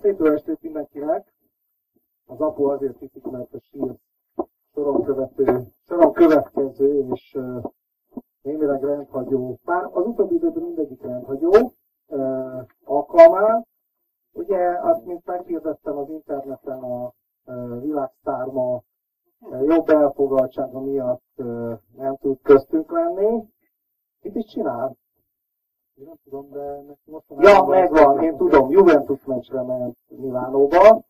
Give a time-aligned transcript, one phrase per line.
[0.00, 1.32] szép jó estét mindenkinek!
[2.26, 3.94] Az apu azért hiszik, mert a sír
[4.74, 7.64] soron, követő, soron következő és uh,
[8.42, 11.50] némileg rendhagyó, bár az utóbbi időben mindegyik rendhagyó
[12.06, 13.66] uh, alkalmán.
[14.32, 17.12] Ugye, azt mint meghirdettem az interneten a
[17.44, 18.82] uh, világsztár ma
[19.40, 23.48] uh, jobb elfogadtsága miatt uh, nem tud köztünk lenni.
[24.22, 24.96] Mit is csinál?
[25.98, 31.04] Én nem tudom, de most Ja, megvan, én tudom, Juventus meccsre ment Milánóba,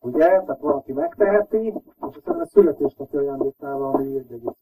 [0.00, 4.58] ugye, tehát valaki megteheti, és aztán a születésnapi ajándéknál ami egy egész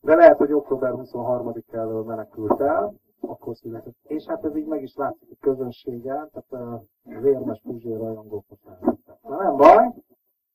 [0.00, 3.96] De lehet, hogy október 23-áról menekült el, akkor született.
[4.02, 6.82] És hát ez így meg is látszik a közönségen, tehát a
[7.20, 8.44] vérmes Puzsér rajongók
[9.22, 9.94] Na nem baj,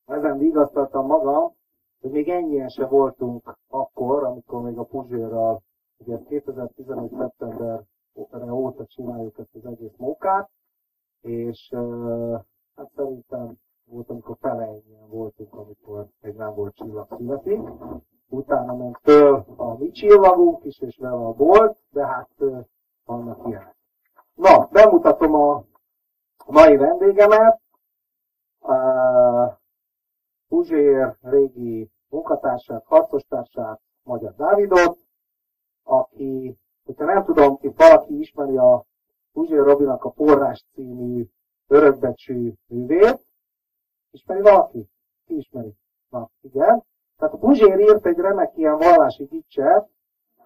[0.06, 1.54] ezen vigasztaltam magam,
[2.02, 5.62] hogy még ennyien se voltunk akkor, amikor még a Puzsérral,
[5.98, 7.12] ugye 2015.
[7.18, 7.84] szeptember
[8.52, 10.50] óta csináljuk ezt az egész mókát,
[11.22, 11.70] és
[12.76, 14.68] hát szerintem volt, amikor fele
[15.08, 17.62] voltunk, amikor még nem volt csillag születik.
[18.30, 22.30] Utána ment föl a mi csillagunk is, és vele a bolt, de hát
[23.06, 23.76] vannak ilyenek.
[24.34, 25.64] Na, bemutatom a
[26.46, 27.62] mai vendégemet,
[28.60, 29.60] uh,
[30.48, 34.98] Puzsér régi munkatársát, harcostársát, Magyar Dávidot,
[35.84, 36.58] aki
[36.92, 38.86] Hogyha nem tudom, hogy valaki ismeri a
[39.34, 41.26] Puzsér Robinak a Forrás című
[41.68, 43.20] örökbecsű művét,
[44.12, 44.90] ismeri valaki?
[45.26, 45.74] Ki ismeri?
[46.10, 46.84] Na, igen.
[47.18, 49.90] Tehát a Puzsér írt egy remek ilyen vallási gicset,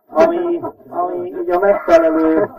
[0.08, 2.52] ami, ami ugye a megfelelő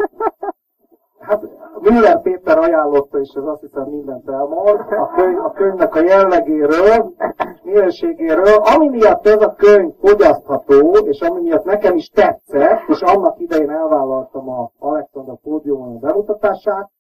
[1.19, 1.43] Hát
[1.81, 7.15] Müller Péter ajánlotta, és ez azt hiszem mindent elmond, a, könyv, a könyvnek a jellegéről,
[7.63, 13.41] minőségéről, ami miatt ez a könyv fogyasztható, és ami miatt nekem is tetszett, és annak
[13.41, 16.91] idején elvállaltam a Alexander pódiumon a bemutatását,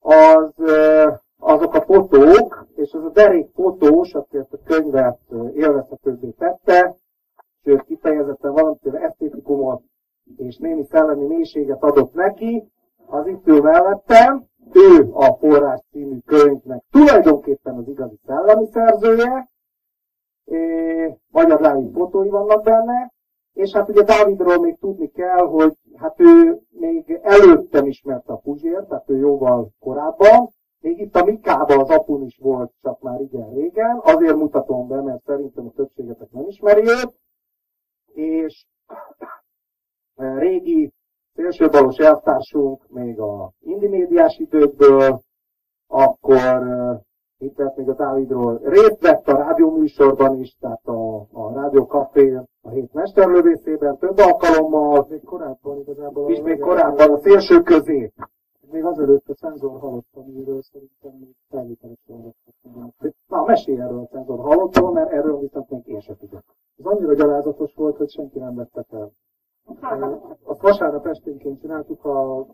[0.00, 0.52] az,
[1.38, 5.18] azok a fotók, és az a derék fotós, aki ezt a könyvet
[5.54, 6.94] élvezhetőbbé tette,
[7.64, 9.82] sőt kifejezetten valamiféle esztétikumot
[10.36, 12.68] és némi szellemi mélységet adott neki,
[13.10, 19.48] az itt ül mellettem, ő a Forrás című könyvnek tulajdonképpen az igazi szellemi szerzője,
[21.30, 23.12] Magyar Dávid fotói vannak benne,
[23.52, 28.88] és hát ugye Dávidról még tudni kell, hogy hát ő még előttem ismerte a Puzsért,
[28.88, 30.48] tehát ő jóval korábban,
[30.80, 35.00] még itt a Mikában az apun is volt, csak már igen régen, azért mutatom be,
[35.00, 37.14] mert szerintem a többségetek nem ismeri őt,
[38.14, 38.66] és
[40.14, 40.92] régi
[41.34, 45.20] szélsőbalos elvtársunk még a indimédiás időkből,
[45.86, 46.38] akkor
[47.38, 52.34] itt lehet még a Dávidról részt vett a rádióműsorban is, tehát a, a Rádió Café
[52.62, 55.06] a hét mesterlövészében több alkalommal.
[55.08, 56.30] Még korábban igazából.
[56.30, 58.12] És még korábban a szélső közé.
[58.70, 61.12] Még azelőtt a cenzor hallottam, amiről szerintem
[61.50, 62.34] még hallottam.
[63.28, 66.42] Na, mesélj erről a cenzor hallottam, mert erről viszont még én sem tudok.
[66.78, 69.12] Ez annyira gyalázatos volt, hogy senki nem vette fel.
[70.42, 72.46] Azt vasárnap esténként csináltuk a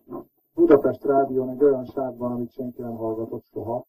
[0.54, 3.84] Budapest Rádión egy olyan sávban, amit senki nem hallgatott soha.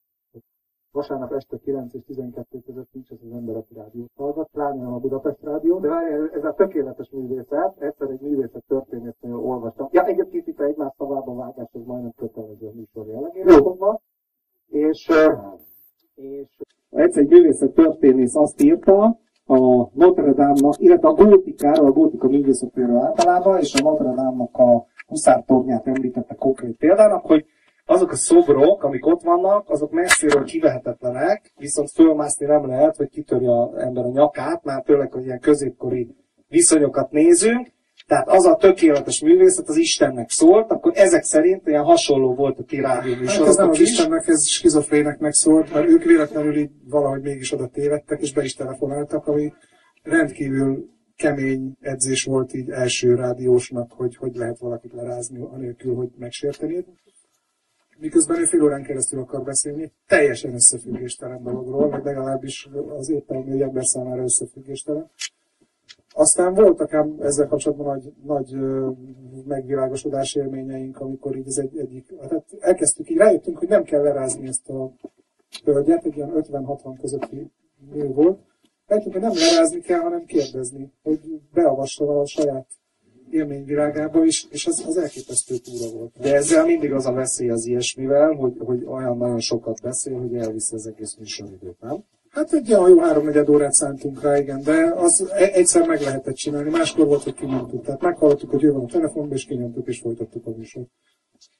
[0.91, 4.93] Vasárnap este 9 és 12 között nincs az az ember, aki rádiót hallgat, pláne nem
[4.93, 5.89] a Budapest Rádió, de
[6.33, 9.87] ez a tökéletes művészet, egyszer egy művészet történetnél olvastam.
[9.91, 14.01] Ja, egyébként itt egymás szavába vágás, ez majdnem kötelező a műsor jellegére fogva.
[14.67, 15.11] És,
[16.15, 16.57] és
[16.89, 22.97] egyszer egy művészet történész azt írta, a Notre Dame-nak, illetve a gótikáról, a gótika művészetéről
[22.97, 27.45] általában, és a Notre Dame-nak a huszártornyát említette konkrét példának, hogy
[27.85, 33.61] azok a szobrok, amik ott vannak, azok messziről kivehetetlenek, viszont fölmászni nem lehet, hogy kitörje
[33.61, 36.15] az ember a nyakát, már tényleg, hogy ilyen középkori
[36.47, 37.67] viszonyokat nézünk,
[38.07, 42.63] tehát az a tökéletes művészet az Istennek szólt, akkor ezek szerint ilyen hasonló volt a
[42.63, 43.89] ti rádióműsorotok hát ez nem az is.
[43.89, 48.53] Istennek, ez skizofréneknek szólt, mert ők véletlenül így valahogy mégis oda tévedtek, és be is
[48.53, 49.53] telefonáltak, ami
[50.03, 56.85] rendkívül kemény edzés volt így első rádiósnak, hogy hogy lehet valakit lerázni, anélkül, hogy megsértenéd.
[57.99, 63.61] Miközben ő fél órán keresztül akar beszélni, teljesen összefüggéstelen dologról, vagy legalábbis az éppen egy
[63.61, 65.09] ember számára összefüggéstelen.
[66.19, 68.57] Aztán voltak ám ezzel kapcsolatban nagy, nagy
[69.45, 74.47] megvilágosodás élményeink, amikor így az egy, egyik, hát elkezdtük, így rájöttünk, hogy nem kell lerázni
[74.47, 74.91] ezt a
[75.63, 77.51] hölgyet, egy ilyen 50-60 közötti
[77.93, 78.39] nő volt.
[78.85, 81.19] Rájöttünk, hogy nem lerázni kell, hanem kérdezni, hogy
[81.53, 82.67] beavassa a saját
[83.29, 86.11] élményvilágába is, és az, az elképesztő túra volt.
[86.19, 90.35] De ezzel mindig az a veszély az ilyesmivel, hogy, hogy olyan nagyon sokat beszél, hogy
[90.35, 92.03] elviszi az egész műsoridőt, nem?
[92.37, 96.35] Hát egy olyan jó háromnegyed órát szántunk rá, igen, de az e- egyszer meg lehetett
[96.35, 97.85] csinálni, máskor volt, hogy kinyomtuk.
[97.85, 100.87] Tehát meghallottuk, hogy ő van a telefonban, és kinyomtuk, és folytattuk a műsort.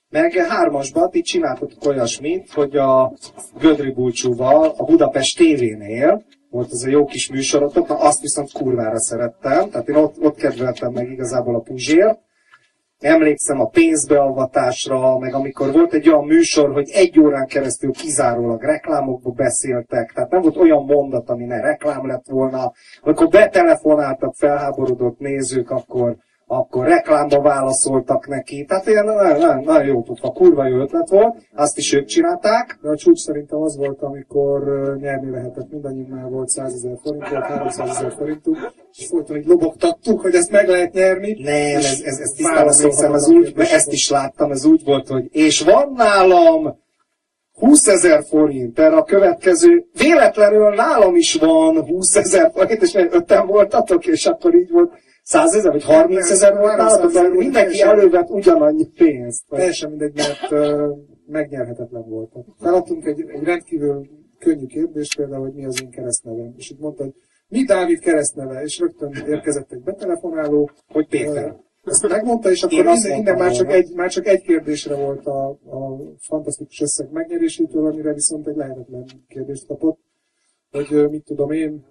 [0.09, 3.13] meg hármasban itt csináltatok olyasmit, hogy a
[3.59, 8.99] Gödri Bulcsúval a Budapest tévénél volt ez a jó kis műsorotok, na azt viszont kurvára
[8.99, 12.19] szerettem, tehát én ott, ott kedveltem meg igazából a Puzsért,
[12.99, 19.29] emlékszem a pénzbeavatásra, meg amikor volt egy olyan műsor, hogy egy órán keresztül kizárólag reklámokba
[19.29, 22.71] beszéltek, tehát nem volt olyan mondat, ami ne reklám lett volna.
[23.01, 26.15] Amikor betelefonáltak felháborodott nézők, akkor
[26.49, 28.65] akkor reklámba válaszoltak neki.
[28.65, 32.79] Tehát ilyen nagyon, nagyon, nagyon jó tudva, kurva jó ötlet volt, azt is ők csinálták.
[32.81, 34.61] De a csúcs szerintem az volt, amikor
[34.99, 38.57] nyerni lehetett, mindannyiunknál volt 100 ezer forint, volt 300 ezer forintunk,
[38.91, 41.37] és folyton így lobogtattuk, hogy ezt meg lehet nyerni.
[41.43, 45.07] Nem, ez, ez, ez tisztán emlékszem, ez úgy, mert ezt is láttam, ez úgy volt,
[45.07, 46.85] hogy és van nálam
[47.53, 53.47] 20 ezer forint, erre a következő, véletlenül nálam is van 20 ezer forint, és öten
[53.47, 54.91] voltatok, és akkor így volt,
[55.27, 59.43] 100 ezer vagy 30 ezer volt nálatok, de mindenki elővett ugyanannyi pénzt.
[59.49, 62.31] Teljesen mindegy, mert uh, megnyerhetetlen volt.
[62.59, 64.07] Feladtunk egy, egy rendkívül
[64.39, 66.53] könnyű kérdést, például, hogy mi az én keresztnevem.
[66.57, 67.13] És itt mondta, hogy
[67.47, 71.55] mi Dávid keresztneve, és rögtön érkezett egy betelefonáló, hogy Péter.
[71.83, 75.49] Ezt megmondta, és akkor innen, innen már, csak egy, már csak egy kérdésre volt a,
[75.49, 79.99] a fantasztikus összeg megnyerésétől, amire viszont egy lehetetlen kérdést kapott,
[80.71, 81.85] hogy mit tudom én,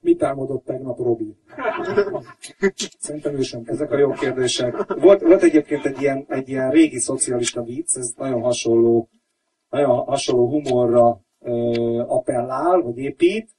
[0.00, 1.36] Mit álmodott tegnap Robi?
[2.98, 3.62] Szerintem ő sem.
[3.64, 4.94] Ezek a jó kérdések.
[5.00, 9.08] Volt, volt egyébként egy ilyen, egy ilyen régi szocialista vicc, ez nagyon hasonló,
[9.70, 11.50] nagyon hasonló humorra ö,
[12.06, 13.50] appellál, vagy épít,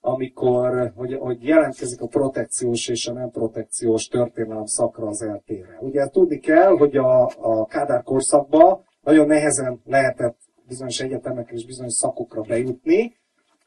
[0.00, 5.78] amikor, hogy, hogy jelentkezik a protekciós és a nem protekciós történelem szakra az eltére.
[5.80, 10.38] Ugye tudni kell, hogy a, a Kádár korszakban nagyon nehezen lehetett
[10.68, 13.16] bizonyos egyetemek és bizonyos szakokra bejutni,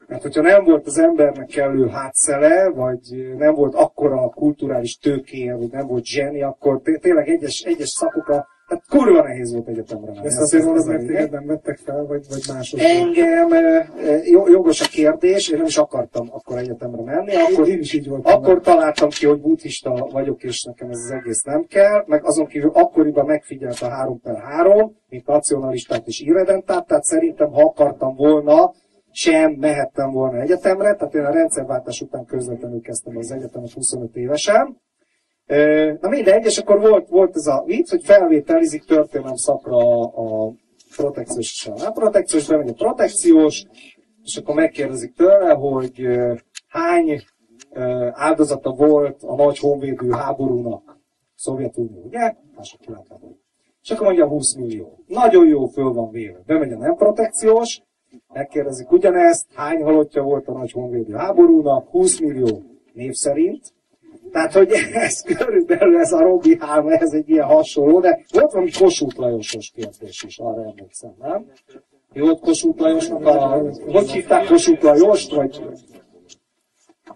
[0.08, 5.70] mert hogyha nem volt az embernek kellő hátszele, vagy nem volt akkora kulturális tőkéje, vagy
[5.70, 10.26] nem volt zseni, akkor tényleg egyes, egyes szakokra tehát kurva nehéz volt egyetemre menni.
[10.26, 12.80] Ezt azért mondod, mert téged nem vettek fel, vagy, vagy mások?
[12.80, 13.48] Engem,
[14.24, 17.34] jogos a kérdés, én nem is akartam akkor egyetemre menni.
[17.34, 18.34] Akkor, én is így voltam.
[18.34, 22.04] Akkor találtam ki, hogy buddhista vagyok, és nekem ez az egész nem kell.
[22.06, 27.50] Meg azon kívül akkoriban megfigyelt a 3 per 3, mint nacionalistát és irredentát, tehát szerintem,
[27.50, 28.72] ha akartam volna,
[29.10, 34.80] sem mehettem volna egyetemre, tehát én a rendszerváltás után közvetlenül kezdtem az egyetemet 25 évesen.
[36.00, 40.52] Na mindegy, és akkor volt, volt ez a vicc, hogy felvételizik történelem szakra a
[40.96, 43.66] protekciós és a nem protekciós, bemegy a protekciós,
[44.24, 46.06] és akkor megkérdezik tőle, hogy
[46.68, 47.20] hány
[48.12, 50.98] áldozata volt a nagy honvédő háborúnak
[51.34, 52.34] Szovjetunió, ugye?
[52.56, 52.80] Mások.
[53.82, 55.04] És akkor mondja 20 millió.
[55.06, 56.42] Nagyon jó föl van véve.
[56.46, 57.82] Bemegy a nem protekciós,
[58.32, 62.62] megkérdezik ugyanezt, hány halottja volt a nagy honvédő háborúnak, 20 millió
[62.92, 63.72] név szerint.
[64.32, 68.70] Tehát, hogy ez körülbelül ez a Robi Háma, ez egy ilyen hasonló, de volt valami
[68.78, 71.46] Kossuth Lajosos kérdés is, arra emlékszem, nem?
[72.12, 73.62] Jó, ott Kossuth Lajosnak a...
[73.86, 75.62] Hogy hívták Kossuth Lajost, vagy...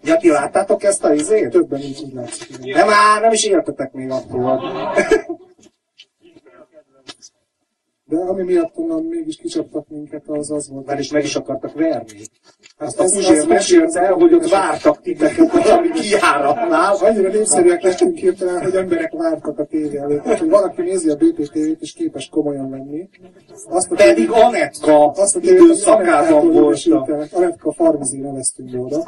[0.03, 1.49] Ja, ti láttátok ezt a izét?
[1.49, 2.73] Többen így, látszik.
[2.73, 4.59] De már nem is értetek még akkor.
[8.05, 10.85] De ami miatt onnan mégis kicsaptak minket, az az volt.
[10.85, 12.19] Mert is meg is akartak verni.
[12.77, 16.95] Azt a Puzsér mesélte, hogy ott vártak titeket valami kiáratnál.
[16.95, 20.23] Annyira népszerűek lettünk hirtelen, hogy emberek vártak a tévé előtt.
[20.25, 23.09] hogy valaki nézi a BPTV-t és képes komolyan venni.
[23.69, 27.09] Azt a Pedig Anetka azt a időszakában voltak.
[27.31, 29.03] Anetka Farmizé neveztünk oda.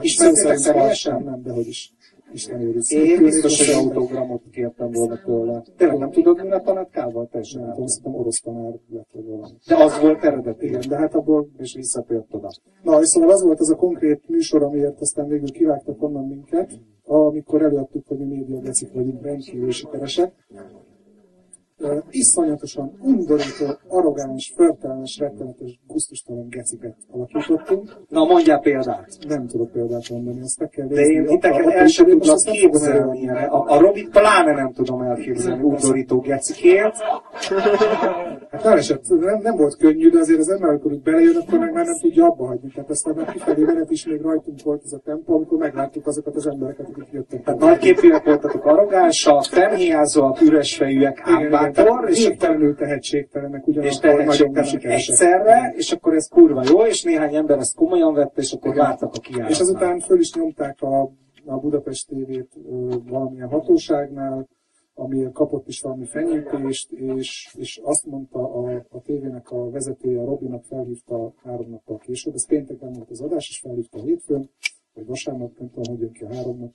[0.00, 1.22] Ismertétek személyesen?
[1.22, 1.92] Nem, de hogy is.
[2.32, 2.92] Isten őriz.
[2.92, 5.64] Én biztos, hogy autogramot kértem volna tőle.
[5.76, 7.28] Tényleg nem tudod, mi a netkával?
[7.30, 9.48] Teljesen nem tudom, szerintem orosz tanár lett volna.
[9.66, 10.66] De az volt eredeti.
[10.66, 11.48] Igen, de hát abból...
[11.58, 12.50] És visszatért oda.
[12.82, 16.80] Na, és szóval az volt az a konkrét műsor, amiért aztán végül kivágtak onnan minket,
[17.04, 18.60] amikor előadtuk, hogy mi média
[18.92, 20.32] vagyunk rendkívül sikeresek
[22.10, 27.96] iszonyatosan undorító, arrogáns, förtelmes, rettenetes, gusztustalan geciket alakítottunk.
[28.08, 29.18] Na mondjál példát.
[29.28, 33.28] Nem tudok példát mondani, ezt meg kell De én titeket el sem tudlak képzelni.
[33.28, 36.96] A, a Robi pláne nem tudom elképzelni undorító gecikért.
[38.50, 41.58] Hát nem, esett, nem, nem, volt könnyű, de azért az ember, amikor úgy belejön, akkor
[41.58, 42.70] meg már nem tudja abba hagyni.
[42.74, 46.36] Tehát aztán már kifelé menet is még rajtunk volt ez a tempó, amikor megláttuk azokat
[46.36, 47.42] az embereket, akik jöttek.
[47.42, 51.22] Tehát nagyképűek voltatok arrogánsak, fennhiázóak, üresfejűek,
[51.72, 57.58] bátor, és végtelenül tehetségtelenek, ugyanakkor nagyon egyszerre, és akkor ez kurva jó, és néhány ember
[57.58, 59.50] ezt komolyan vette, és akkor vártak a kiállásnál.
[59.50, 61.00] És azután föl is nyomták a,
[61.44, 62.56] a Budapest TV-t
[63.08, 64.48] valamilyen hatóságnál,
[64.98, 70.24] ami kapott is valami fenyítést, és, és azt mondta a, a tévének a vezetője, a
[70.24, 74.50] Robinak felhívta három nappal később, ez pénteken volt az adás, és felhívta hétfőn,
[74.94, 76.72] vagy vasárnap, nem tudom, hogy jön ki a három nap,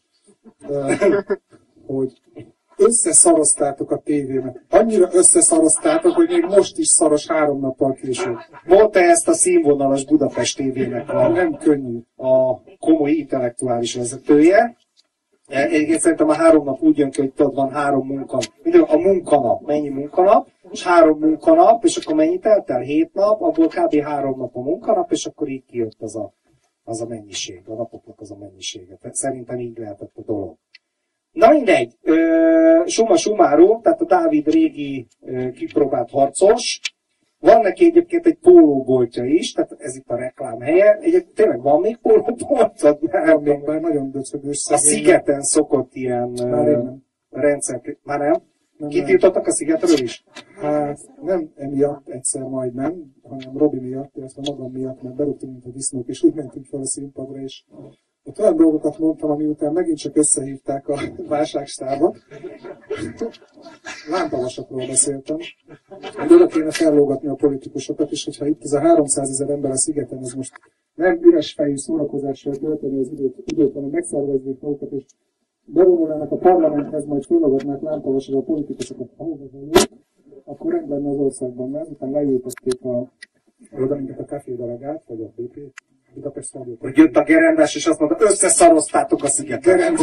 [1.86, 2.22] hogy
[2.82, 4.62] összeszaroztátok a tévémet.
[4.70, 8.38] Annyira összeszaroztátok, hogy még most is szaros három nappal később.
[8.66, 12.00] Mondta ezt a színvonalas Budapest tévének a, Nem könnyű.
[12.16, 14.76] a komoly intellektuális vezetője.
[15.48, 18.44] E, Egyébként szerintem a három nap úgy jön ki, hogy tudod, van három munkanap.
[18.64, 22.80] Minden, a munkanap, mennyi munkanap, és három munkanap, és akkor mennyi telt el?
[22.80, 23.96] Hét nap, abból kb.
[23.96, 26.34] három nap a munkanap, és akkor így kijött az a,
[26.84, 28.98] az a mennyiség, a napoknak az a mennyisége.
[29.12, 30.56] Szerintem így lehetett a dolog.
[31.32, 35.08] Na mindegy, ö, summa summarum, tehát a Dávid régi
[35.54, 36.80] kipróbált harcos,
[37.40, 40.98] van neki egyébként egy pólóboltja is, tehát ez itt a reklám helye.
[41.02, 42.98] Egyébként tényleg van még pólóboltod?
[43.02, 47.04] Nem, még már nagyon döcögös A szigeten szokott ilyen Már nem.
[47.30, 47.82] rendszer...
[48.04, 48.34] Már nem?
[48.78, 50.24] Nem, Kitiltottak a szigetről is?
[50.62, 55.66] Hát nem emiatt egyszer majd nem, hanem Robi miatt, illetve magam miatt, mert berúgtunk, mint
[55.66, 57.64] a disznók, és úgy mentünk fel a színpadra, és
[58.24, 62.18] ott olyan dolgokat mondtam, ami után megint csak összehívták a válságstábot.
[64.10, 65.38] Lámpavasokról beszéltem.
[66.30, 70.20] Oda kéne fellógatni a politikusokat, és hogyha itt ez a 300 ezer ember a szigeten,
[70.20, 70.54] ez most
[70.96, 75.06] nem üres fejű szórakozással tölteni az időt, időt hanem megszerveznék magukat, és
[75.66, 79.46] bevonulnának a parlamenthez, majd föllogatnák lámpavasra a politikusokat, ahova
[80.44, 83.12] akkor rend lenne az országban, mert után leültették a
[83.72, 85.74] oda minket a café delegát, vagy a BP.
[86.80, 89.80] Hogy jött a gerendás, és azt mondta, összeszaroztátok a szigetet.
[89.80, 89.96] Igen,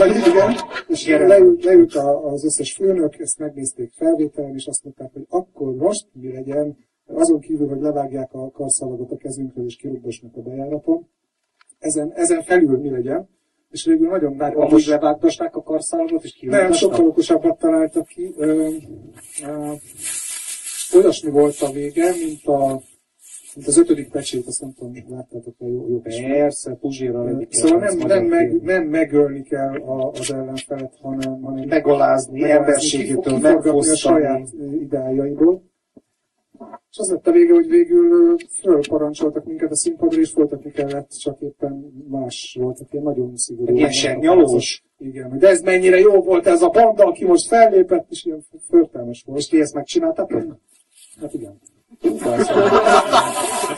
[0.89, 5.75] és leült, leült a, az összes főnök, ezt megnézték felvételen, és azt mondták, hogy akkor
[5.75, 11.09] most mi legyen, azon kívül, hogy levágják a karszalagot a kezünkről, és kirúgdosnak a bejáraton,
[11.79, 13.29] ezen, ezen felül mi legyen,
[13.71, 16.75] és végül nagyon nagy Amúgy levágdosták a karszalagot, és nem, kiutasnak?
[16.75, 18.35] sokkal okosabbat találtak ki.
[18.37, 18.71] Ö,
[19.43, 19.73] ö,
[20.95, 22.83] olyasmi volt a vége, mint, a,
[23.55, 27.79] mint az ötödik pecsét, azt nem tudom, láttátok a jó, jó Persze, Puzsérral egyik Szóval
[27.79, 33.73] nem, nem, meg, nem megölni kell a, az ellenfelet, hanem, hanem Megalázni, emberségétől kiforgatni a
[33.73, 33.97] megfosztani.
[33.97, 34.49] saját
[34.81, 35.63] ideájaiból.
[36.91, 41.41] És az lett a vége, hogy végül fölparancsoltak minket a színpadra, és folytatni kellett, csak
[41.41, 43.77] éppen más volt, ilyen nagyon szigorú.
[43.77, 44.85] Ilyen segnyalós?
[44.99, 49.23] Igen, de ez mennyire jó volt ez a banda, aki most fellépett, és ilyen förtelmes
[49.27, 49.39] volt.
[49.39, 50.57] És ti ezt megcsináltatok?
[51.21, 51.59] Hát igen.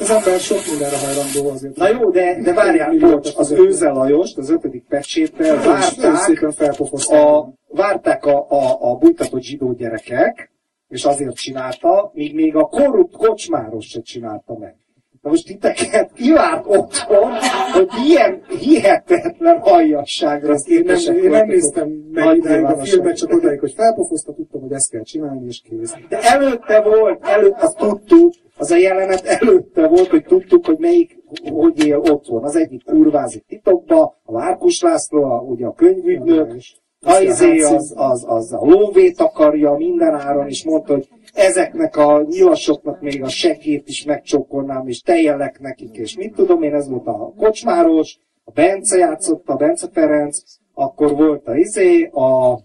[0.01, 1.77] Az ember sok mindenre hajlandó azért.
[1.77, 7.53] Na jó, de, de várjál, bocs, az Őze Lajost, az ötödik pecséttel Nagyon várták, a,
[7.69, 10.53] várták a, a, a bújtatott zsidó gyerekek,
[10.89, 14.77] és azért csinálta, míg még a korrupt kocsmáros se csinálta meg.
[15.23, 17.33] Most titeket kivárt otthon,
[17.73, 23.61] hogy ilyen hihetetlen hajasságra Ezt én nem, én nem néztem meg a filmet, csak odáig,
[23.61, 25.95] hogy felpofozta, tudtam, hogy ezt kell csinálni, és kész.
[26.09, 31.19] De előtte volt, előtt, azt tudtuk, az a jelenet előtte volt, hogy tudtuk, hogy melyik,
[31.53, 32.45] hogy él otthon.
[32.45, 36.57] Az egyik kurvázik titokba, a Márkus László, a, ugye a könyvügynök,
[37.01, 42.23] a izé az, az, az a lóvét akarja minden áron, és mondta, hogy ezeknek a
[42.23, 47.07] nyilasoknak még a segét is megcsókolnám, és tejelek nekik, és mit tudom én, ez volt
[47.07, 50.43] a kocsmáros, a Bence játszott, a Bence Ferenc,
[50.75, 52.61] akkor volt a izé, a,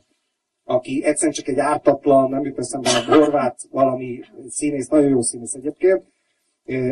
[0.63, 4.19] aki egyszerűen csak egy ártatlan, nem jut eszembe a horvát valami
[4.49, 6.03] színész, nagyon jó színész egyébként,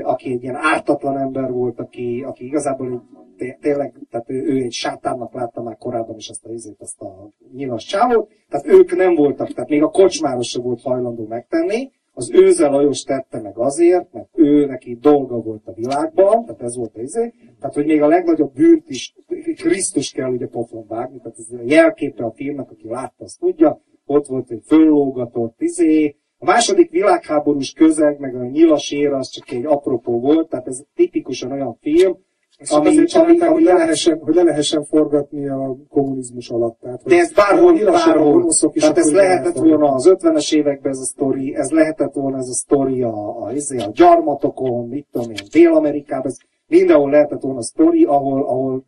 [0.04, 3.04] aki egy ilyen ártatlan ember volt, aki, aki igazából
[3.60, 7.30] tényleg, tehát ő, ő egy sátánnak látta már korábban is azt a, izét, azt a
[7.54, 12.32] nyilas csávót, tehát ők nem voltak, tehát még a kocsmáros sem volt hajlandó megtenni, az
[12.32, 16.96] Őze Lajos tette meg azért, mert ő neki dolga volt a világban, tehát ez volt
[16.96, 19.14] az izé, tehát hogy még a legnagyobb bűnt is
[19.56, 23.82] Krisztus kell ugye pofon vágni, tehát ez a jelképe a filmnek, aki látta, azt tudja,
[24.06, 29.52] ott volt egy föllógatott izé, a második világháborús közeg, meg a nyilas ér, az csak
[29.52, 32.18] egy apropó volt, tehát ez tipikusan olyan film,
[32.70, 36.80] ami, azért ami, ami hogy, le lehessen, hogy le lehessen forgatni a kommunizmus alatt.
[36.82, 38.46] Tehát, de ez bárhol, a a bárhol.
[38.74, 42.48] is Tehát ez lehetett volna az 50-es években ez a sztori, ez lehetett volna ez
[42.48, 47.60] a sztori a, a, izé, a gyarmatokon, mit tudom én, Dél-Amerikában, ez mindenhol lehetett volna
[47.60, 48.84] a sztori, ahol, ahol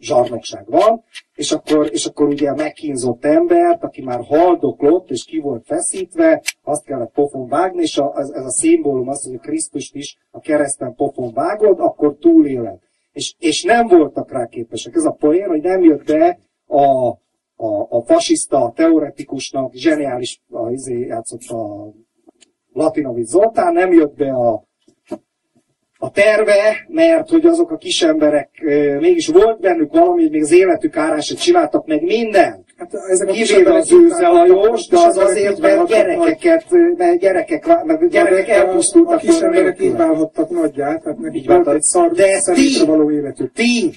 [0.00, 1.02] zsarnokság van,
[1.34, 6.42] és akkor, és akkor ugye a megkínzott embert, aki már haldoklott, és ki volt feszítve,
[6.62, 10.18] azt kellett pofon vágni, és a, ez, ez a szimbólum az, hogy a Krisztust is
[10.30, 12.78] a kereszten pofon vágod, akkor túléled.
[13.12, 14.94] És, és nem voltak rá képesek.
[14.94, 17.08] Ez a poén, hogy nem jött be a,
[17.56, 21.92] a, a fasiszta teoretikusnak, zseniális, a, izé játszott a
[22.72, 24.68] Latinovic Zoltán, nem jött be a,
[26.02, 30.52] a terve, mert hogy azok a kis emberek, ö, mégis volt bennük valami, még az
[30.52, 32.64] életük árán se csináltak meg mindent.
[32.80, 36.64] Hát ezek a Kivéve az őze Lajos, de az azért, mert gyerekeket,
[36.96, 41.68] mert gyerekek, mert gyerekek elpusztultak A kis volna emberek így válhattak nagyját, tehát nekik volt
[41.68, 43.52] egy szar De ti- való életük.
[43.52, 43.90] Ti,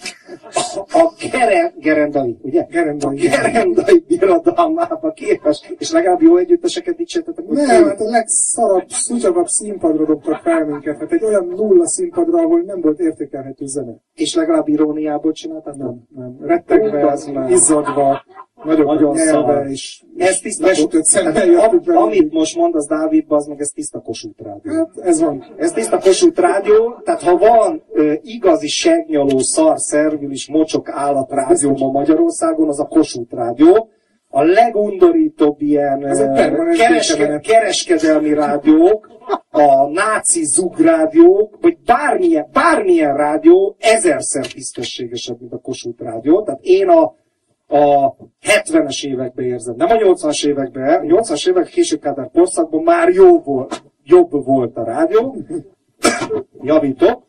[0.53, 2.65] a, a gere, gerendai, ugye?
[2.69, 3.27] Gerendai.
[3.27, 7.45] A gerendai birodalmába képes, és legalább jó együtteseket dicsértetek.
[7.47, 10.99] Nem, hát a legszarabb, szutyagabb színpadra dobtak fel minket.
[10.99, 13.93] Hát egy olyan nulla színpadra, ahol nem volt értékelhető zene.
[14.13, 15.77] És legalább iróniából csináltad?
[15.77, 16.37] Nem, nem.
[16.41, 17.17] Rettegve,
[17.49, 18.23] izzadva,
[18.77, 19.67] Nagyon nyelve, szar.
[19.67, 21.97] és Ez tiszta lesütött szemmel vele.
[21.97, 24.73] Amit most mond, az Dávid, az meg ez tiszta Kossuth rádió.
[24.73, 25.45] Hát ez van.
[25.57, 31.91] Ez tiszta Kossuth rádió, tehát ha van ö, igazi segnyaló, szar, szervilis, mocsok állatrádió ma
[31.91, 33.89] Magyarországon, az a Kossuth rádió.
[34.35, 36.17] A legundorítóbb ilyen Ez
[36.77, 39.11] kereske, kereskedelmi rádiók,
[39.51, 46.43] a náci zugrádiók, vagy bármilyen, bármilyen rádió ezerszer tisztességesebb, mint a Kossuth rádió.
[46.43, 47.15] Tehát én a
[47.73, 49.75] a 70-es években érzem.
[49.77, 54.77] Nem a 80-as években, a 80-as évek később Kádár korszakban már jó volt, jobb volt
[54.77, 55.35] a rádió.
[56.61, 57.23] Javítok.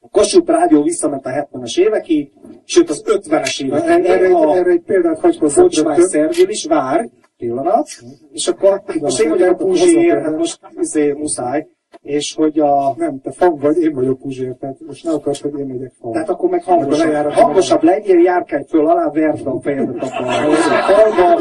[0.00, 2.30] A Kossuth rádió visszament a 70-es évekig,
[2.64, 4.24] sőt az 50-es Erre, erre, évekig.
[4.24, 5.62] egy- A erre egy példát hagy hozzá.
[5.62, 7.88] Kocsmás szervül is, vár, pillanat,
[8.32, 11.66] és akkor most én vagyok a Puzsér, hát most izé, muszáj,
[12.02, 15.58] és hogy a Nem, te fag vagy, én vagyok Puzsér, tehát most ne akarsz, hogy
[15.58, 16.12] én megyek fag.
[16.12, 20.06] Tehát akkor meg hangosabb, lejárat- hangosabb legyél, járkálj föl alá, verd a fejedet a
[20.92, 21.40] falba,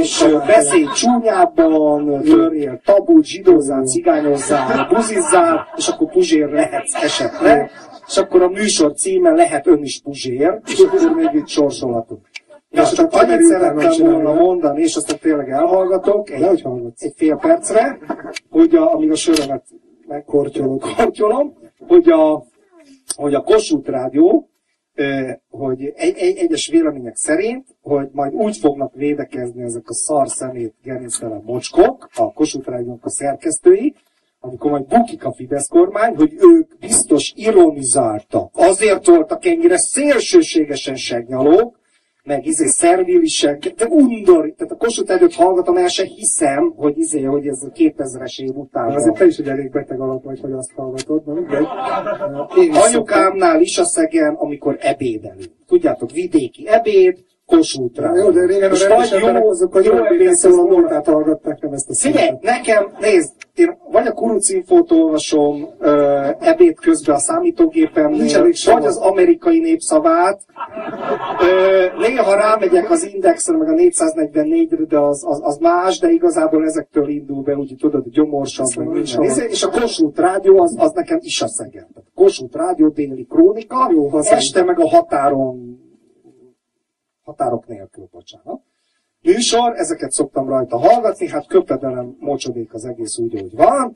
[0.00, 7.70] és beszélj csúnyában, törjél tabut, zsidózzál, cigányozzál, buzizzál, és akkor puzsér lehetsz esetleg,
[8.06, 12.20] és akkor a műsor címe lehet ön is puzsér, és akkor még itt sorsolhatunk.
[12.72, 17.02] Ja, És csak annyit szerettem volna mondani, és aztán tényleg elhallgatok, egy, hallgatsz.
[17.02, 17.98] egy fél percre,
[18.50, 19.64] hogy a, amíg a sörömet
[20.06, 20.80] Megkortyolod.
[20.96, 21.58] kortyolom,
[21.88, 22.44] hogy a,
[23.16, 24.48] hogy a Kossuth Rádió,
[25.50, 30.74] hogy egy, egy, egyes vélemények szerint, hogy majd úgy fognak védekezni ezek a szar szemét
[30.82, 33.94] gerinctelen mocskok, a Kossuth Rádiónak a szerkesztői,
[34.40, 38.50] amikor majd bukik a Fidesz kormány, hogy ők biztos ironizáltak.
[38.52, 41.79] Azért voltak ennyire szélsőségesen segnyalók,
[42.24, 47.22] meg izé szervilisek, de undor, tehát a Kossuth Rádiót hallgatom, el se hiszem, hogy izé,
[47.22, 50.40] hogy ez a 2000-es év után De azért te is egy elég beteg alap vagy,
[50.40, 51.66] hogy azt hallgatod, na mindegy.
[52.58, 55.50] Én Anyukámnál is a szegen, amikor ebédelünk.
[55.66, 57.18] Tudjátok, vidéki ebéd,
[57.56, 58.12] Kossuth rá.
[58.14, 60.54] Jó, de régen a És rendes vagy emberek azok a jó jó ebéd szól a
[60.54, 66.20] szól múltát hallgatták, nem ezt a Figyelj, nekem, nézd, én vagy a kurucinfót olvasom ö,
[66.40, 70.40] ebéd közben a számítógépemnél, vagy az amerikai népszavát.
[71.42, 76.64] Ö, néha rámegyek az indexre, meg a 444-re, de az, az, az más, de igazából
[76.64, 79.10] ezektől indul be, úgy tudod, a gyomorsabb, meg Szóval minden.
[79.10, 79.24] sava.
[79.24, 81.46] Izé, És a Kossuth rádió, az, az nekem is a.
[81.56, 85.78] Tehát Kossuth rádió, déli krónika, Jó, este meg a határon,
[87.30, 88.60] határok nélkül, bocsánat
[89.22, 93.94] műsor, ezeket szoktam rajta hallgatni, hát köpedelem mocsodék az egész úgy, ahogy van,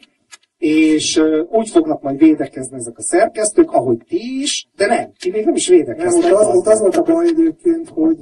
[0.59, 5.45] és úgy fognak majd védekezni ezek a szerkesztők, ahogy ti is, de nem, ti még
[5.45, 6.33] nem is Nem, védekeztek.
[6.33, 8.19] ott az, ott az volt a baj egyébként, hogy,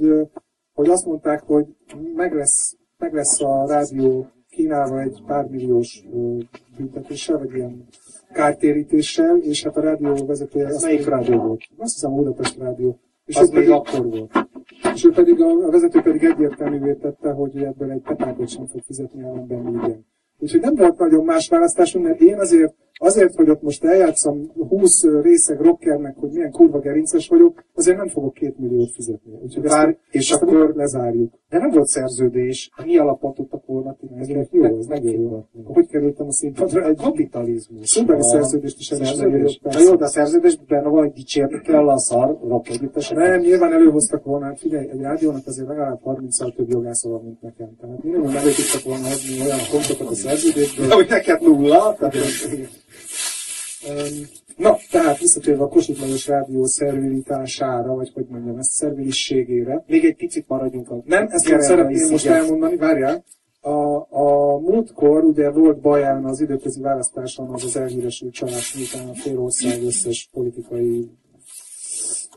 [0.73, 1.65] hogy azt mondták, hogy
[2.15, 6.03] meg lesz, meg lesz a rádió kínálva egy pár milliós
[6.77, 7.87] büntetéssel, vagy ilyen
[8.33, 10.65] kártérítéssel, és hát a rádió vezetője...
[10.65, 11.61] Ez azt melyik rádió volt?
[11.77, 12.99] Azt hiszem a Budapest rádió.
[13.25, 14.31] És Az még pedig, akkor volt.
[14.93, 18.81] És ő pedig a, a vezető pedig egyértelművé tette, hogy ebből egy petákot sem fog
[18.85, 20.05] fizetni, ellenben igen.
[20.39, 25.03] Úgyhogy nem volt nagyon más választásunk, mert én azért, azért, hogy ott most eljátszom 20
[25.21, 29.31] részeg rockernek, hogy milyen kurva gerinces vagyok, azért nem fogok két milliót fizetni.
[29.43, 31.33] Úgyhogy Vár, ezt, és ezt akkor- lezárjuk.
[31.49, 35.45] De nem volt szerződés, mi alapon tudtak volna ti Ez jó, ez nagyon jó.
[35.63, 36.87] Hogy kerültem a színpadra?
[36.87, 38.03] Egy Kapitalizmus.
[38.05, 38.21] Van.
[38.21, 39.59] szerződést is Szerződés?
[39.63, 43.27] Na jó, de a szerződésben benne van, hogy dicsérni kell a szar rock együtteseket.
[43.27, 47.41] Nem, nyilván előhoztak volna, hát figyelj, egy rádiónak azért legalább 30-szal több jogásza van, mint
[47.41, 47.69] nekem.
[47.81, 52.15] Tehát minimum elő tudtak volna hozni olyan pontokat a szerződésből, hogy neked nulla, tehát
[54.57, 59.83] Na, tehát visszatérve a Kossuth Lajos rádió szervilitására, vagy hogy mondjam, ezt szervilisségére.
[59.87, 63.23] még egy picit maradjunk a Nem, ezt Gerendai szeretném most elmondani, várjál.
[63.61, 69.13] A, a múltkor ugye volt Baján az időközi választáson az az elhíresült csalás, miután a
[69.13, 71.09] fél ország összes politikai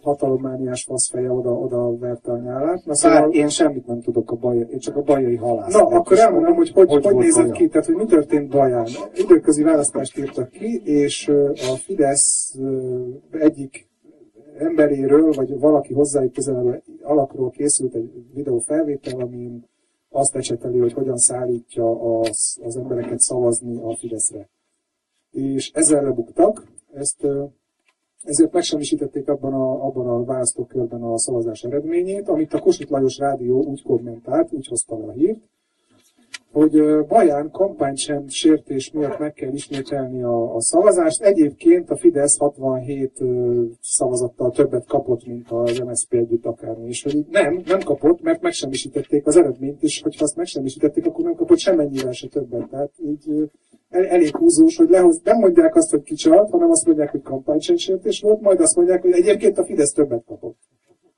[0.07, 2.85] hatalommániás faszfeje oda, oda verte a nyálát.
[2.85, 5.73] Na, Szóval én semmit nem tudok a baj, én csak a bajai halász.
[5.73, 7.55] Na, akkor elmondom, hogy hogy, hogy, hogy nézett Baja.
[7.55, 8.87] ki, tehát hogy mi történt Baján.
[9.15, 11.29] Időközi választást írtak ki, és
[11.73, 12.55] a Fidesz
[13.31, 13.89] egyik
[14.59, 19.65] emberéről, vagy valaki hozzájuk közelebb alakról készült egy videó felvétel, amin
[20.11, 24.49] azt ecseteli, hogy hogyan szállítja az, az embereket szavazni a Fideszre.
[25.31, 27.27] És ezzel lebuktak, ezt
[28.27, 33.65] ezért megsemmisítették abban a, abban a választókörben a szavazás eredményét, amit a Kossuth Lajos Rádió
[33.65, 35.39] úgy kommentált, úgy hozta le a hírt,
[36.57, 41.23] hogy Baján kampánycsend sértés miatt meg kell ismételni a, a szavazást.
[41.23, 43.13] Egyébként a Fidesz 67
[43.81, 46.89] szavazattal többet kapott, mint az MSZP együtt akármi.
[46.89, 51.35] És hogy nem, nem kapott, mert megsemmisítették az eredményt, és hogyha azt megsemmisítették, akkor nem
[51.35, 52.69] kapott semmennyire se többet.
[52.69, 53.51] Tehát így
[53.89, 58.41] elég húzós, hogy lehoz, nem mondják azt, hogy kicsalt, hanem azt mondják, hogy kampánysértés volt,
[58.41, 60.59] majd azt mondják, hogy egyébként a Fidesz többet kapott.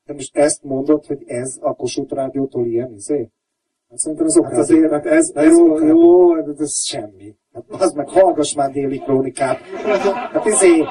[0.07, 3.31] De most ezt mondod, hogy ez a Kossuth Rádiótól ilyen, izé?
[3.88, 7.35] Hát szerintem az hát azért, hát ez, ez, jó, jó, ez, ez semmi.
[7.52, 9.59] Hát az meg hallgass már déli krónikát.
[10.33, 10.85] Hát izé,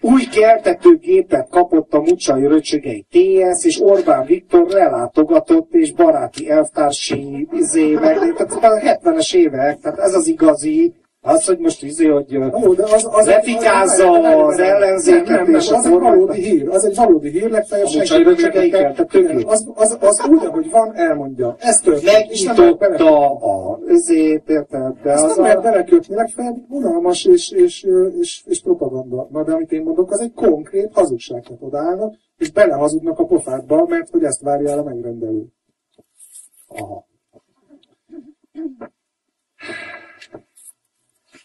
[0.00, 7.92] új kertetőgépet kapott a Mucsai Röcsögei TS, és Orbán Viktor lelátogatott, és baráti elvtársi izé,
[7.92, 12.74] meg, tehát a 70-es évek, tehát ez az igazi, az, hogy most izé, hogy Ó,
[12.74, 14.10] de az, az lefikázza
[14.46, 18.72] az ellenzéket, nem, nem, és az egy valódi hír, az egy valódi hír, legfeljebb senki
[19.46, 21.56] az, az, az úgy, ahogy van, elmondja.
[21.58, 22.12] Ez történt.
[22.12, 25.00] Megnyitotta a özét, érted?
[25.02, 27.86] De az nem lehet belekötni, legfeljebb unalmas és, és,
[28.20, 29.28] és, és propaganda.
[29.30, 31.42] Na, de amit én mondok, az egy konkrét hazugság.
[31.42, 35.46] Tehát odaállnak, és belehazudnak a pofádba, mert hogy ezt várja el a megrendelő.
[36.68, 37.08] Aha.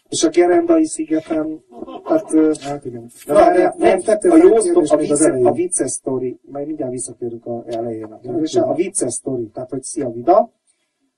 [0.08, 1.64] És a Gerendai szigeten,
[2.04, 3.10] hát, hát igen.
[3.26, 6.92] De Na, várjál, nem, nem, a jó sztori, a, vicce, a vicces sztori, majd mindjárt
[6.92, 8.18] visszatérünk a elején.
[8.54, 10.50] A vicces sztori, tehát hogy szia Vida,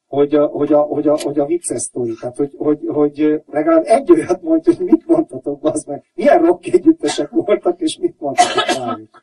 [0.07, 3.83] hogy a, hogy a, hogy a, hogy a vicces sztori, tehát hogy, hogy, hogy legalább
[3.87, 8.87] egy olyat mondja, hogy mit mondtatok, az meg, milyen rock együttesek voltak, és mit mondtatok
[8.87, 9.23] rájuk.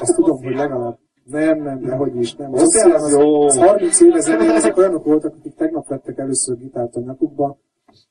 [0.00, 2.52] Azt tudom, hogy legalább nem, nem, de hogy is, nem.
[2.52, 3.14] Az, az, az,
[3.46, 7.58] az 30 éve ezek olyanok voltak, akik tegnap vettek először gitárt a nyakukba,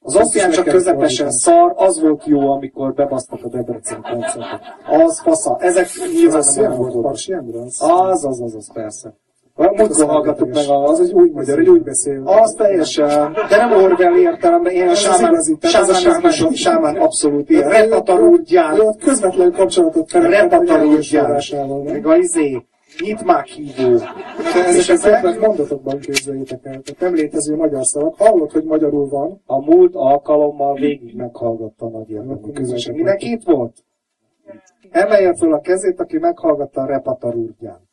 [0.01, 4.61] az osztián csak közepesen szar, az volt jó, amikor bebasztak a Debrecen koncertet.
[4.89, 5.57] Az fasza.
[5.59, 7.01] Ezek nyilván nem volt.
[7.01, 9.13] Parsi Az, az, az, az, persze.
[9.55, 10.83] Múltkor hallgattuk meg a...
[10.83, 12.21] Az egy új magyar, egy úgy beszél.
[12.25, 13.33] Az teljesen.
[13.49, 17.69] De nem Orwell értelemben, a sámán, sámán, sámán abszolút ilyen.
[17.69, 18.95] Repatarúrgyán.
[18.99, 20.49] Közvetlen kapcsolatot teremtett.
[20.49, 21.41] Repatarúrgyán.
[21.83, 22.65] Meg a izé,
[22.99, 23.97] Nyitmák hívó.
[24.55, 26.81] Ezeket ezek mondatokban képzeljétek el.
[26.81, 28.15] Tehát nem létező magyar szavak.
[28.17, 29.41] Hallod, hogy magyarul van.
[29.45, 32.95] A múlt alkalommal végig meghallgatta a nagy érdemű közösség.
[32.95, 33.83] Mindenki itt volt?
[34.91, 37.89] Emelje föl a kezét, aki meghallgatta a repatarúrgyán.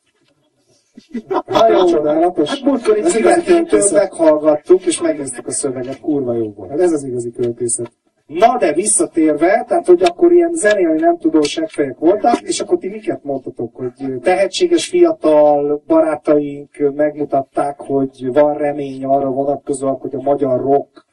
[1.45, 2.49] Hát jó, csodálatos.
[2.49, 6.69] Hát múltkor itt meghallgattuk, és megnéztük a szöveget, kurva jó volt.
[6.69, 7.91] Hát ez az igazi költészet.
[8.29, 12.87] Na de visszatérve, tehát hogy akkor ilyen zenélni nem tudó seggfejek voltak, és akkor ti
[12.87, 20.59] miket mondtatok, hogy tehetséges fiatal barátaink megmutatták, hogy van remény arra vonatkozóan, hogy a magyar
[20.59, 21.05] rock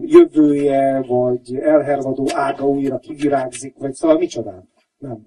[0.00, 4.68] jövője, vagy elhervadó ága újra kivirágzik, vagy szóval micsodán?
[4.98, 5.26] Nem.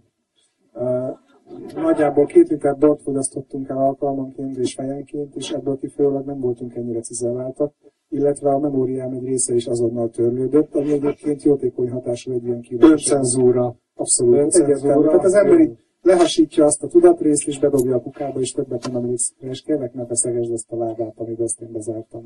[1.76, 7.00] Nagyjából két liter bort fogyasztottunk el alkalmanként és fejenként, és ebből kifolyólag nem voltunk ennyire
[7.00, 7.74] cizelláltak
[8.10, 12.92] illetve a memóriám egy része is azonnal törlődött, ami egyébként jótékony hatású egy ilyen kívül.
[12.92, 13.76] Öncenzúra.
[13.96, 14.56] Abszolút.
[14.56, 15.06] Egyértelmű.
[15.06, 19.38] Tehát az emberi lehasítja azt a tudatrészt, és bedobja a kukába, és többet nem emlékszik.
[19.40, 22.24] És kérlek, ne feszegesd azt a lábát, amit ezt én bezártam.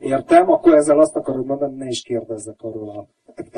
[0.00, 3.06] Értem, akkor ezzel azt akarod mondani, ne is kérdezzek arról a...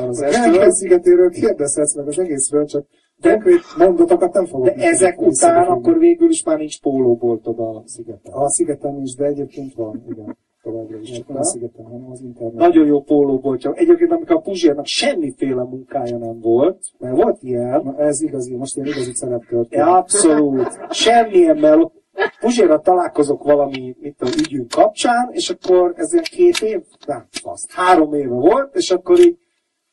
[0.00, 2.86] Az a szigetéről kérdezhetsz meg az egészről, csak
[3.22, 4.66] konkrét mondatokat nem fogok.
[4.66, 8.32] De ezek után akkor végül is már nincs pólóboltod a szigeten.
[8.32, 12.20] A szigeten is, de egyébként van, igen továbbra is, csak nem a szigeten, hanem az
[12.20, 12.54] internet.
[12.54, 13.72] Nagyon jó pólóboltja.
[13.72, 17.82] Egyébként, amikor a Puzsérnak semmiféle munkája nem volt, mert volt ilyen.
[17.84, 19.72] Na, ez igazi, most ilyen igazi szerepkört.
[19.72, 20.78] Ja, abszolút.
[20.90, 21.92] Semmilyen meló.
[22.40, 27.66] Puzsérra találkozok valami, mit tudom, ügyünk kapcsán, és akkor ez ilyen két év, nem, fasz,
[27.68, 29.38] három éve volt, és akkor így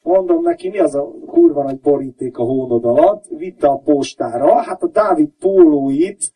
[0.03, 4.83] mondom neki, mi az a kurva nagy boríték a hónod alatt, vitte a postára, hát
[4.83, 6.33] a Dávid pólóit,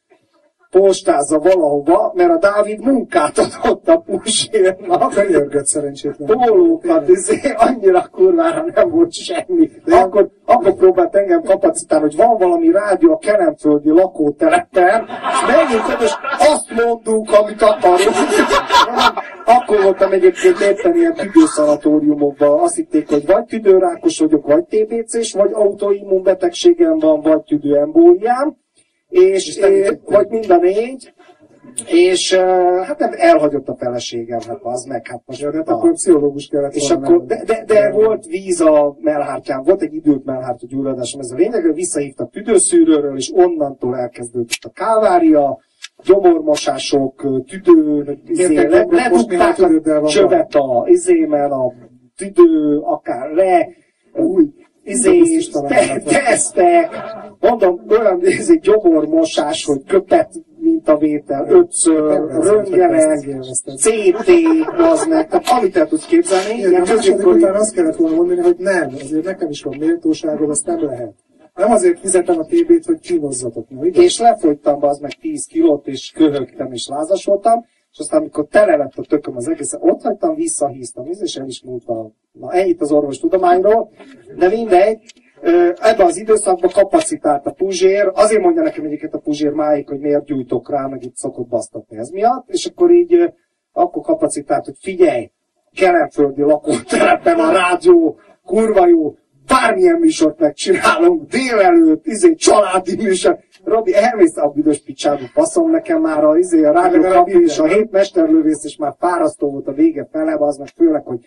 [0.79, 5.13] postázza valahova, mert a Dávid munkát adott a Puzsérnak.
[5.13, 6.37] Könyörgött szerencsétlen.
[6.37, 9.69] Pólókat, izé, annyira kurvára nem volt semmi.
[9.85, 16.01] De akkor, akkor próbált engem kapacitálni, hogy van valami rádió a kelemföldi lakótelepen, és menjünk
[16.01, 18.15] és azt mondunk, amit akarunk.
[19.45, 22.59] Akkor voltam egyébként éppen ilyen tüdőszanatóriumokban.
[22.59, 28.63] Azt hitték, hogy vagy tüdőrákos vagyok, vagy TBC-s, vagy autoimmunbetegségem van, vagy tüdőembóliám
[29.15, 31.13] és, és vagy mind a négy,
[31.87, 32.33] és
[32.83, 35.41] hát nem elhagyott a feleségem, hát az meg, hát most...
[35.41, 39.81] Ja, de akkor pszichológus kellett És akkor, de, de, de volt víz a mellhártyán, volt
[39.81, 45.59] egy időt mellhártya gyulladásom, ez a lényeg, visszahívtak tüdőszűrőről, és onnantól elkezdődött a kávária,
[46.03, 51.73] gyomormosások, tüdő, izé, le, ledugták a csövet a izémen, a
[52.17, 53.67] tüdő, akár le,
[54.13, 54.53] új,
[54.85, 55.21] izé,
[55.67, 56.89] te, tesztek,
[57.39, 63.19] mondom, olyan izé, gyomormosás, hogy köpet, mint mintavétel, ötször, röntgenek,
[63.75, 64.29] CT,
[64.77, 67.37] az meg, tehát amit el tudsz képzelni, ilyen középkori...
[67.39, 71.13] után azt kellett volna mondani, hogy nem, azért nekem is van méltóságom, azt nem lehet.
[71.55, 73.69] Nem azért fizetem a TB-t, hogy kínozzatok.
[73.69, 78.45] No, És lefogytam az meg 10 kilót, és köhögtem, és lázas voltam, és aztán, amikor
[78.47, 82.13] tele lett a tököm az egész, ott hagytam, visszahíztam, és el is múltam.
[82.31, 83.91] Na, ennyit az orvos tudományról,
[84.37, 84.99] de mindegy,
[85.81, 90.25] ebben az időszakban kapacitált a Puzsér, azért mondja nekem egyiket a Puzsér máig, hogy miért
[90.25, 93.33] gyújtok rá, meg itt szokott basztatni ez miatt, és akkor így
[93.71, 95.31] akkor kapacitált, hogy figyelj,
[95.75, 99.15] kelemföldi lakótelepen a rádió, kurva jó,
[99.47, 103.39] bármilyen műsort megcsinálunk, délelőtt, izé, családi műsor.
[103.65, 107.65] Robi, elmész a büdös picsába, faszom nekem már a, izé, a rádió kapi és a
[107.65, 111.19] hét mesterlövész, és már fárasztó volt a vége fele, az meg főleg, hogy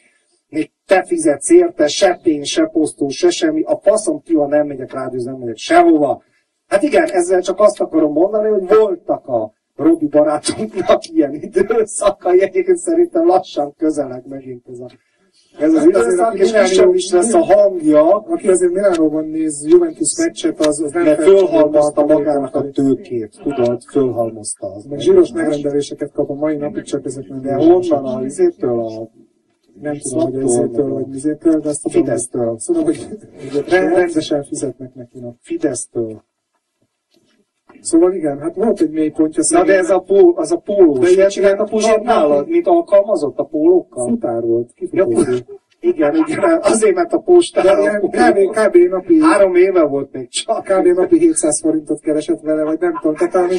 [0.48, 4.66] még te fizetsz érte, se pénz, se posztó, se semmi, a faszom ki, ha nem
[4.66, 6.22] megyek rádió, nem megyek sehova.
[6.66, 12.78] Hát igen, ezzel csak azt akarom mondani, hogy voltak a Robi barátunknak ilyen időszakai, egyébként
[12.78, 14.88] szerintem lassan közeleg megint ez a
[15.58, 18.16] ez az időszak, és kisebb is lesz a hangja.
[18.16, 23.82] Aki azért Milánóban néz Juventus meccset, az, az nem De fölhalmozta magának a tőkét, tudod,
[23.82, 24.74] fölhalmozta.
[24.74, 28.78] Az meg zsíros megrendeléseket kap a mai napig, csak ezek nem De honnan a izétől
[28.78, 29.08] a
[29.80, 32.58] nem tudom, hogy ezétől, vagy mizétől, de azt tudom, Fidesztől.
[32.58, 33.18] Szóval, hogy
[33.68, 35.18] rendesen fizetnek neki.
[35.40, 36.22] Fidesztől.
[37.80, 39.42] Szóval igen, hát volt egy mély pontja.
[39.48, 40.98] Na de ez a pól, az a pólós.
[40.98, 44.08] De ilyen csinált a Puzsér nálad, mint alkalmazott a pólókkal?
[44.08, 45.22] Futár volt, kifutó.
[45.80, 47.98] Igen, igen, azért, mert a postára...
[48.00, 49.20] kb, kb, napi...
[49.20, 50.64] Három éve volt még csak.
[50.64, 50.86] Kb.
[50.86, 53.16] napi 700 forintot keresett vele, vagy nem tudom.
[53.16, 53.56] Tehát ami,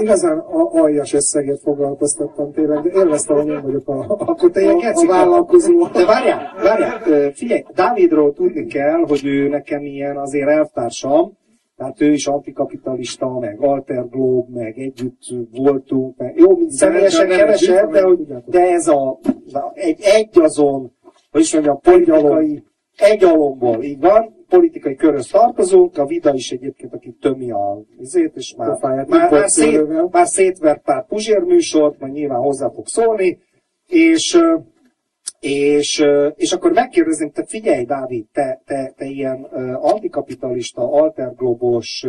[0.00, 4.94] igazán a, aljas összeget foglalkoztattam tényleg, de élveztem, hogy én vagyok a, Akkor te ilyen
[4.94, 5.86] a, a vállalkozó.
[5.92, 11.32] De várjál, várjál, figyelj, Dávidról tudni kell, hogy ő nekem ilyen azért elvtársam,
[11.76, 18.02] tehát ő is antikapitalista, meg Alter Globe, meg együtt voltunk, meg jó, személyesen kevesebb, de,
[18.02, 19.18] hogy, de ez a,
[19.72, 20.92] egy, egy azon,
[21.30, 22.62] hogy is mondjam, politikai,
[22.96, 28.36] egy alomból, így van, politikai köröz tartozunk, a Vida is egyébként, aki tömi a vizét,
[28.36, 33.38] és már, már, már, szét, már szétvert pár Puzsér műsort, majd nyilván hozzá fog szólni,
[33.86, 34.38] és
[35.44, 36.04] és,
[36.34, 39.42] és akkor megkérdezném, te figyelj, Dávid, te, te, te ilyen
[39.80, 42.06] antikapitalista, alterglobos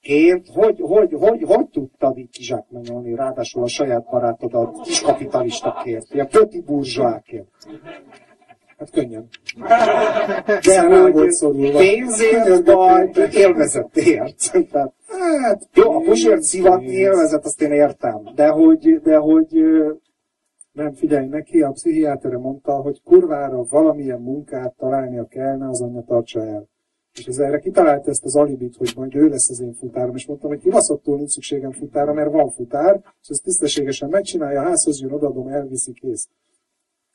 [0.00, 6.60] ként, hogy, hogy, hogy, hogy tudtad így kizsákmányolni, ráadásul a saját barátodat kiskapitalistaként, ilyen pöti
[6.60, 7.48] burzsáként?
[8.78, 9.28] Hát könnyen.
[10.62, 11.12] De hogy
[11.72, 14.66] pénzért vagy élvezetért.
[15.42, 18.20] hát, jó, a pusért szivatni élvezet, azt én értem.
[18.34, 19.64] De hogy, de hogy
[20.78, 26.44] nem figyelj neki, a pszichiátere mondta, hogy kurvára valamilyen munkát találnia kellene, az anyja tartsa
[26.44, 26.68] el.
[27.18, 30.26] És ez erre kitalált ezt az alibit, hogy majd ő lesz az én futárom, és
[30.26, 35.00] mondtam, hogy kibaszottul nincs szükségem futára, mert van futár, és ezt tisztességesen megcsinálja, a házhoz
[35.00, 36.28] jön, odaadom, elviszi, kész.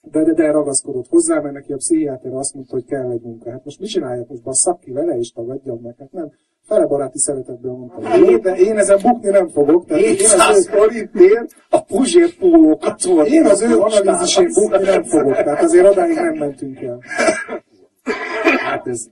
[0.02, 3.52] De, de, de ragaszkodott hozzá, mert neki a pszichiáter azt mondta, hogy kell egy munka.
[3.52, 4.28] Hát most mit csináljak?
[4.28, 5.96] Most basszak ki vele, és tagadjam meg?
[5.98, 6.32] Hát nem
[6.66, 8.24] fele baráti szeretetből mondtam.
[8.24, 9.86] Én, de én ezen bukni nem fogok.
[9.86, 13.28] Tehát 700 forintért a Puzsér pólókat volt.
[13.28, 15.36] Én az ő analízisén bukni nem fogok.
[15.36, 17.00] Tehát azért odáig nem mentünk el.
[18.58, 19.06] Hát ez...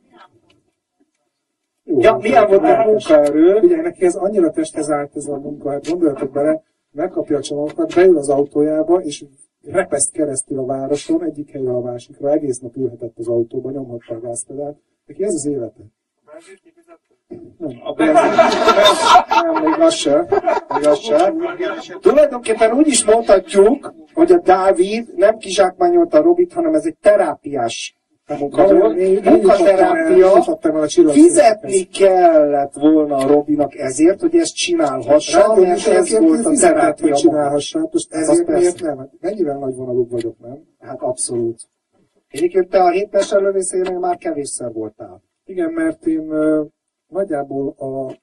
[1.83, 3.59] Jó, ja, milyen volt a munkaerő?
[3.59, 7.95] Ugye neki ez annyira testhez állt ez a munka, hát gondoljatok bele, megkapja a csomagokat,
[7.95, 9.25] beül az autójába, és
[9.63, 14.19] repeszt keresztül a városon, egyik helyről a másikra, egész nap ülhetett az autóba, nyomhatta a
[14.19, 14.77] gázpedált.
[15.05, 15.81] Neki ez az élete.
[17.83, 20.25] A nem, még az se,
[20.75, 21.33] még az se.
[22.01, 27.95] Tulajdonképpen úgy is mondhatjuk, hogy a Dávid nem kizsákmányolta a Robit, hanem ez egy terápiás.
[29.23, 30.41] Munkaterápia,
[31.11, 37.15] fizetni kellett volna a Robinak ezért, hogy ezt csinálhassa, mert ez volt a terápia.
[37.15, 39.09] Csinálhassa, most ezért miért nem?
[39.19, 40.63] Mennyivel nagy vonalúk vagyok, nem?
[40.79, 41.59] Hát abszolút.
[42.27, 45.21] Egyébként te a hétmester lövészénél már kevésszer voltál.
[45.45, 46.33] Igen, mert én
[47.11, 48.19] nagyjából a,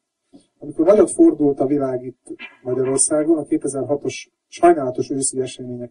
[0.59, 2.27] amikor nagyot fordult a világ itt
[2.63, 5.91] Magyarországon, a 2006-os sajnálatos őszi események.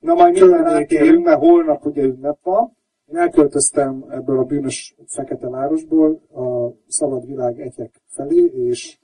[0.00, 2.76] Na majd minden átérünk, mert holnap ugye ünnep van.
[3.06, 8.98] Én elköltöztem ebből a bűnös fekete városból a szabad világ egyek felé, és...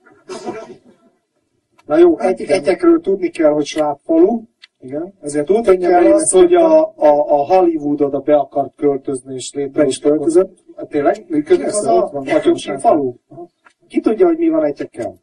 [1.85, 4.41] Na jó, egy, egyekről tudni kell, hogy slápfalu.
[4.83, 5.13] Igen.
[5.21, 9.85] Ezért tudni kell azt, hogy a, a, a Hollywood oda be akart költözni, és létre
[9.85, 10.57] is költözött.
[10.89, 11.25] Tényleg?
[11.27, 13.13] Működik az a Atyomsi falu?
[13.87, 15.21] Ki tudja, hogy mi van egyekkel?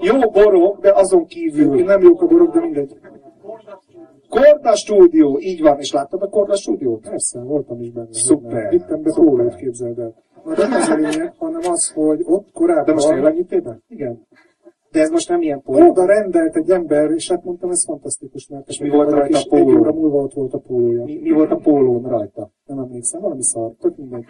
[0.00, 1.84] Jó borok, de azon kívül.
[1.84, 2.96] Nem jók a borok, de mindegy.
[4.28, 5.78] Korda stúdió, így van.
[5.78, 7.08] És láttad a Korda stúdiót?
[7.08, 8.08] Persze, voltam is benne.
[8.10, 8.70] Szuper.
[8.70, 10.14] Vittem be pólót, képzeld el.
[10.44, 12.84] Na, nem az a lényeg, hanem az, hogy ott korábban...
[12.84, 13.54] De most tényleg itt
[13.88, 14.26] Igen.
[14.92, 15.88] De ez most nem ilyen póló.
[15.88, 19.46] Oda rendelt egy ember, és hát mondtam, ez fantasztikus, mert És mi volt rajta a
[19.48, 19.68] póló?
[19.68, 21.04] Egy óra múlva ott volt a pólója.
[21.04, 22.50] Mi, mi volt a pólón rajta?
[22.66, 24.24] Nem emlékszem, valami szar, tök mindegy.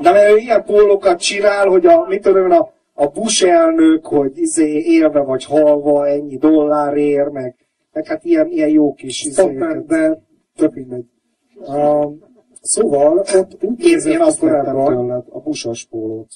[0.00, 4.38] De mert ő ilyen pólókat csinál, hogy a, mit tudom a, a Bush elnök, hogy
[4.38, 7.56] izé élve vagy halva ennyi dollárért, meg,
[7.92, 9.86] meg hát ilyen, ilyen jó kis izéket.
[9.86, 10.22] de
[10.56, 11.04] tök mindegy.
[11.54, 12.12] Uh,
[12.60, 16.28] szóval ott úgy Én, én azt korábban, a busos pólót.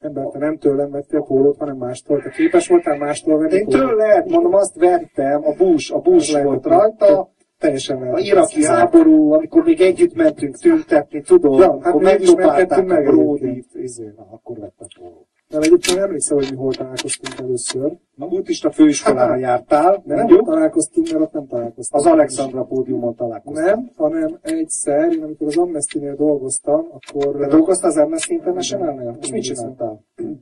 [0.00, 2.22] Ember, te nem tőlem vettél pólót, hanem mástól.
[2.22, 3.88] Te képes voltál mástól venni Én pólót?
[3.88, 9.32] tőle, mondom, azt vettem, a Bush, a Lehet, volt hogy rajta, Teljesen a iraki háború,
[9.32, 14.12] amikor még együtt mentünk tüntetni, tudod, Ja, hát akkor megdobálták mentettünk a meg Brodit, izé,
[14.16, 15.26] na, akkor vettem pólót.
[15.50, 17.96] De egyébként emlékszem, hogy mi hol találkoztunk először.
[18.18, 22.04] A buddhista főiskolára Hát, jártál, De nem mondjuk, találkoztunk, mert ott nem találkoztunk.
[22.04, 23.64] az Alexandra pódiumon találkoztál.
[23.64, 29.18] Nem, hanem egyszer, én amikor az Amnesty-nél dolgoztam, akkor De dolgoztál az Amnesty International-nél?
[29.20, 30.04] És mit csináltál?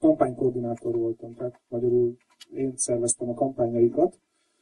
[0.00, 2.16] kampánykoordinátor voltam, tehát magyarul
[2.54, 4.18] én szerveztem a kampányaikat.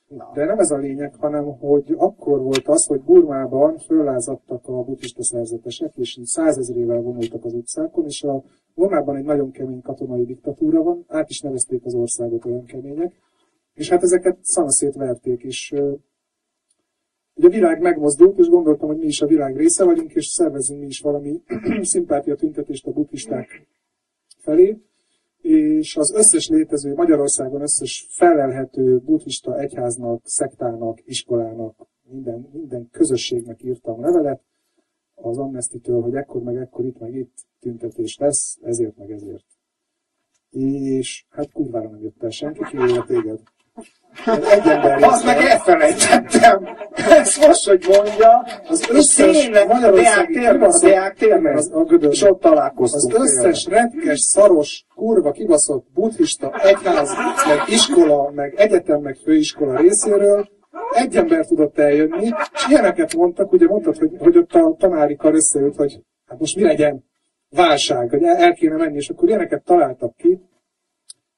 [0.09, 0.31] Na.
[0.35, 5.25] De nem ez a lényeg, hanem hogy akkor volt az, hogy Burmában föllázadtak a buddhista
[5.25, 8.43] szerzetesek, és százezrével vonultak az utcákon, és a
[8.75, 13.15] Burmában egy nagyon kemény katonai diktatúra van, át is nevezték az országot olyan kemények,
[13.75, 15.75] és hát ezeket szanaszét verték, és
[17.35, 20.81] ugye a világ megmozdult, és gondoltam, hogy mi is a világ része vagyunk, és szervezünk
[20.81, 21.43] mi is valami
[21.83, 23.67] szimpátia tüntetést a buddhisták
[24.39, 24.79] felé,
[25.41, 34.01] és az összes létező, Magyarországon összes felelhető buddhista egyháznak, szektának, iskolának, minden, minden közösségnek írtam
[34.01, 34.43] levelet
[35.27, 39.45] az Amnesty-től, hogy ekkor meg ekkor itt meg itt tüntetés lesz, ezért meg ezért.
[40.51, 43.39] És hát kurvára nem jött el senki, kivéve téged.
[44.27, 46.69] Egy ember Az meg elfelejtettem.
[46.93, 52.51] Ezt most, hogy mondja, Az összes magyarországi kibaszott- Deák térben, az- a és ott Az
[52.51, 53.19] találkoztunk.
[53.19, 57.11] összes retkes, szaros, kurva kibaszott buddhista egyház,
[57.47, 60.49] meg iskola, meg egyetem, meg főiskola részéről
[60.91, 65.35] egy ember tudott eljönni, és ilyeneket mondtak, ugye mondtad, hogy, hogy ott a tanári kar
[65.35, 67.05] összeült, hogy hát most mi legyen
[67.51, 70.41] válság, hogy el, el kéne menni, és akkor ilyeneket találtak ki,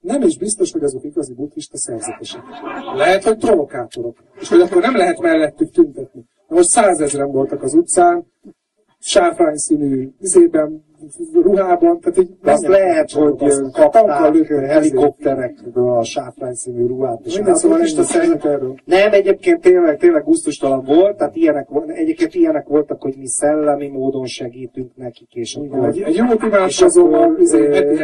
[0.01, 2.43] nem is biztos, hogy azok igazi buddhista szerzetesek.
[2.95, 4.17] Lehet, hogy provokátorok.
[4.41, 6.25] És hogy akkor nem lehet mellettük tüntetni.
[6.49, 8.27] Na most százezren voltak az utcán,
[8.99, 10.85] sárfrány színű izében,
[11.43, 13.35] ruhában, tehát így De azt lehet, hogy
[13.73, 17.21] kapták helikopterekből a sáfrány színű ruhát.
[17.25, 18.75] És Minden hát szóval szerzet- szerint erről.
[18.85, 24.27] Nem, egyébként tényleg, tényleg gusztustalan volt, tehát ilyenek, egyébként ilyenek voltak, hogy mi szellemi módon
[24.27, 25.89] segítünk nekik, és Igen, akkor...
[25.89, 27.37] egy, egy És imádkozóval,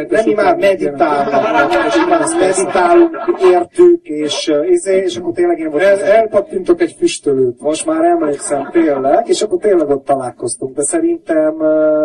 [0.09, 3.17] nem imád, meditálnak, és imád, meditálunk,
[3.51, 5.89] értük, és, izé, és akkor tényleg én voltam.
[5.89, 7.61] El, elpattintok egy füstölőt.
[7.61, 11.53] Most már emlékszem tényleg, és akkor tényleg ott találkoztunk, de szerintem,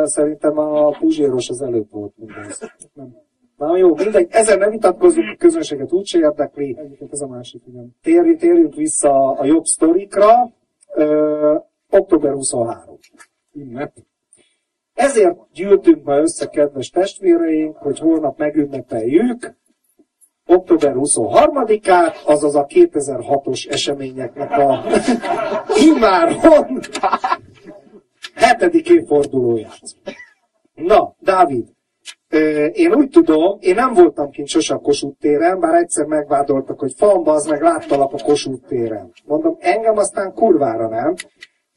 [0.04, 2.70] szerintem a Puzséros az előbb volt mindez.
[2.92, 3.16] Nem.
[3.57, 6.77] Na jó, mindegy, ezen nem vitatkozunk, a közönséget úgyse érdekli.
[6.79, 7.96] Egyébként ez a másik, igen.
[8.03, 10.53] Térj, térjünk vissza a jobb sztorikra.
[10.94, 11.57] Ö,
[11.90, 12.98] október 23.
[13.53, 13.92] Ünnep.
[14.94, 19.57] Ezért gyűltünk ma össze, kedves testvéreink, hogy holnap megünnepeljük
[20.48, 24.85] október 23-át, azaz a 2006-os eseményeknek a
[25.87, 26.81] immáron
[28.35, 29.81] hetedik évfordulóját.
[30.78, 31.68] Na, Dávid,
[32.72, 36.92] én úgy tudom, én nem voltam kint sose a Kossuth téren, bár egyszer megvádoltak, hogy
[36.96, 39.12] famba, az meg láttalak a Kossuth téren.
[39.24, 41.14] Mondom, engem aztán kurvára nem,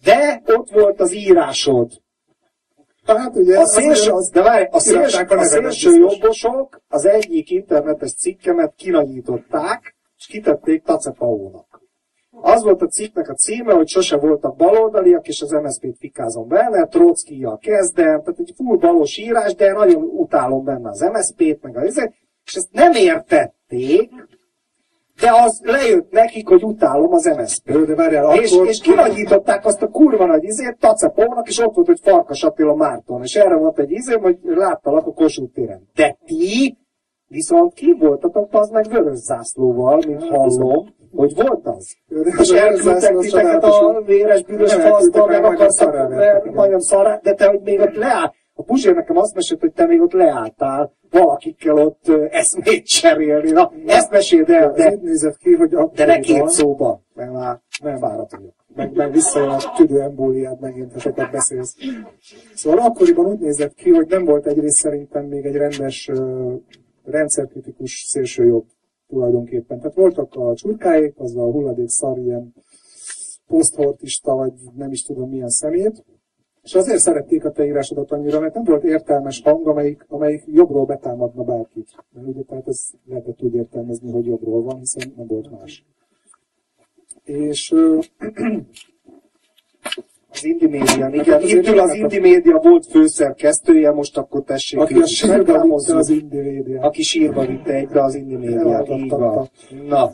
[0.03, 1.91] de ott volt az írásod.
[3.05, 7.49] Hát ugye, A szélső, az, de várj, a szélső, kirakták a szélső jobbosok az egyik
[7.49, 11.70] internetes cikkemet kinagyították, és kitették Tacepaónak.
[12.43, 16.86] Az volt a cikknek a címe, hogy sose voltak baloldaliak, és az MSZP-t fikázom benne,
[16.86, 21.86] Trockijjal kezdem, tehát egy full balos írás, de nagyon utálom benne az MSZP-t, meg a
[21.86, 22.12] izé,
[22.45, 24.12] és ezt nem értették,
[25.19, 27.86] de az lejött nekik, hogy utálom az MSZP-t.
[27.86, 28.67] De várjál, És, akkor...
[28.67, 33.23] és kinagyították azt a kurva nagy izét Tacepónak, és ott volt, hogy Farkas Attila Márton.
[33.23, 35.89] És erre volt egy izém, hogy láttalak a Kossuth téren.
[35.95, 36.77] De ti
[37.27, 41.95] viszont ki voltatok az meg vörös zászlóval, mint hallom, hogy volt az.
[42.39, 46.54] És elküldtek titeket a véres bűnös fasztal, meg igen.
[46.54, 48.34] majdnem szarrá, de te, hogy még ott leáll.
[48.54, 53.52] A Puzsér nekem azt mesélt, hogy te még ott leálltál valakikkel ott eszmét cserélni.
[53.52, 57.02] Na, ezt meséld el, Ez de, úgy nézett ki, hogy a de ne két szóba,
[57.13, 58.29] mert már nem vagyok.
[58.75, 61.75] meg, meg visszajön a tüdő embóliát, megint, ha sokat beszélsz.
[62.54, 66.10] Szóval akkoriban úgy nézett ki, hogy nem volt egyrészt szerintem még egy rendes
[67.06, 68.65] rendszerkritikus szélsőjobb
[69.12, 69.79] tulajdonképpen.
[69.79, 72.53] Tehát voltak a csurkáik, az a hulladék szar, ilyen
[73.47, 76.05] poszthortista, vagy nem is tudom milyen szemét,
[76.62, 80.85] És azért szerették a te írásodat annyira, mert nem volt értelmes hang, amelyik, amelyik jobbról
[80.85, 81.89] betámadna bárkit.
[82.13, 85.85] Mert ugye tehát ez lehetett úgy értelmezni, hogy jobbról van, hiszen nem volt más.
[87.23, 87.73] És
[90.32, 91.42] az Indi Média, igen.
[91.42, 94.79] Itt ül az Indi Média volt főszerkesztője, most akkor tessék.
[94.79, 96.82] Aki a sírba vitte az Indi Média.
[96.82, 99.50] Aki sírba vitte egybe az Indi Médiát, így van.
[99.88, 100.12] Na.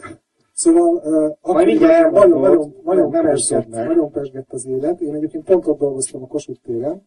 [0.53, 5.01] Szóval uh, akkor nagyon, nagyon, nagyon, nagyon, pesgett, nagyon pesgett az élet.
[5.01, 7.01] Én egyébként pont ott dolgoztam a Kossuth téren,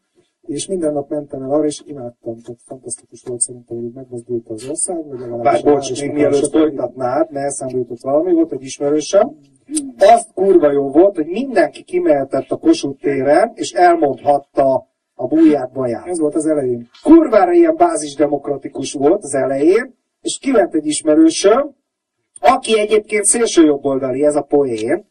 [0.46, 2.40] és minden nap mentem el arra, és imádtam.
[2.40, 5.06] Tehát fantasztikus volt szerintem, hogy megmozdult az ország.
[5.06, 9.36] Vagy Bár bocs, még mielőtt folytatnád, mert eszembe jutott valami, volt egy ismerősem,
[9.98, 16.06] azt kurva jó volt, hogy mindenki kimehetett a Kossuth téren, és elmondhatta a búját baját.
[16.06, 16.88] Ez volt az elején.
[17.02, 21.74] Kurvára ilyen bázisdemokratikus volt az elején, és kiment egy ismerősöm,
[22.40, 25.08] aki egyébként szélső jobboldali, ez a poén,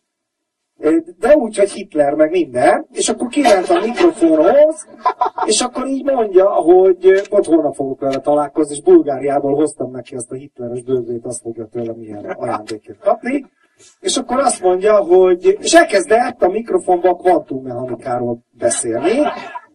[1.20, 4.88] de úgy, hogy Hitler, meg minden, és akkor kiment a mikrofonhoz,
[5.46, 10.32] és akkor így mondja, hogy ott holnap fogok vele találkozni, és Bulgáriából hoztam neki azt
[10.32, 13.46] a hitleres bővét, azt fogja tőlem milyen ajándékét kapni.
[14.00, 19.22] És akkor azt mondja, hogy, és elkezdett a mikrofonban a kvantummechanikáról beszélni,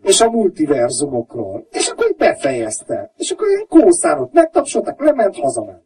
[0.02, 1.66] és a multiverzumokról.
[1.70, 3.12] És akkor így befejezte.
[3.16, 5.82] És akkor ilyen kószárot megtapsoltak, lement, hazament.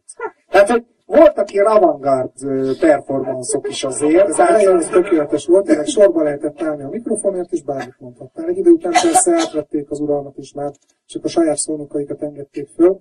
[0.49, 2.31] Tehát, hogy voltak ilyen avantgard
[2.79, 4.27] performanszok is azért.
[4.27, 8.47] Az elején ez tökéletes volt, ennek sorba lehetett állni a mikrofonért, és bármit mondhattál.
[8.47, 10.71] Egy idő után persze átvették az uralmat is már,
[11.05, 12.99] csak a saját szónokaikat engedték föl.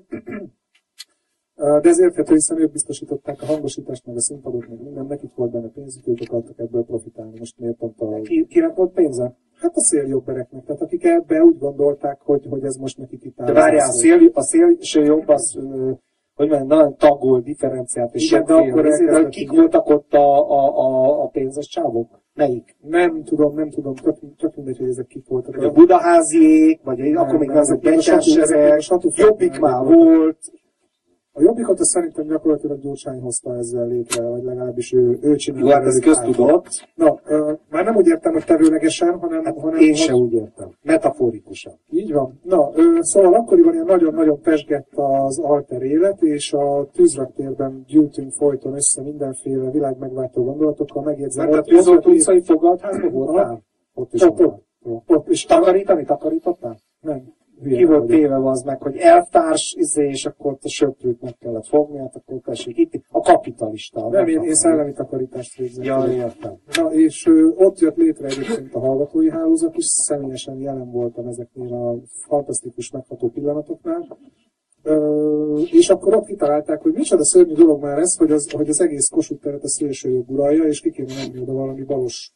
[1.59, 5.50] De ez érthető, hiszen ők biztosították a hangosítást, meg a színpadot, meg minden, nekik volt
[5.50, 7.38] benne pénzük, ők akartak ebből profitálni.
[7.38, 8.20] Most miért pont a...
[8.20, 9.36] Ki, kinek volt pénze?
[9.61, 13.46] Hát a széljobbereknek, tehát akik ebbe úgy gondolták, hogy, hogy ez most nekik itt áll.
[13.46, 15.59] De várjál, a, szél, a szélső jobb az,
[16.34, 20.78] hogy mondjam, nagyon tagol, differenciált, és Igen, de akkor ezért, kik voltak ott a, a,
[20.78, 22.20] a, a pénzes csávok?
[22.34, 22.76] Melyik?
[22.80, 25.54] Nem tudom, nem tudom, csak, csak mindegy, hogy ezek kik voltak.
[25.56, 28.80] Vagy a budaháziék, vagy nem, akkor még az a betyársereg,
[29.16, 30.38] jobbik már volt,
[31.39, 35.66] a jobbikot azt szerintem gyakorlatilag Gyurcsány hozta ezzel létre, vagy legalábbis ő, ő csinálta.
[35.66, 36.66] Jó, hát ez köztudott.
[36.95, 39.45] Na, uh, már nem úgy értem, hogy tevőlegesen, hanem...
[39.45, 40.68] Hát hanem én se úgy értem.
[40.82, 41.72] Metaforikusan.
[41.91, 42.41] Így van.
[42.43, 48.74] Na, uh, szóval akkoriban ilyen nagyon-nagyon pesgett az alter élet, és a tűzraktérben gyűjtünk folyton
[48.74, 51.49] össze mindenféle világ megváltó gondolatokkal, megjegyzem.
[51.49, 53.62] Mert a tűzolt utcai fogadházban voltál?
[53.95, 56.78] Ott is ott, ott, ott, ott, és takarítani takarítottál?
[57.01, 57.36] Nem.
[57.64, 61.98] Ki volt téve az meg, hogy elvtárs, izé, és akkor a söprőt meg kellett fogni,
[61.98, 64.09] hát akkor tessék itt, a kapitalista.
[64.09, 65.84] Nem, én, én szellemi takarítást végzem.
[65.84, 66.56] Ja, értem.
[66.76, 71.74] Na, és ö, ott jött létre egyébként a hallgatói hálózat is, személyesen jelen voltam ezeknél
[71.74, 71.96] a
[72.26, 74.18] fantasztikus megható pillanatoknál.
[74.82, 78.80] Ö, és akkor ott kitalálták, hogy micsoda szörnyű dolog már ez, hogy az, hogy az
[78.80, 82.32] egész Kossuth teret a szélső jobb uralja, és ki kéne menni oda valami balos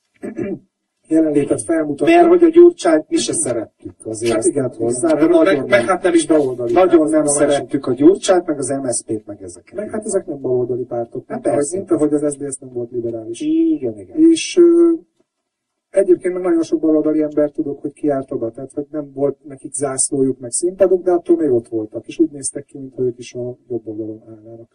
[1.13, 2.15] jelenlétet felmutatni.
[2.15, 4.33] Mert hogy a Gyurcsányt mi se szerettük azért.
[4.33, 6.73] Hát igen, hozzá, de nagyon meg, meg, hát nem is baloldali.
[6.73, 9.75] Nagyon nem szerettük a Gyurcsányt, meg az MSZP-t, meg ezeket.
[9.75, 11.25] Meg hát ezek nem baloldali pártok.
[11.29, 13.41] Hát persze, mint ahogy az SZDSZ nem volt liberális.
[13.41, 14.17] Igen, igen.
[14.31, 14.61] És
[15.91, 18.51] egyébként meg nagyon sok baloldali ember tudok, hogy kiárt oda.
[18.51, 22.07] Tehát, hogy nem volt nekik zászlójuk, meg színpadok, de attól még ott voltak.
[22.07, 24.69] És úgy néztek ki, mintha ők is a jobb oldalon állnának.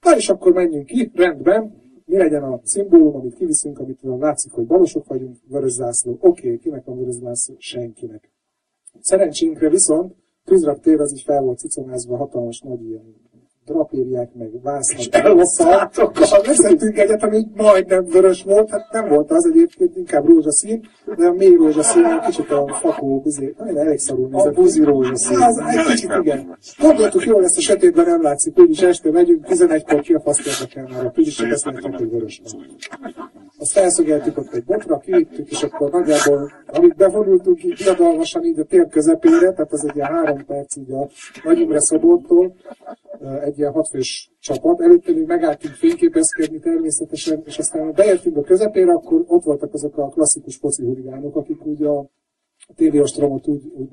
[0.00, 4.66] Na és akkor menjünk ki, rendben, mi legyen a szimbólum, amit kiviszünk, amit látszik, hogy
[4.66, 6.12] balosok vagyunk, vörös zászló.
[6.20, 7.54] Oké, okay, kinek van vörös zászló?
[7.58, 8.30] Senkinek.
[9.00, 13.14] Szerencsénkre viszont tűzraktér az így fel volt cicomázva hatalmas nagy ilyen
[13.72, 15.00] drapériák, meg vásznak.
[15.00, 15.08] És
[16.46, 21.32] vezettünk egyet, ami majdnem vörös volt, hát nem volt az egyébként, inkább rózsaszín, de a
[21.32, 24.56] mély rózsaszín, egy kicsit a fakó, bizé, nagyon elég szarul nézett.
[24.56, 25.40] A buzi rózsaszín.
[25.40, 26.58] Az, egy kicsit igen.
[26.78, 30.88] Gondoltuk, jól lesz a sötétben, nem látszik, úgyis este megyünk, 11-kor ki a fasz érdekel
[30.92, 32.66] már, a úgyis csak ezt hogy vörös van.
[33.62, 38.64] Azt felszögeltük ott egy botra, kivittük, és akkor nagyjából, amit bevonultunk így diadalmasan így a
[38.64, 41.08] tér közepére, tehát az egy ilyen három perc így a
[41.44, 42.54] Nagyimre szobortól,
[43.42, 44.80] egy ilyen hatfős csapat.
[44.80, 50.08] Előtte még megálltunk fényképezkedni természetesen, és aztán beértünk a közepére, akkor ott voltak azok a
[50.08, 52.06] klasszikus foci huligánok, akik úgy a
[52.76, 53.88] tévéostromot úgy, úgy,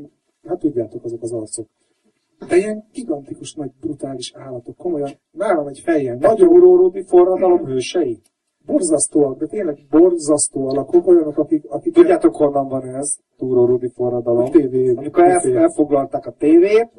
[0.47, 1.67] hát tudjátok, azok az arcok.
[2.47, 6.15] De ilyen gigantikus, nagy, brutális állatok, komolyan, nálam egy fejjel.
[6.15, 8.21] Nagyon uróródi forradalom hősei?
[8.65, 11.63] Borzasztóak, de tényleg borzasztó alakok, olyanok, akik...
[11.69, 14.45] akik Tudjátok, honnan van ez, Túró Rudi forradalom?
[14.45, 14.93] A tévé.
[14.95, 16.89] Amikor elfoglalták a tévét,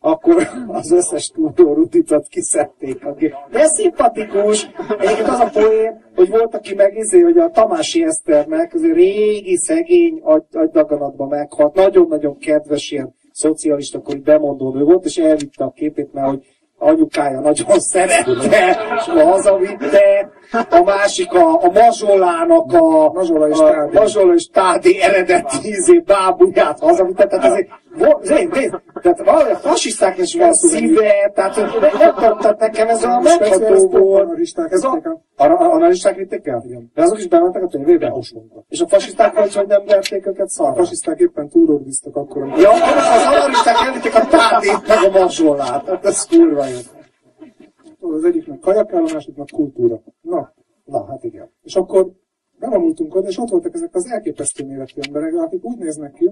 [0.00, 3.06] akkor az összes túró ruditot kiszedték.
[3.50, 4.70] De szimpatikus.
[4.98, 10.20] Egyébként az a poén, hogy volt, aki megizé, hogy a Tamási Eszternek, az régi, szegény
[10.52, 16.28] agydaganatban meghalt, nagyon-nagyon kedves ilyen szocialista, akkor bemondó nő volt, és elvitte a képét, mert
[16.28, 16.46] hogy
[16.78, 18.30] anyukája nagyon szerette,
[18.96, 23.98] és hazavitte, a másik a, a mazsolának a, Mazsola és a Tádi.
[23.98, 27.68] mazsola és tádi eredeti izé, bábuját hazavitte, tehát azért,
[28.22, 28.70] zé, zé,
[29.02, 34.28] tehát valahogy a fasisztáknak is van szíve, tehát nem tehát nekem ez a megható volt.
[34.70, 35.00] Ez a,
[35.36, 36.62] a, a analisták vitték el?
[36.66, 36.90] Igen.
[36.94, 38.12] De azok is bementek a tévébe?
[38.68, 40.74] És a fasiszták hogy, hogy nem verték őket A szarra?
[40.74, 45.88] fasiszták éppen túrordiztak akkor, Ja, az analisták elvitték a tádét, meg a mazsolát.
[45.88, 46.99] Hát ez kurva jó.
[48.00, 50.02] Az egyiknek kajak kell, a másiknak kultúra.
[50.20, 50.52] Na,
[50.84, 51.50] Na, hát igen.
[51.62, 52.12] és akkor
[52.58, 56.30] bevonultunk oda, és ott voltak ezek az elképesztő méretű emberek, akik úgy néznek ki,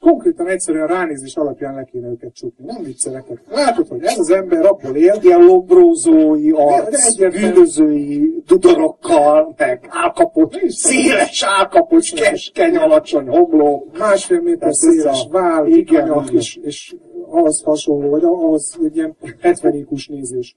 [0.00, 2.64] konkrétan egyszerűen ránézés alapján le kéne őket csukni.
[2.64, 3.24] Nem viccelek.
[3.48, 11.42] Látod, hogy ez az ember abból él, Ilyen lombrózói arc, bűnözői dudorokkal, meg álkapocs, széles
[11.46, 13.98] álkapocs, keskeny, alacsony homlok.
[13.98, 16.28] másfél méter széles váll, igen.
[16.32, 16.94] és, és
[17.30, 20.56] ahhoz hasonló, vagy ahhoz egy ilyen 70 ikus nézés.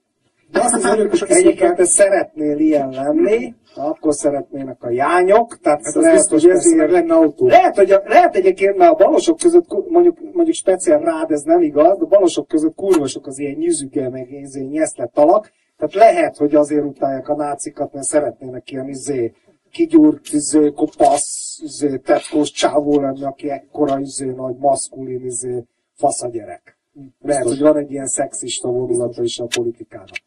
[0.52, 5.84] De azt az elők is Egyébként te szeretnél ilyen lenni, akkor szeretnének a jányok, tehát
[5.84, 7.46] hát lehet, biztos, hogy ezért lenne autó.
[7.46, 11.62] Lehet, hogy a, lehet egyébként, mert a balosok között, mondjuk, mondjuk speciál rád ez nem
[11.62, 16.36] igaz, de a balosok között kurvasok az ilyen nyüzüge, meg izé, nyeszlett alak, tehát lehet,
[16.36, 19.32] hogy azért utálják a nácikat, mert szeretnének ilyen izé,
[19.70, 25.64] kigyúrt, izé, kopasz, izé, tetkós csávó lenni, aki ekkora izé, nagy maszkulin, izé,
[25.94, 26.78] faszagyerek.
[27.20, 30.22] Lehet, hogy van egy ilyen szexista vonulata is a politikának.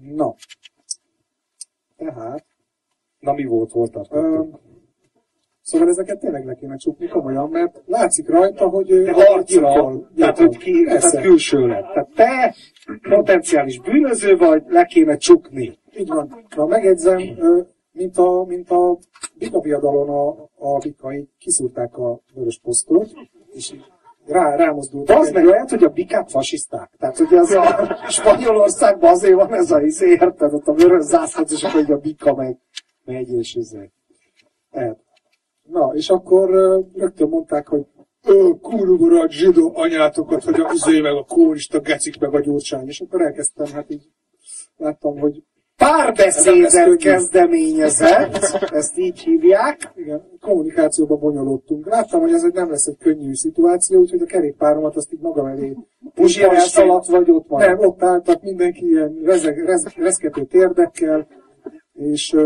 [0.00, 0.34] Na,
[1.96, 2.44] tehát,
[3.20, 4.58] Na mi volt, Ö, tartottunk?
[5.62, 10.56] Szóval ezeket tényleg le kéne csukni komolyan, mert látszik rajta, hogy ő harcra, tehát hogy
[10.56, 11.10] ki, Persze.
[11.10, 11.92] tehát külső lett.
[11.92, 12.54] Tehát te
[13.08, 15.78] potenciális bűnöző vagy, le kéne csukni.
[15.98, 16.46] Így van.
[16.56, 17.20] Na, megjegyzem,
[17.92, 18.98] mint a, mint a
[19.38, 23.12] Bika viadalon a, a bikai kiszúrták a vörös posztot,
[23.52, 23.74] és
[24.26, 25.16] rá, rámozdultak.
[25.16, 26.90] De az meg lehet, hogy a bikák fasiszták.
[26.98, 31.50] Tehát, hogy az a Spanyolországban azért van ez a izé, érted, ott a vörös zászlót,
[31.50, 32.58] és akkor a bika meg
[33.04, 33.90] megy, és izé.
[34.70, 34.98] Tehát.
[35.62, 36.50] Na, és akkor
[36.94, 37.86] rögtön mondták, hogy
[38.60, 42.88] kurva a zsidó anyátokat, hogy a izé meg a kórista gecik meg a gyurcsány.
[42.88, 44.08] És akkor elkezdtem, hát így
[44.76, 45.42] láttam, hogy
[45.80, 48.36] Párbeszédet kezdeményezett,
[48.72, 49.92] ezt így hívják.
[49.96, 51.86] igen, kommunikációba bonyolódtunk.
[51.86, 55.76] Láttam, hogy ez nem lesz egy könnyű szituáció, úgyhogy a kerékpáromat azt így magam elé
[56.14, 57.60] Puzsér elszaladt vagy ott van.
[57.60, 61.26] Nem, ott álltak mindenki ilyen rezeg, rez, reszkető térdekkel,
[61.92, 62.36] és,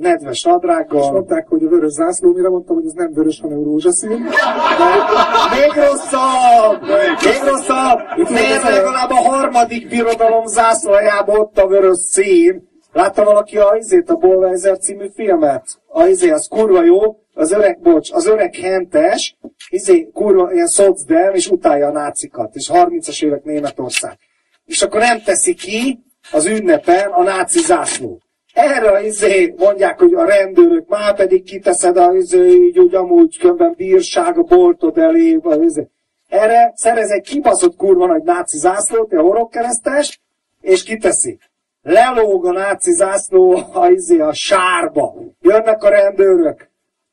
[0.00, 1.12] Nedves és nadrággal.
[1.12, 4.10] mondták, hogy a vörös zászló, mire mondtam, hogy ez nem vörös, hanem rózsaszín.
[4.10, 6.82] Még rosszabb!
[7.24, 7.98] Még rosszabb!
[8.30, 12.68] Miért legalább a harmadik birodalom zászlajába ott a vörös szín?
[12.92, 15.64] Látta valaki a izét, a Bolweiser című filmet?
[15.86, 17.00] A izé, az kurva jó,
[17.34, 19.36] az öreg, bocs, az öreg hentes,
[19.68, 24.18] izé, kurva, ilyen szocdem, és utálja a nácikat, és 30-as évek Németország.
[24.64, 28.22] És akkor nem teszi ki az ünnepen a náci zászlót.
[28.60, 33.38] Erre a izé mondják, hogy a rendőrök már pedig kiteszed a izé, így úgy amúgy
[33.38, 35.88] kömben bírság a boltod elé, vagy izé.
[36.28, 40.20] Erre szerez egy kibaszott kurva nagy náci zászlót, egy horogkeresztes,
[40.60, 41.38] és kiteszi.
[41.82, 45.14] Lelóg a náci zászló a, izé, a sárba.
[45.40, 46.70] Jönnek a rendőrök.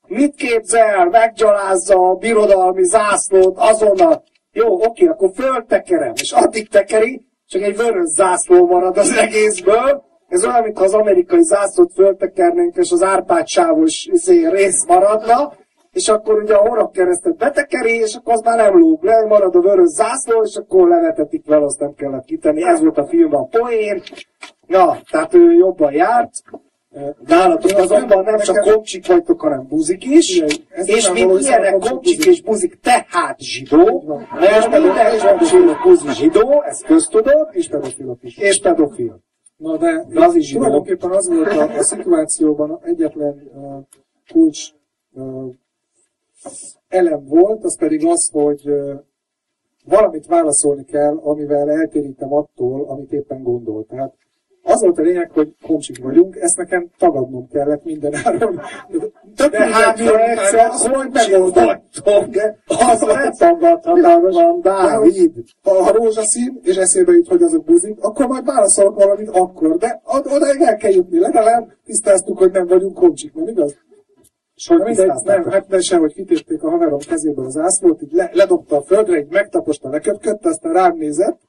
[0.08, 1.06] Mit képzel?
[1.06, 4.24] Meggyalázza a birodalmi zászlót azonnal.
[4.52, 6.14] Jó, oké, akkor föltekerem.
[6.22, 10.07] És addig tekeri, csak egy vörös zászló marad az egészből.
[10.28, 15.54] Ez olyan, mintha az amerikai zászlót föltekernénk, és az Árpád sávos izé, rész maradna,
[15.92, 19.60] és akkor ugye a horogkeresztet betekeri, és akkor az már nem lóg le, marad a
[19.60, 22.64] vörös zászló, és akkor levetetik vele, azt nem kellett kitenni.
[22.64, 24.02] Ez volt a filmben a poén.
[24.68, 26.32] Na, tehát ő jobban járt.
[27.28, 32.42] Nálatok azonban nem csak komcsik vagytok, hanem buzik is, ez és mint ilyenek komcsik és
[32.42, 34.04] buzik, tehát zsidó,
[34.40, 38.38] mert minden komcsik és buzi zsidó, ezt köztudod, És pedofilok is.
[38.38, 39.26] és pedofil.
[39.58, 43.84] Na de, De az is tulajdonképpen az volt a, a szituációban egyetlen uh,
[44.32, 44.72] kulcs
[45.14, 45.54] uh,
[46.88, 48.94] elem volt, az pedig az, hogy uh,
[49.86, 53.86] valamit válaszolni kell, amivel eltérítem attól, amit éppen gondol.
[53.86, 54.18] Tehát
[54.68, 58.62] az volt a lényeg, hogy komcsik vagyunk, ezt nekem tagadnom kellett minden áron.
[59.36, 65.32] Több De hát, ha egyszer hogy megoldottok, de az letagadhatatlan, Dávid.
[65.64, 70.02] Ha a rózsaszín, és eszébe jut, hogy azok buzik, akkor majd válaszolok valamit akkor, de
[70.06, 71.20] od- odáig el kell jutni.
[71.20, 73.76] Legalább tisztáztuk, hogy nem vagyunk komcsik, nem igaz?
[74.68, 78.30] Hogy Na mindegy, nem, hát de sehogy kitépték a haverom kezéből az ászlót, így le,
[78.34, 81.40] ledobta a földre, így megtaposta, leköpködte, aztán rám nézett,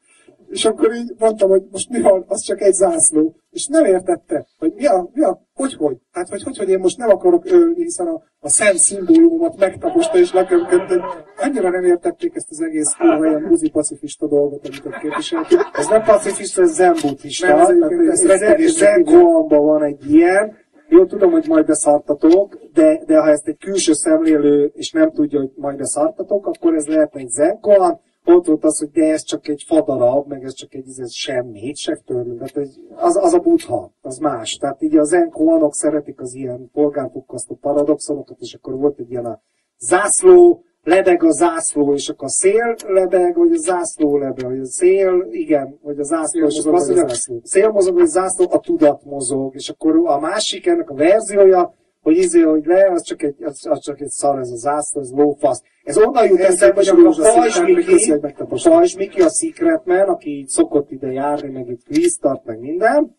[0.51, 3.35] És akkor így mondtam, hogy most mi van, az csak egy zászló.
[3.51, 5.97] És nem értette, hogy mi a, mi a, hogy, hogy?
[6.13, 10.19] Hát, hogy, hogy, hogy én most nem akarok ölni, hiszen a, a szent szimbólumomat megtaposta
[10.19, 11.03] és lekömködött.
[11.41, 15.61] Annyira nem értették ezt az egész ilyen buzi-pacifista dolgot, amit ott képviseltük.
[15.73, 17.47] Ez nem pacifista, ez zen-buddhista.
[17.47, 18.25] Nem, ez egyébként- ez
[18.61, 19.05] Ez zen
[19.49, 20.57] van egy ilyen.
[20.89, 25.39] Jó, tudom, hogy majd beszartatok, de, de ha ezt egy külső szemlélő, és nem tudja,
[25.39, 29.49] hogy majd beszartatok, akkor ez lehet egy zenkoan, ott volt az, hogy de ez csak
[29.49, 32.35] egy fadarab, meg ez csak egy ez semmi, se törlő.
[32.35, 34.57] Tehát egy, az, az a buddha, az más.
[34.57, 39.41] Tehát így a zenkoanok szeretik az ilyen polgárpukkasztó paradoxonokat, és akkor volt egy ilyen a
[39.79, 44.67] zászló, lebeg a zászló, és akkor a szél lebeg, vagy a zászló lebeg, vagy a
[44.67, 47.41] szél, igen, vagy a zászló, és Szél akkor mozog, azt a mondja, zászló.
[47.43, 51.75] szél mozog, vagy zászló, a tudat mozog, és akkor a másik ennek a verziója,
[52.09, 55.01] hogy izé, hogy le, az csak egy, az, az csak egy szar, ez a zászló,
[55.01, 55.63] ez lófasz.
[55.85, 58.73] Ez onnan jut eszembe, hogy a még Miki, megtapostam.
[58.73, 63.17] Pajzs Miki, a Secretman, aki így szokott ide járni, meg itt quiz tart, meg minden,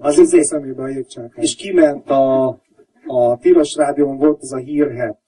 [0.00, 1.44] az izé, szemébe a jégcsákán.
[1.44, 2.46] és kiment a,
[3.06, 5.18] a Tilos Rádión volt az a hírhet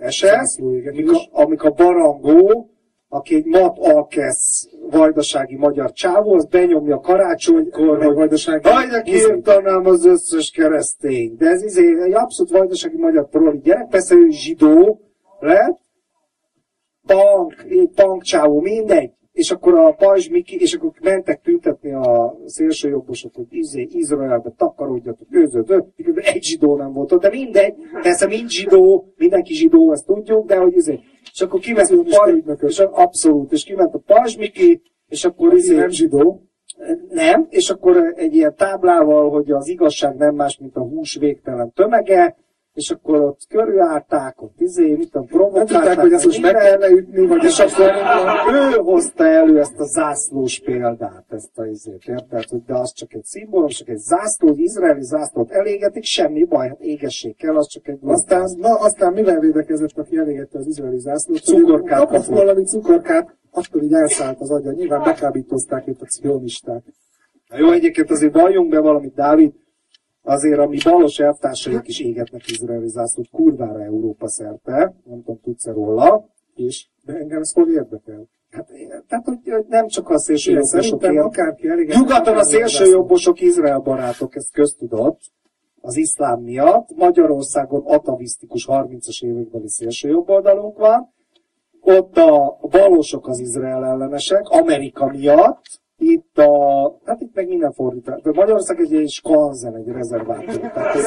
[0.00, 0.98] eset, Zászlóégetés.
[0.98, 2.70] amik a, amik a Barangó,
[3.14, 10.06] aki egy mat alkesz vajdasági magyar csávó, az benyomja karácsonykor, hogy vajdasági Hajde kiirtanám az
[10.06, 11.36] összes keresztény.
[11.36, 15.00] De ez izé, egy abszolút vajdasági magyar proli gyerek, persze ő zsidó
[15.38, 15.80] lett,
[17.06, 19.10] punk, punk csávó, mindegy.
[19.34, 25.28] És akkor a Pajzs Miki, és akkor mentek tüntetni a szélsőjobbosok, hogy izé, Izraelbe takarodjatok,
[25.96, 30.46] miközben egy zsidó nem volt ott, de mindegy, persze mind zsidó, mindenki zsidó, ezt tudjuk,
[30.46, 31.00] de hogy izé.
[31.32, 35.74] És akkor kiment a Pajzs, és abszolút, és kiment a Pajzs Miki, és akkor izé,
[35.76, 36.42] nem zsidó.
[37.08, 41.72] nem, és akkor egy ilyen táblával, hogy az igazság nem más, mint a hús végtelen
[41.72, 42.36] tömege,
[42.74, 46.54] és akkor ott körülállták, ott izé, mit tudom, Nem tudták, provokálták, hogy ezt most meg
[46.54, 47.92] kellene ütni, vagy és akkor
[48.54, 52.44] ő hozta elő ezt a zászlós példát, ezt a izét, érted?
[52.48, 56.68] Hogy de az csak egy szimbólum, csak egy zászló, hogy izraeli zászlót elégetik, semmi baj,
[56.68, 60.98] hát égessék kell, az csak egy Aztán, na, aztán mivel védekezett, aki elégette az izraeli
[60.98, 61.42] zászlót?
[61.42, 64.72] Cukorkát Kapott valami cukorkát, akkor így elszállt az agya.
[64.72, 66.82] Nyilván bekábítozták itt a cionisták.
[67.48, 69.52] Na jó, egyébként azért valljunk be valamit, Dávid,
[70.24, 75.72] azért a mi balos elvtársaink is égetnek izraeli zászlót kurvára Európa szerte, nem tudom, tudsz-e
[75.72, 78.28] róla, és De engem ez hol érdekel?
[78.50, 78.68] hát,
[79.08, 81.88] tehát, hogy hogy nem csak a szélső Én jobbosok Szerintem ér- akárki elég.
[81.88, 85.20] Nyugaton a szélső jobbosok Izrael barátok, ezt köztudott,
[85.80, 86.88] az iszlám miatt.
[86.96, 91.12] Magyarországon atavisztikus 30-as évekbeli szélső jobboldalunk van.
[91.80, 95.62] Ott a balosok az Izrael ellenesek, Amerika miatt.
[96.06, 98.20] Itt a, hát itt meg minden fordítás.
[98.22, 100.60] Magyarország egy, egy skanzen, egy rezervátum.
[100.60, 101.06] Tehát ez,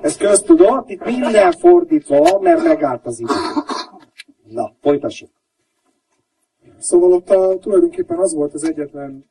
[0.00, 3.32] ez köztudott, itt minden fordítva mert megállt az idő.
[4.48, 5.30] Na, folytassuk.
[6.78, 9.24] Szóval ott a, tulajdonképpen az volt az egyetlen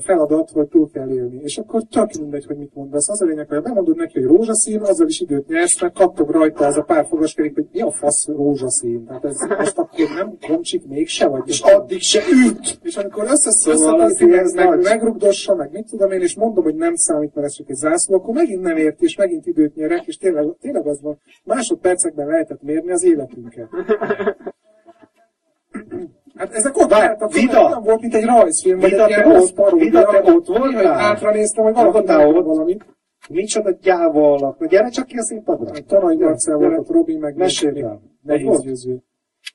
[0.00, 1.40] feladat, hogy túl kell élni.
[1.42, 3.08] És akkor tök mindegy, hogy mit mondasz.
[3.08, 6.66] Az a lényeg, hogy bemondod neki, hogy rózsaszín, azzal is időt nyersz, mert kattog rajta
[6.66, 9.06] az a pár fogaskerék, hogy mi a fasz rózsaszín.
[9.06, 12.78] Tehát ez most akkor nem komcsik mégse, vagy És addig se üt!
[12.82, 16.74] és amikor összesz, Szóval az meg, meg, megrugdossa, meg mit tudom én, és mondom, hogy
[16.74, 20.06] nem számít, mert ez csak egy zászló, akkor megint nem ért, és megint időt nyerek,
[20.06, 23.68] és tényleg, tényleg az van, másodpercekben lehetett mérni az életünket.
[26.58, 27.64] Hát ezek ott álltak, Vida?
[27.64, 29.84] olyan volt, mint egy rajzfilm, vagy Vida, egy ilyen te rossz paródia.
[29.84, 30.98] Vida, te ott hogy voltál?
[30.98, 32.06] Hátra néztem, hogy valaki
[32.44, 32.84] valamit.
[33.28, 34.58] Micsoda gyávalnak.
[34.58, 35.72] Na gyere csak ki a színpadra.
[35.86, 38.00] Tanai Marcel volt ott, Robi, meg Mesélj el.
[38.22, 39.02] Nehéz győző.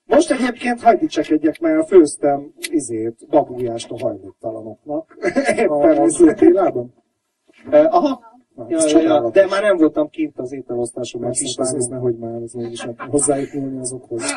[0.05, 5.17] Most egyébként hagyd dicsekedjek, mert főztem izét, babújást a hajléktalanoknak.
[5.55, 6.93] Éppen A, a ez- zöld télában?
[7.69, 8.31] Eh, Aha.
[8.55, 11.87] Na, Ja, ja, ja, de már nem voltam kint az ételosztáson, mert ez kislányom.
[11.89, 14.23] nehogy már, ez mégis hát hozzájuk nyúlni azokhoz.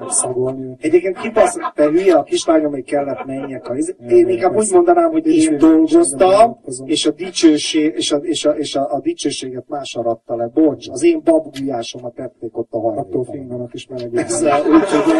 [0.00, 0.76] Megszagolni.
[0.80, 3.68] Egyébként kipasz, te hülye, a kislányom még kellett menjek.
[3.68, 8.16] A, iz- Ja, én inkább úgy mondanám, hogy Én dolgoztam, és a dicsőség, és a,
[8.16, 10.46] és a, és a, a dicsőséget más aratta le.
[10.54, 13.30] Bocs, az én babgulyásomat tették ott a Attól hajléktalanok.
[13.30, 13.86] finganak is.
[14.14, 15.12] Ezzel úgyhogy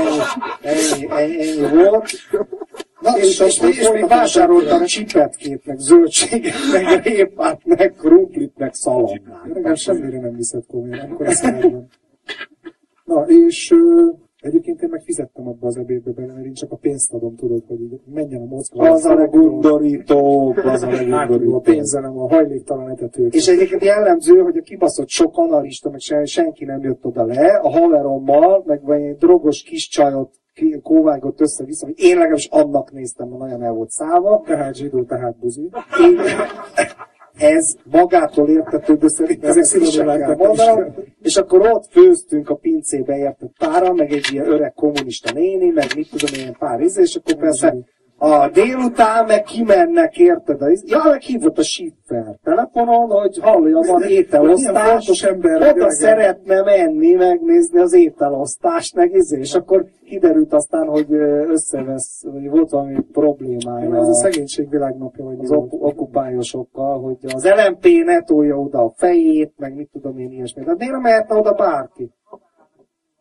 [0.63, 2.11] ennyi, ennyi, ennyi, volt.
[3.01, 8.75] Na, És, és, még- és még vásároltam csipetkét, meg zöldséget, meg répát, meg krumplit, meg
[8.75, 9.45] szalonnát.
[9.55, 11.87] Nekem semmire nem viszed komolyan, akkor szeretem.
[13.05, 13.75] Na, és
[14.45, 17.65] egyébként én meg fizettem abba az ebédbe bele, mert én csak a pénzt adom, tudod,
[17.67, 18.91] hogy így menjen a Moszkva.
[18.91, 21.61] Az a legundorító, az a a legundorító.
[21.61, 23.35] pénzelem, a hajléktalan etetőt.
[23.35, 27.55] És egyébként jellemző, hogy a kibaszott sok analista, meg sen, senki nem jött oda le,
[27.63, 30.31] a haverommal, meg egy drogos kis csajot
[30.83, 34.43] kóvágott össze-vissza, hogy én legalábbis annak néztem, mert nagyon el volt szállva.
[34.47, 35.71] Tehát zsidó, tehát buzi.
[36.01, 36.19] Én,
[37.39, 40.95] ez magától értetődő szerintem Ezek szinonimákat mondanom.
[41.23, 45.87] És akkor ott főztünk a pincébe értett pára, meg egy ilyen öreg kommunista néni, meg
[45.97, 47.75] mit tudom én, pár íze, és akkor persze
[48.27, 50.63] A délután meg kimennek, érted?
[50.63, 55.23] A, ja, meg hívott a Schiffer telefonon, hogy hallja, van ételosztás.
[55.23, 61.07] ember, Oda szeretne menni, megnézni az ételosztást, meg izé, és akkor kiderült aztán, hogy
[61.49, 63.97] összevesz, hogy volt valami problémája.
[63.97, 68.79] Ez a szegénység világnapja, vagy mi az ok- okupályosokkal, hogy az LMP ne tolja oda
[68.79, 70.65] a fejét, meg mit tudom én ilyesmi.
[70.65, 72.11] De miért mehetne oda bárki?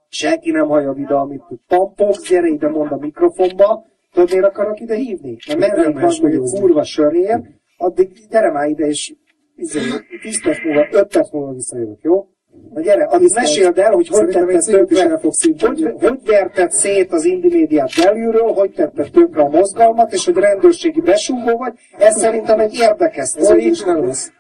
[0.10, 1.60] Senki nem hallja ide, amit tud.
[1.68, 3.92] Pampox, gyere ide, mond a mikrofonba.
[4.14, 5.38] Tudod, miért akarok ide hívni?
[5.58, 7.42] Mert Nem van, hogy kurva sörér,
[7.78, 9.16] addig gyere már ide, és
[9.56, 9.80] izé,
[10.22, 12.28] 10 perc múlva, 5 perc múlva visszajövök, jó?
[12.74, 15.20] Na gyere, addig meséld el, hogy hogy tetted tönkre,
[15.68, 21.02] hogy, hogy verted szét az Indimédiát belülről, hogy tetted tönkre a mozgalmat, és hogy rendőrségi
[21.02, 23.66] besúgó vagy, ez szerintem egy érdekes Ez sztori.
[23.66, 24.32] így nem lesz.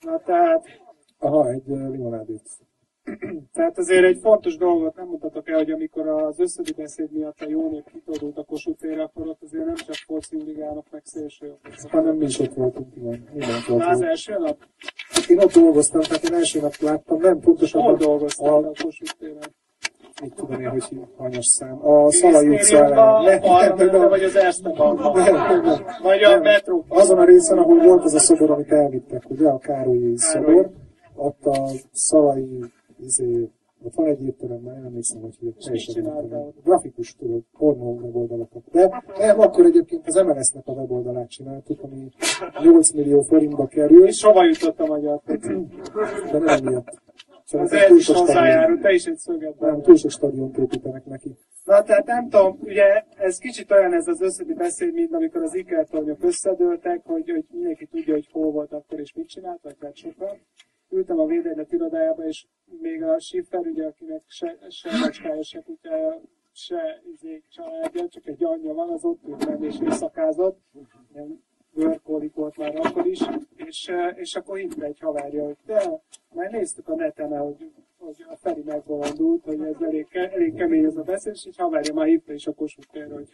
[0.00, 0.64] Na tehát,
[1.18, 2.42] Aha, egy limonádét.
[3.54, 7.48] tehát azért egy fontos dolgot nem mutatok el, hogy amikor az összödi beszéd miatt a
[7.48, 11.72] jó nép kitordult a Kossuth térre, akkor ott azért nem csak foci huligánok, meg szélsőjobbok.
[11.90, 13.24] Hanem mi is ott voltunk, igen.
[13.32, 14.02] Mindent ott az volt.
[14.10, 14.56] első nap?
[15.28, 17.82] Én ott dolgoztam, tehát én első nap láttam, nem pontosan.
[17.82, 19.54] Hol dolgoztál A, a Kossuth téren?
[20.22, 20.84] mit tudom én, hogy
[21.16, 21.86] hanyas szám.
[21.86, 23.38] A Szalai utca Minisztériumban, ellen.
[23.38, 24.70] a parlamentben, vagy az Erste?
[26.02, 26.84] Vagy a metró?
[26.88, 30.70] Azon a részen, ahol volt az a szobor, amit elvittek, ugye, a Károlyi szobor,
[31.14, 32.64] ott a Szalai,
[33.04, 33.50] izé,
[33.82, 36.52] ott van egy étterem, már nem emlékszem, hogy hívják, teljesen nem?
[36.64, 38.62] Grafikus tudod, pornó weboldalakat.
[38.72, 42.08] De nem, akkor egyébként az MLS-nek a weboldalát csináltuk, ami
[42.62, 45.20] 8 millió forintba kerül, És hova jutott a magyar
[46.32, 46.88] de nem miatt.
[47.52, 51.36] Az Szerintem ez is hozzájárul, te is egy szöget Nem, túl sok stadiont építenek neki.
[51.64, 55.54] Na, tehát nem tudom, ugye ez kicsit olyan ez az összedi beszéd, mint amikor az
[55.54, 59.96] ikertornyok összedőltek, hogy, hogy mindenki tudja, hogy hol volt akkor és mit csinált, vagy hát
[59.96, 60.38] sokan.
[60.90, 62.46] Ültem a védegylet irodájába, és
[62.80, 66.20] még a Schiffer, ugye, akinek se, se macskája, se kutyája,
[66.52, 70.58] se izé, családja, csak egy anyja van, az ott ült és éjszakázott.
[71.12, 71.42] Ilyen
[71.74, 73.20] bőrkólik volt már akkor is,
[73.54, 76.02] és, eh, és akkor hívta egy haverja, hogy te,
[76.34, 80.96] már néztük a neten, hogy, hogy a Feri megbolondult, hogy ez elég, elég kemény ez
[80.96, 83.28] a beszéd, és egy haverja már hívta is a Kossuth hogy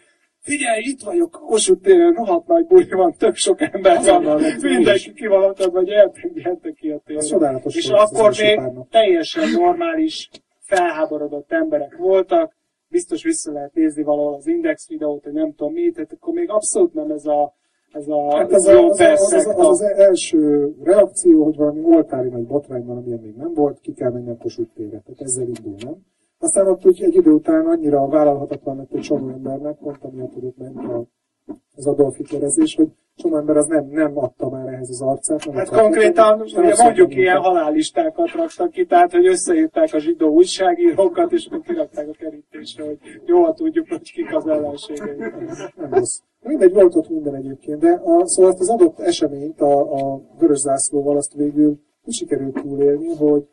[0.47, 5.12] Figyelj, itt vagyok Kossuth téren, rohadt nagy buli van, tök sok ember van, meg mindenki
[5.12, 7.61] ki van ott, vagy gyertek, gyertek ki a térre.
[7.64, 10.30] És akkor még teljesen normális,
[10.61, 12.57] felháborodott emberek voltak,
[12.88, 16.51] biztos vissza lehet nézni valahol az Index videót, hogy nem tudom mi, tehát akkor még
[16.51, 17.55] abszolút nem ez a,
[17.92, 22.28] ez a, Hát ez az, jó az, az, az, az, első reakció, hogy valami oltári
[22.28, 25.03] nagy botrány van, amilyen még nem volt, ki kell menni a Kossuth térre.
[25.05, 25.97] Tehát ezzel indul, nem?
[26.39, 30.57] Aztán ott úgy egy idő után annyira vállalhatatlan lett egy csomó embernek, pont amiatt tudott
[30.57, 31.05] menni a,
[31.76, 35.47] az Adolf Hitlerezés, hogy csomó ember az nem, nem adta már ehhez az arcát.
[35.47, 37.51] Nem Hát konkrétan, tenni, ugye mondjuk ilyen mondta.
[37.51, 42.99] halállistákat raktak ki, tehát hogy összeírták a zsidó újságírókat, és akkor kirakták a kerítésre, hogy
[43.24, 45.16] jól tudjuk, hogy kik az ellenségei.
[45.76, 46.18] nem rossz.
[46.43, 50.59] Mindegy, volt ott minden egyébként, de a, szóval ezt az adott eseményt a, a vörös
[50.59, 53.49] zászlóval azt végül úgy sikerült túlélni, hogy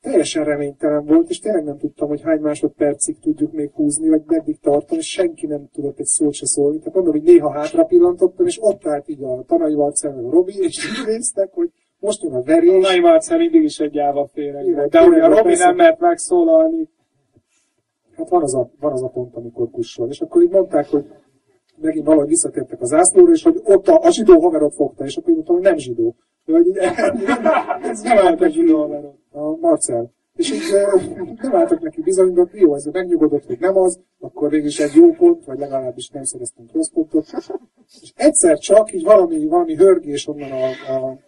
[0.00, 4.58] teljesen reménytelen volt, és tényleg nem tudtam, hogy hány másodpercig tudjuk még húzni, vagy meddig
[4.60, 6.78] tartani, és senki nem tudott egy szót se szólni.
[6.78, 10.52] Tehát mondom, hogy néha hátra pillantottam, és ott állt így a Tanai Marcel, a Robi,
[10.58, 14.74] és így néztek, hogy most jön a verés, Nagy Marcel mindig is egy gyáva féreg
[14.74, 15.64] volt, de ugye a Robi persze.
[15.64, 16.88] nem mert megszólalni,
[18.16, 20.08] hát van az a, van az a pont, amikor kussol.
[20.08, 21.04] És akkor így mondták, hogy
[21.76, 25.28] megint valahogy visszatértek az zászlóra, és hogy ott a, a zsidó haverot fogta, és akkor
[25.28, 26.14] így mondtam, hogy nem zsidó.
[26.52, 26.76] Hogy
[27.90, 28.60] ez nem állt neki
[29.30, 30.10] a Marcel.
[30.36, 30.62] És így
[31.42, 35.12] nem álltak neki bizonyított, jó, ez megnyugodott, hogy nem az, akkor végül is egy jó
[35.12, 37.26] pont, vagy legalábbis nem szereztünk rossz pontot.
[38.00, 41.18] És egyszer csak így valami, valami hörgés onnan a, a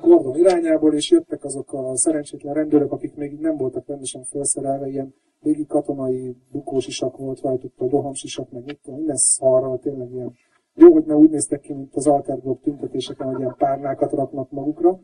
[0.00, 5.14] Gordon irányából, és jöttek azok a szerencsétlen rendőrök, akik még nem voltak rendesen felszerelve, ilyen
[5.42, 10.32] régi katonai bukósisak volt rajtuk, vagy rohamsisak, meg mit tudom, minden szarral, tényleg ilyen.
[10.80, 15.00] Jó, hogy ne úgy néztek ki, mint az Alterblog tüntetéseken, hogy ilyen párnákat raknak magukra.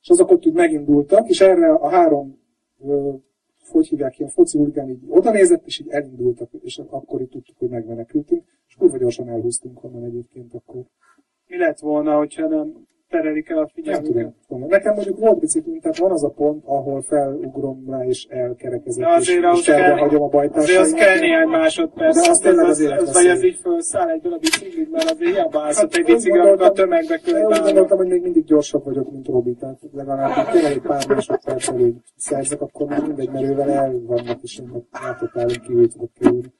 [0.00, 2.38] És azok ott úgy megindultak, és erre a három,
[2.80, 3.12] ö,
[3.70, 7.58] hogy hívják, ilyen foci huligán így oda nézett, és így elindultak, és akkor így tudtuk,
[7.58, 10.84] hogy megmenekültünk, és kurva gyorsan elhúztunk onnan egyébként akkor.
[11.46, 14.32] Mi lett volna, hogyha nem terelik el a figyelmüket?
[14.68, 19.10] Nekem mondjuk volt biciklink, tehát van az a pont, ahol felugrom rá és elkerekezek, De
[19.12, 20.94] azért és, és kell- hagyom a Azért az bajtársaimat.
[20.94, 22.22] kell néhány másodperc.
[22.22, 25.10] De az tényleg az az, élet az, vagy az így felszáll egyből a biciklit, mert
[25.10, 28.44] azért hiába állsz ott egy bicikli, amikor a tömegbe Én úgy gondoltam, hogy még mindig
[28.44, 33.02] gyorsabb vagyok, mint Robi, tehát legalább így tényleg egy pár másodperc előtt szerzek, akkor már
[33.06, 36.52] mindegy, mert ővel el vannak, és én átotálunk kívül tudok kerülni.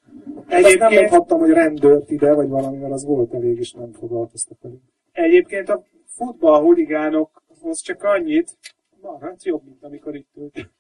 [0.47, 0.79] Egyébként...
[0.79, 4.83] Nem mondhattam, hogy rendőrt ide, vagy valami, mert az volt elég, és nem foglalkoztak velünk.
[5.13, 8.57] egyébként a futball huligánokhoz csak annyit,
[9.03, 10.71] na, hát jobb, mint amikor itt ült.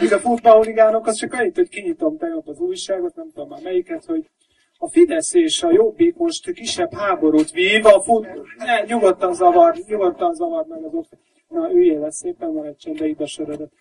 [0.00, 4.04] Míg a futball huligánokhoz csak annyit, hogy kinyitom tegnap az újságot, nem tudom már melyiket,
[4.04, 4.30] hogy
[4.78, 8.26] a Fidesz és a Jobbik most kisebb háborút vív, a fut...
[8.56, 11.08] Ne, nyugodtan zavar, nyugodtan zavar meg az ott.
[11.48, 13.72] Na, üljél lesz szépen, maradj csendbe, itt a sörödet.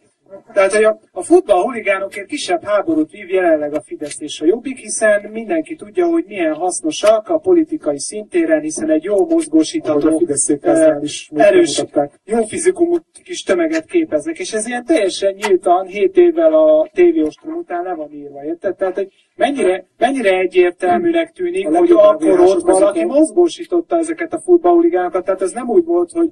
[0.54, 4.78] Tehát, hogy a, a futball huligánokért kisebb háborút vív jelenleg a Fidesz és a Jobbik,
[4.78, 10.22] hiszen mindenki tudja, hogy milyen hasznosak a politikai szintéren, hiszen egy jó mozgósítató,
[10.62, 11.84] eh, is erős,
[12.26, 17.84] jó fizikumú kis tömeget képeznek, és ez ilyen teljesen nyíltan 7 évvel a tévéostrom után
[17.84, 18.76] le van írva, érted?
[18.76, 25.42] Tehát, hogy mennyire, mennyire egyértelműnek tűnik, hogy akkor ott valaki mozgósította ezeket a futballhuligánokat, tehát
[25.42, 26.30] ez nem úgy volt, hogy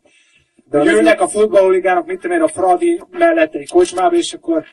[0.69, 4.65] de ülnek a futballhuligánok, mit tudom én, a Fradi mellett egy kocsmába, és akkor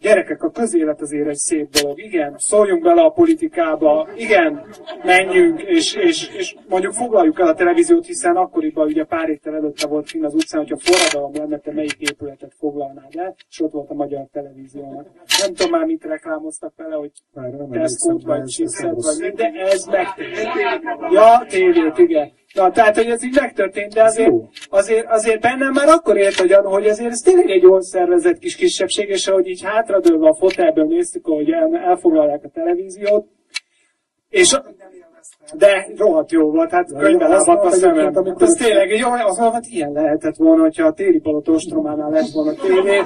[0.00, 1.98] Gyerekek, a közélet azért egy szép dolog.
[1.98, 4.66] Igen, szóljunk bele a politikába, igen,
[5.04, 9.86] menjünk, és, és, és mondjuk foglaljuk el a televíziót, hiszen akkoriban ugye pár héttel előtte
[9.86, 13.90] volt kint az utcán, hogyha forradalom lenne, te melyik épületet foglalnád el, és ott volt
[13.90, 15.06] a magyar televíziónak.
[15.42, 17.12] Nem tudom már, mit reklámoztak vele, hogy
[17.70, 21.12] Tesco-t, vagy Chipset, vagy de ez megtörtént.
[21.12, 22.37] Ja, tévét, igen.
[22.54, 24.32] Na, tehát, hogy ez így megtörtént, de azért,
[24.68, 28.56] azért, azért bennem már akkor ért hogy, hogy azért ez tényleg egy jól szervezett kis
[28.56, 31.50] kisebbség, és ahogy így hátradőlve a fotelből néztük, hogy
[31.84, 33.26] elfoglalják a televíziót,
[34.28, 34.56] és
[35.54, 38.34] de rohadt jó volt, hát könyvben lábadt a szemem.
[38.38, 42.52] Ez tényleg jó, az hát ilyen lehetett volna, hogyha a téli palota ostrománál lett volna
[42.52, 42.96] tévé,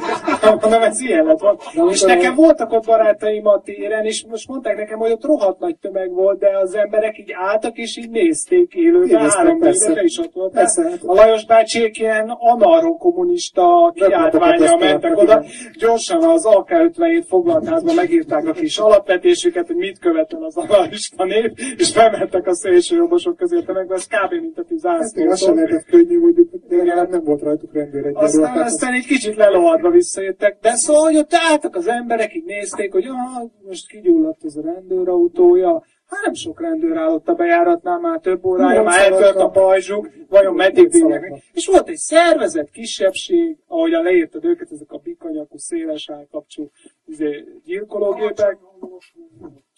[0.61, 1.91] hanem ez ilyen lett volna.
[1.91, 5.77] És nekem voltak ott barátaim a téren, és most mondták nekem, hogy ott rohadt nagy
[5.77, 10.33] tömeg volt, de az emberek így álltak, és így nézték élőben, három négyre is ott
[10.33, 10.53] volt.
[10.53, 10.83] Persze.
[10.83, 15.45] Hát- a Lajos bácsiék ilyen anarcho-kommunista kiáltványra mentek oda,
[15.79, 21.93] gyorsan az AK-57 foglaltházba megírták a kis alapvetésüket, hogy mit követel az anarchista nép, és
[21.93, 24.33] bement bementek a szélső jobbosok közé a tömegbe, ez kb.
[24.33, 25.29] mint a ti zászló.
[25.29, 29.07] Hát, sem lehetett könnyű, mondjuk, de legalább nem volt rajtuk rendőr egy Aztán, aztán egy
[29.07, 33.89] kicsit lelohadva visszajöttek, de szóval, hogy ott álltak az emberek, így nézték, hogy ah, most
[33.89, 39.13] kigyulladt ez a rendőrautója, Hát nem sok rendőr állott a bejáratnál, már több órája, már
[39.13, 44.93] eltört a pajzsuk, vajon meddig bírják És volt egy szervezett kisebbség, ahogyan leírtad őket, ezek
[44.93, 46.71] a bikanyakú, széles állkapcsú
[47.07, 48.59] izé, gyilkológépek,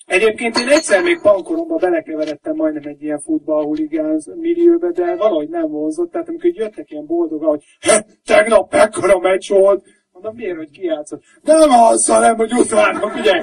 [0.05, 6.11] Egyébként én egyszer még pankoromba belekeveredtem majdnem egy ilyen futballhuligán millióbe, de valahogy nem vonzott.
[6.11, 7.65] Tehát amikor jöttek ilyen boldogan, hogy
[8.25, 9.85] tegnap mekkora meccs volt,
[10.25, 11.23] Mondom, miért, hogy kijátszott?
[11.43, 13.43] Nem az, hanem, hogy utána, ugye,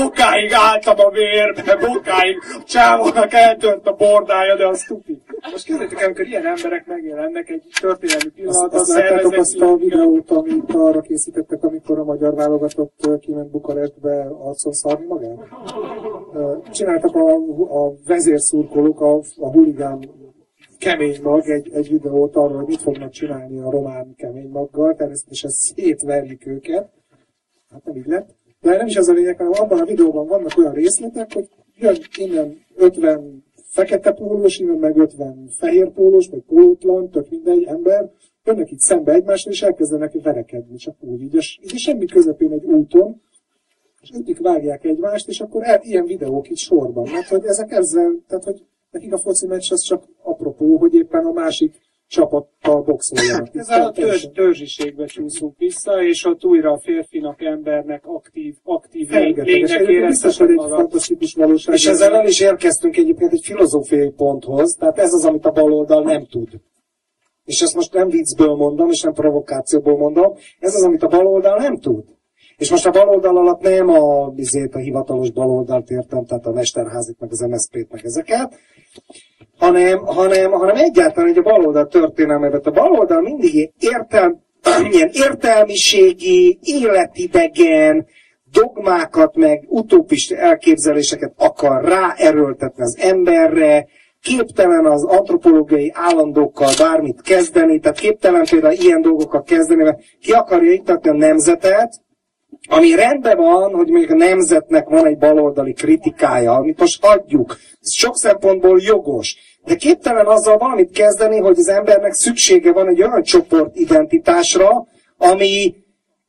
[0.00, 5.22] bokáig álltam a vérbe, bokáig csávónak eltört a bordája, de az tupi.
[5.50, 10.30] Most képzeljétek el, amikor ilyen emberek megjelennek egy történelmi pillanatban, azt, azt azt a videót,
[10.30, 15.38] amit arra készítettek, amikor a magyar válogatott kiment Bukarestbe arcon szarni magát?
[16.72, 17.34] Csináltak a,
[17.84, 19.98] a vezérszurkolók, a, a huligán
[20.80, 25.50] kemény mag egy, egy videót arról, hogy mit fognak csinálni a román kemény maggal, természetesen
[25.50, 26.90] szétverjük őket.
[27.70, 28.34] Hát nem így lett.
[28.60, 31.96] De nem is az a lényeg, hanem abban a videóban vannak olyan részletek, hogy jön
[32.18, 38.10] innen 50 fekete pólós, innen meg 50 fehér pólós, vagy pólótlan, tök mindegy ember,
[38.44, 42.64] jönnek itt szembe egymással, és elkezdenek verekedni, csak úgy, így, és, így semmi közepén egy
[42.64, 43.22] úton,
[44.00, 48.12] és ötik vágják egymást, és akkor el, ilyen videók itt sorban, mert hogy ezek ezzel,
[48.28, 51.74] tehát hogy nekik a foci meccs az csak apropó, hogy éppen a másik
[52.10, 53.54] csapattal boxoljanak.
[53.54, 59.46] Ez a törzs, törzsiségbe csúszunk vissza, és ott újra a férfinak, embernek aktív, aktív lénynek
[59.88, 61.74] érezte egy fantasztikus valóság.
[61.74, 66.02] És ezzel el is érkeztünk egyébként egy filozófiai ponthoz, tehát ez az, amit a baloldal
[66.02, 66.48] nem tud.
[67.44, 71.56] És ezt most nem viccből mondom, és nem provokációból mondom, ez az, amit a baloldal
[71.58, 72.04] nem tud.
[72.60, 77.20] És most a baloldal alatt nem a, bizét, a hivatalos baloldalt értem, tehát a Mesterházit,
[77.20, 78.54] meg az MSZP-t, meg ezeket,
[79.58, 82.60] hanem, hanem, hanem egyáltalán egy a baloldal történelmében.
[82.64, 84.42] A baloldal mindig értel,
[84.92, 88.06] ilyen értelmiségi, életidegen,
[88.52, 93.86] dogmákat, meg utópist elképzeléseket akar ráerőltetni az emberre,
[94.22, 100.72] képtelen az antropológiai állandókkal bármit kezdeni, tehát képtelen például ilyen dolgokkal kezdeni, mert ki akarja
[100.72, 101.92] iktatni a nemzetet,
[102.68, 107.56] ami rendben van, hogy még a nemzetnek van egy baloldali kritikája, amit most adjuk.
[107.80, 109.36] Ez sok szempontból jogos.
[109.64, 114.86] De képtelen azzal valamit kezdeni, hogy az embernek szüksége van egy olyan csoport identitásra,
[115.16, 115.74] ami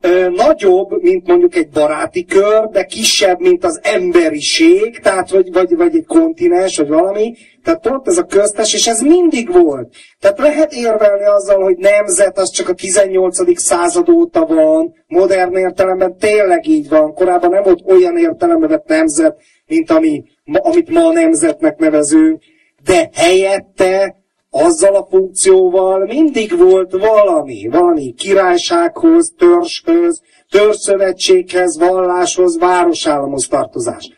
[0.00, 5.76] ö, nagyobb, mint mondjuk egy baráti kör, de kisebb, mint az emberiség, tehát vagy, vagy,
[5.76, 7.34] vagy egy kontinens, vagy valami.
[7.64, 9.94] Tehát pont ez a köztes, és ez mindig volt.
[10.20, 13.60] Tehát lehet érvelni azzal, hogy nemzet az csak a 18.
[13.60, 17.14] század óta van, modern értelemben tényleg így van.
[17.14, 19.36] Korábban nem volt olyan értelemben nemzet,
[19.66, 22.42] mint ami, amit ma a nemzetnek nevezünk,
[22.84, 24.16] de helyette
[24.50, 34.10] azzal a funkcióval mindig volt valami, valami királysághoz, törzshöz, törzszövetséghez, valláshoz, városállamhoz tartozás.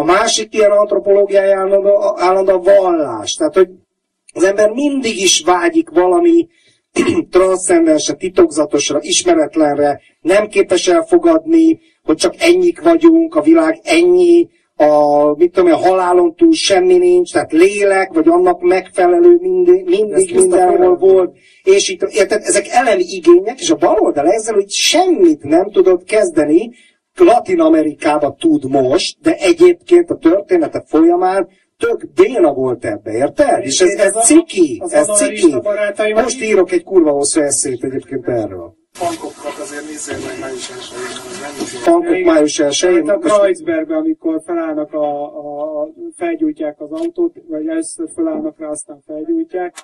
[0.00, 3.34] A másik ilyen antropológiai állandó, állandó a vallás.
[3.34, 3.68] Tehát, hogy
[4.34, 6.48] az ember mindig is vágyik valami
[7.30, 15.52] transzcendensre, titokzatosra, ismeretlenre, nem képes elfogadni, hogy csak ennyik vagyunk, a világ ennyi, a, mit
[15.52, 21.36] tudom, a halálon túl semmi nincs, tehát lélek, vagy annak megfelelő mindig, mindig mindenhol volt,
[21.62, 26.70] és itt, érted, ezek elemi igények, és a baloldal ezzel, hogy semmit nem tudod kezdeni,
[27.20, 33.64] Latin Amerikába tud most, de egyébként a története folyamán tök béna volt ebbe, érted?
[33.64, 35.54] És ez, ez, ez ciki, ez ciki.
[36.14, 38.78] Most írok egy kurva hosszú eszét egyébként erről.
[38.98, 45.24] Pankokat azért nézzél meg május 1 Pankok május 1 Hát a Kreuzbergben, amikor felállnak a,
[45.82, 49.74] a, felgyújtják az autót, vagy először felállnak rá, aztán felgyújtják,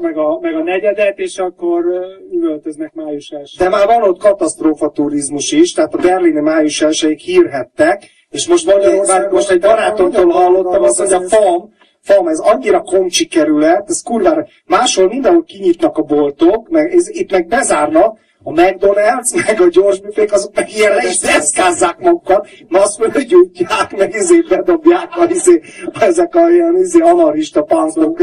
[0.00, 1.84] meg a, meg a negyedet, és akkor
[2.32, 7.20] üvöltöznek május 1 De már van ott katasztrófa turizmus is, tehát a berlini május 1
[7.20, 12.80] hírhettek, és most, mondja, most egy barátomtól hallottam azt, hogy a FAM, FAM, ez annyira
[12.80, 18.50] komcsi kerület, ez kurvára, máshol mindenhol kinyitnak a boltok, meg ez, itt meg bezárnak, a
[18.50, 23.96] McDonald's, meg a gyors büfék, azok meg ilyen le is deszkázzák magukat, mert azt fölgyújtják,
[23.96, 25.60] meg izé bedobják a izé,
[26.00, 28.18] ezek a ilyen izé anarista páncok.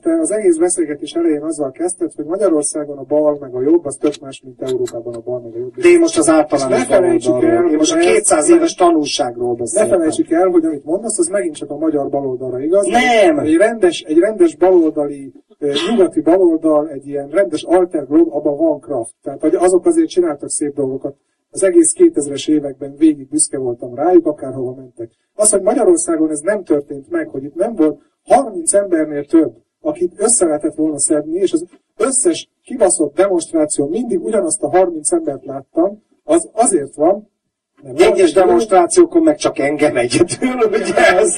[0.00, 3.96] Te az egész beszélgetés elején azzal kezdted, hogy Magyarországon a bal meg a jobb, az
[4.00, 5.74] tök más, mint Európában a bal meg a jobb.
[5.74, 9.90] De én most az általános baloldalról, én most a 200 éves tanulságról beszéltem.
[9.90, 12.86] Ne felejtsük el, hogy amit mondasz, az megint csak a magyar baloldalra igaz.
[12.86, 13.38] Nem!
[13.38, 19.14] Egy rendes, egy rendes baloldali nyugati baloldal, egy ilyen rendes alter globe, abban van kraft.
[19.22, 21.16] Tehát azok azért csináltak szép dolgokat.
[21.50, 25.10] Az egész 2000-es években végig büszke voltam rájuk, akárhova mentek.
[25.34, 30.12] Az, hogy Magyarországon ez nem történt meg, hogy itt nem volt 30 embernél több, akit
[30.16, 36.02] össze lehetett volna szedni, és az összes kibaszott demonstráció mindig ugyanazt a 30 embert láttam,
[36.24, 37.28] az azért van,
[37.96, 41.36] egyes demonstrációkon meg csak engem egyedül, ugye ez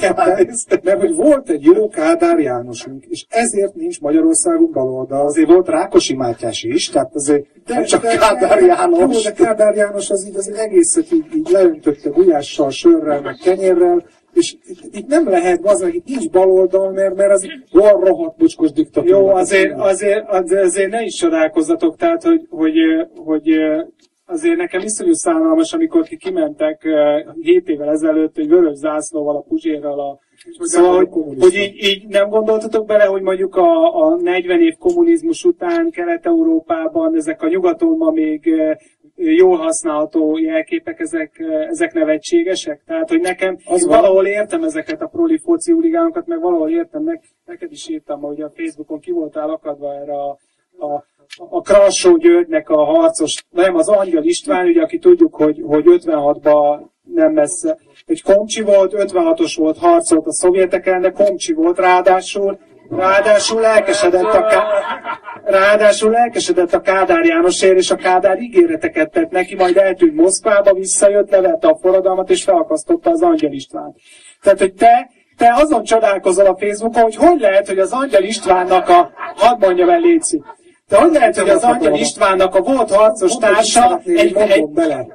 [0.83, 5.25] Mert hogy volt egy jó Kádár Jánosunk, és ezért nincs Magyarországon baloldal.
[5.25, 8.99] Azért volt Rákosi Mátyás is, tehát azért de, nem csak de, Kádár János.
[8.99, 14.03] Jó, de Kádár János az így az egészet így, így leöntötte gulyással, sörrel, meg kenyérrel,
[14.33, 18.71] és itt, itt nem lehet, az, itt nincs baloldal, mert, mert az olyan rohadt bocskos
[18.71, 19.17] diktatúra.
[19.17, 22.75] Jó, azért, azért, azért, azért ne is csodálkozzatok, tehát, hogy, hogy,
[23.15, 23.49] hogy
[24.25, 29.41] azért nekem iszonyú szánalmas, amikor ki kimentek uh, 7 évvel ezelőtt egy vörös zászlóval, a
[29.41, 30.19] Puzsérral, a,
[30.59, 31.09] Szóval, hogy,
[31.39, 37.15] hogy így, így, nem gondoltatok bele, hogy mondjuk a, a 40 év kommunizmus után Kelet-Európában
[37.15, 38.53] ezek a nyugaton ma még
[39.15, 42.83] jól használható jelképek, ezek, ezek nevetségesek?
[42.85, 47.21] Tehát, hogy nekem, az valahol értem ezeket a proli foci huligánokat, meg valahol értem, meg
[47.45, 50.29] neked is írtam, hogy a Facebookon ki voltál akadva erre a,
[50.85, 51.05] a
[51.49, 56.79] a Krassó Györgynek a harcos, nem, az Angyal István, ugye, aki tudjuk, hogy, hogy 56-ban
[57.13, 62.59] nem messze, egy komcsi volt, 56-os volt, harcolt a szovjetek ellen, de komcsi volt, ráadásul,
[62.89, 64.63] ráadásul lelkesedett a, Ká...
[65.43, 71.29] ráadásul lelkesedett a Kádár Jánosért, és a Kádár ígéreteket tett neki, majd eltűnt Moszkvába, visszajött,
[71.29, 73.95] levette a forradalmat, és felakasztotta az Angyal István.
[74.41, 78.89] Tehát, hogy te, te azon csodálkozol a Facebookon, hogy hogy lehet, hogy az Angyal Istvánnak
[78.89, 80.41] a, hadd mondjam el, Léci,
[80.93, 85.07] de hogy lehet, hogy az Angyal Istvánnak a volt harcos társa egy, egy, bele.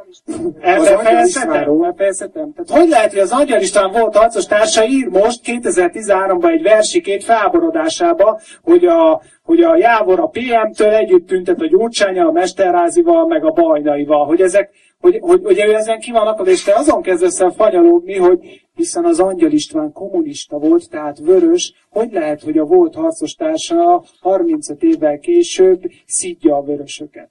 [0.60, 2.52] Elfejezhetem?
[2.52, 7.24] Tehát hogy lehet, hogy az Angyal István volt harcos társa ír most 2013-ban egy versikét
[7.24, 13.44] felborodásába, hogy a, hogy a Jávor a PM-től együtt tüntet a Gyurcsányal, a Mesterrázival, meg
[13.44, 14.70] a Bajnaival, hogy ezek,
[15.00, 18.66] hogy, hogy, hogy ő ezen ki van akad, és te azon kezdesz el fanyalódni, hogy
[18.74, 24.04] hiszen az Angyal István kommunista volt, tehát vörös, hogy lehet, hogy a volt harcos társa
[24.20, 27.30] 35 évvel később szidja a vörösöket?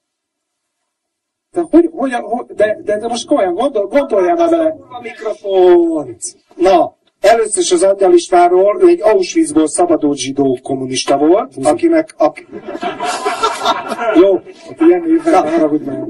[1.51, 4.75] De, hogy, hogy, hogy, de, de, de most komolyan gondol, gondoljál már bele.
[4.89, 6.21] A mikrofont!
[6.55, 12.13] Na, Először is az Angyal Istvánról, ő egy Auschwitzból szabadult zsidó kommunista volt, akinek...
[12.17, 12.47] Aki...
[14.21, 14.39] Jó,
[14.87, 15.21] ilyen.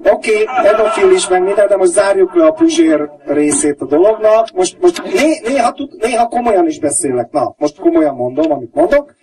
[0.03, 4.51] Oké, okay, pedofil is meg minden, de most zárjuk le a Puzsér részét a dolognak.
[4.53, 7.31] Most, most né, néha, tud, néha komolyan is beszélek.
[7.31, 9.15] Na, most komolyan mondom, amit mondok.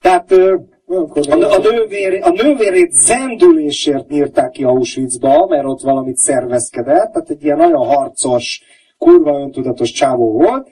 [0.00, 7.30] Tehát a, a, nővér, a nővérét zendülésért nyírták ki Auschwitzba, mert ott valamit szervezkedett, tehát
[7.30, 8.62] egy ilyen nagyon harcos,
[8.98, 10.68] kurva öntudatos csávó volt,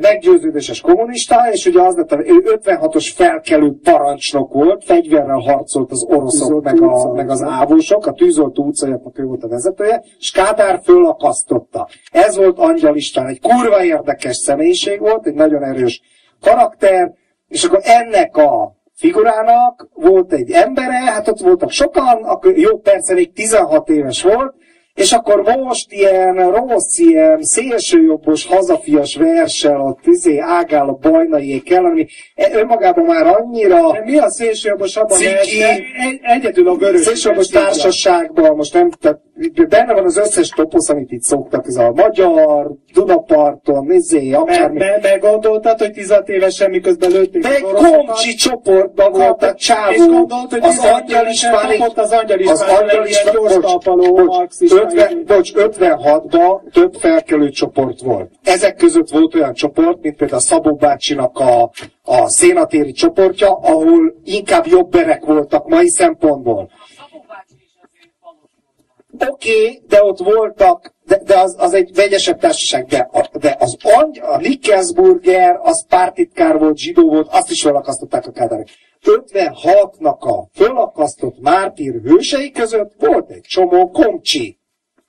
[0.00, 6.62] meggyőződéses kommunista, és ugye az lett, ő 56-os felkelő parancsnok volt, fegyverrel harcolt az oroszok,
[6.62, 11.88] meg, a, meg az ávósok, a tűzolt utcajaknak ő volt a vezetője, és Kádár fölakasztotta.
[12.12, 16.02] Ez volt Angyal István, egy kurva érdekes személyiség volt, egy nagyon erős
[16.40, 17.12] karakter,
[17.48, 23.14] és akkor ennek a figurának volt egy embere, hát ott voltak sokan, akkor jó persze
[23.14, 24.54] még 16 éves volt,
[24.98, 31.90] és akkor most ilyen rossz, ilyen szélsőjobbos, hazafias versel ott izé ágál a bajnaiék ellen,
[31.90, 35.62] ami e- önmagában már annyira De mi a szélsőjobbos abban, Ciki.
[35.62, 35.82] egy,
[36.22, 37.00] egyedül a vörös.
[37.00, 39.20] szélsőjobbos társaságban, most nem, tehát
[39.68, 44.78] benne van az összes toposz, amit itt szoktak, ez a magyar, Dunaparton, Meg, akármi.
[44.78, 49.52] meg, meg gondoltad, hogy 10 évesen miközben lőtték De az egy komcsi csoportban volt a
[49.56, 53.54] És csávó, gondolt, hogy az 16 Angyal István, kapott az Angyal az István Angyal gyors
[53.54, 58.30] bocs, talpaló bocs, marxista 50, bocs, 56-ban több felkelő csoport volt.
[58.44, 61.70] Ezek között volt olyan csoport, mint például a Szabó bácsinak a,
[62.02, 66.70] a szénatéri csoportja, ahol inkább jobberek voltak mai szempontból.
[69.26, 73.56] Oké, okay, de ott voltak, de, de az, az egy vegyesebb társaság, de, a, de
[73.58, 78.66] az angy, a Nickelsburger, az pártitkár volt, zsidó volt, azt is felakasztották a kádárok.
[79.04, 84.58] 56-nak a fölakasztott mártír hősei között volt egy csomó komcsi.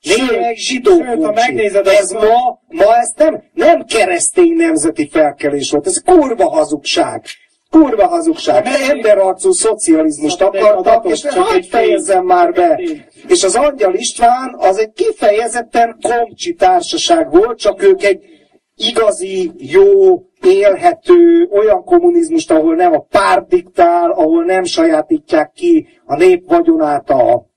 [0.02, 5.88] Lényeg zsidó sőt, ha megnézed Ez ma, ma ez nem, nem keresztény nemzeti felkelés volt,
[5.88, 7.26] ez kurva hazugság.
[7.70, 8.66] Kurva hazugság.
[8.90, 12.82] Emberarcú szocializmust akartak, és hagyd fejezzem már be.
[13.28, 18.20] És az Angyal István az egy kifejezetten komcsi társaság volt, csak ők egy
[18.76, 26.16] igazi, jó, élhető, olyan kommunizmust, ahol nem a párt diktál, ahol nem sajátítják ki a
[26.16, 27.48] nép vagyonát a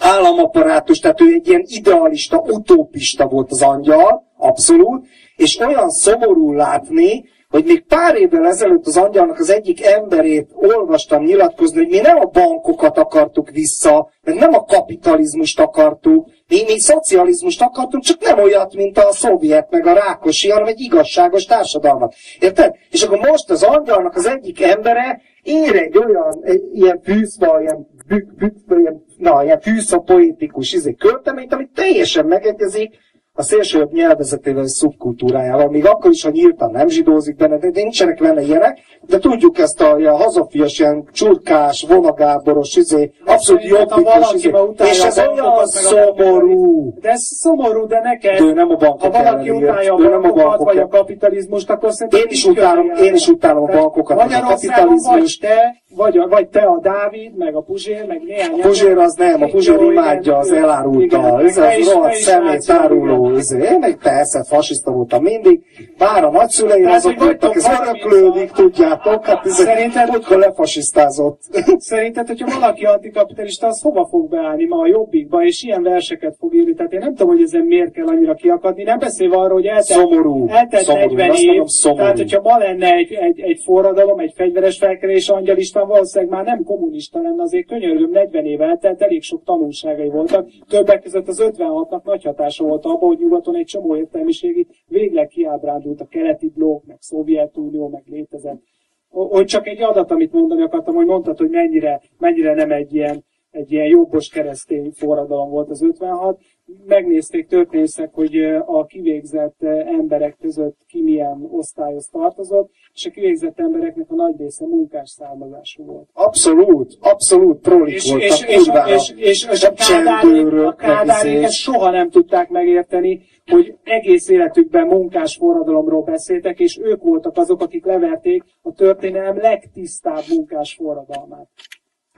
[0.00, 5.06] államaparátus, tehát ő egy ilyen idealista, utópista volt az angyal, abszolút,
[5.36, 11.24] és olyan szomorú látni, hogy még pár évvel ezelőtt az angyalnak az egyik emberét olvastam
[11.24, 16.78] nyilatkozni, hogy mi nem a bankokat akartuk vissza, meg nem a kapitalizmust akartuk, mi, mi
[16.78, 22.14] szocializmust akartunk, csak nem olyat, mint a szovjet, meg a rákosi, hanem egy igazságos társadalmat.
[22.40, 22.74] Érted?
[22.90, 27.86] És akkor most az angyalnak az egyik embere ír egy olyan, egy, ilyen fűszva, ilyen,
[28.06, 32.98] bük, bük, ilyen, na, ilyen fűszva poétikus izé, költeményt, ami teljesen megegyezik
[33.38, 38.18] a szélsőjobb nyelvezetével és szubkultúrájával, még akkor is, ha nyíltan nem zsidózik benne, de nincsenek
[38.20, 44.50] benne ilyenek, de tudjuk ezt a ilyen hazafias, ilyen csurkás, vonagáboros, izé, abszolút valaki izé,
[44.90, 46.94] és a ez olyan a szomorú.
[47.00, 50.64] De ez szomorú, de neked, De nem a ha valaki utálja a a bankokat, bankok
[50.66, 54.86] vagy a kapitalizmust, akkor szerintem Én is utálom- én is utálom a bankokat, a Magyarországon
[54.86, 55.40] vagy kapitalizmust.
[55.40, 59.14] te, vagy, a, vagy te a Dávid, meg a Puzsér, meg néhány A Puzsér az
[59.14, 63.40] nem, a Puzsér imádja az elárulta, ez az rohadt szemét áruló, igen.
[63.40, 63.62] izé.
[63.62, 65.60] én meg persze fasiszta voltam mindig,
[65.98, 71.40] bár a nagyszüleim azok voltak, ez öröklődik, tudjátok, hát ez Szerinted- múltkor lefasisztázott.
[71.78, 76.54] Szerinted, hogyha valaki antikapitalista, az hova fog beállni ma a jobbikba, és ilyen verseket fog
[76.54, 76.74] írni?
[76.74, 78.82] Tehát én nem tudom, hogy ezen miért kell annyira kiakadni.
[78.82, 80.46] Nem beszélve arról, hogy eltelt, Szomorú.
[80.48, 81.14] eltelt Szomorú.
[81.14, 81.46] 40 Én azt év.
[81.46, 82.00] mondom, szomorú.
[82.02, 86.44] Tehát, hogyha ma lenne egy, egy, egy forradalom, egy fegyveres felkelés, Angyal István valószínűleg már
[86.44, 90.48] nem kommunista lenne, azért könyörgöm, 40 év eltelt, elég sok tanulságai voltak.
[90.68, 96.00] Többek között az 56-nak nagy hatása volt abban, hogy nyugaton egy csomó értelmiségi végleg kiábrándult
[96.00, 98.62] a keleti blokk, meg Szovjetunió, meg létezett.
[99.08, 103.24] Hogy csak egy adat, amit mondani akartam, hogy mondtad, hogy mennyire, mennyire nem egy ilyen,
[103.58, 106.40] egy ilyen jobbos keresztény forradalom volt az 56.
[106.86, 108.36] Megnézték történészek, hogy
[108.66, 114.66] a kivégzett emberek között ki milyen osztályhoz tartozott, és a kivégzett embereknek a nagy része
[114.66, 116.08] munkás származású volt.
[116.12, 118.94] Abszolút, abszolút prolik És, voltak, és, és, kurvára.
[118.94, 121.46] és, és, és a a ezt izé.
[121.46, 127.84] soha nem tudták megérteni, hogy egész életükben munkás forradalomról beszéltek, és ők voltak azok, akik
[127.84, 131.48] leverték a történelem legtisztább munkás forradalmát.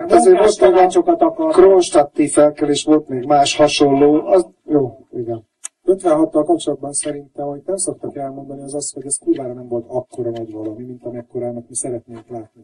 [0.01, 1.35] Hát azért most tanácsokat.
[1.53, 5.49] Kronstadti felkelés volt még más hasonló, az, jó, igen.
[5.85, 10.31] 56-tal kapcsolatban szerintem, hogy nem szoktak elmondani, az az, hogy ez kurvára nem volt akkora
[10.31, 12.63] nagy valami, mint amekkorának mi szeretnénk látni.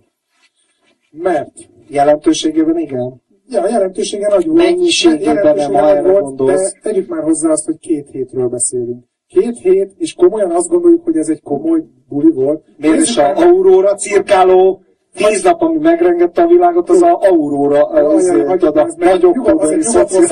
[1.11, 1.53] Mert
[1.89, 3.22] Jelentőségében igen.
[3.49, 4.59] Ja, a jelentősége nagy volt.
[4.59, 6.72] Mennyiségében nem, ha erre gondolsz.
[6.72, 9.05] De tegyük már hozzá azt, hogy két hétről beszélünk.
[9.26, 12.64] Két hét, és komolyan azt gondoljuk, hogy ez egy komoly buli volt.
[12.76, 14.82] Miért is a Aurora cirkáló
[15.16, 19.08] tíz nap, ami megrengette a világot, az a Aurora, az, tudod, a ezt meg.
[19.08, 20.28] nagy Nyugodt- az októberi egy nyugodt volt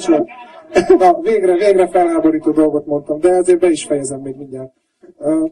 [0.00, 0.06] szociális.
[0.98, 4.70] Na, végre, végre felháborító dolgot mondtam, de ezért be is fejezem még mindjárt.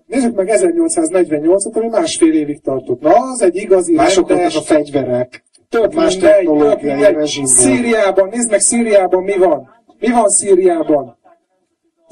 [0.06, 3.00] Nézzük meg 1848-at, ami másfél évig tartott.
[3.00, 5.44] Na, az egy igazi Mások rendes, a fegyverek.
[5.68, 7.14] tök más technológiai mindegy.
[7.14, 7.54] rezsim volt.
[7.56, 9.68] Szíriában, nézd meg Szíriában mi van.
[9.98, 11.18] Mi van Szíriában?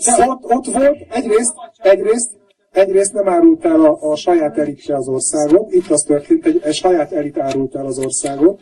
[0.04, 1.52] De ott, ott volt, egyrészt,
[1.82, 2.30] egyrészt,
[2.78, 6.74] egyrészt nem árult el a, a saját elitse az országot, itt az történt, egy, egy
[6.74, 8.60] saját elit árult el az országot,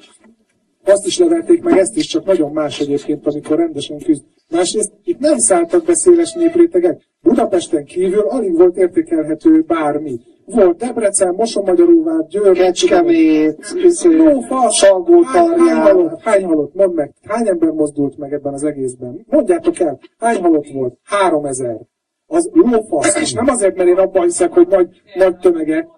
[0.85, 4.23] azt is leverték meg, ezt is, csak nagyon más egyébként, amikor rendesen küzd.
[4.51, 7.01] Másrészt itt nem szálltak be széles néprétegek.
[7.23, 10.21] Budapesten kívül alig volt értékelhető bármi.
[10.45, 15.59] Volt Debrecen, Mosonmagyaróvár, Győr, Kecskemét, izé, Lófa, hány, Salgótarján.
[15.59, 19.25] hány, halott, hány halott, mondd meg, hány ember mozdult meg ebben az egészben?
[19.27, 20.99] Mondjátok el, hány halott volt?
[21.03, 21.81] Három ezer.
[22.27, 25.89] Az lófasz, és nem azért, mert én abban hiszek, hogy nagy, nagy tömege.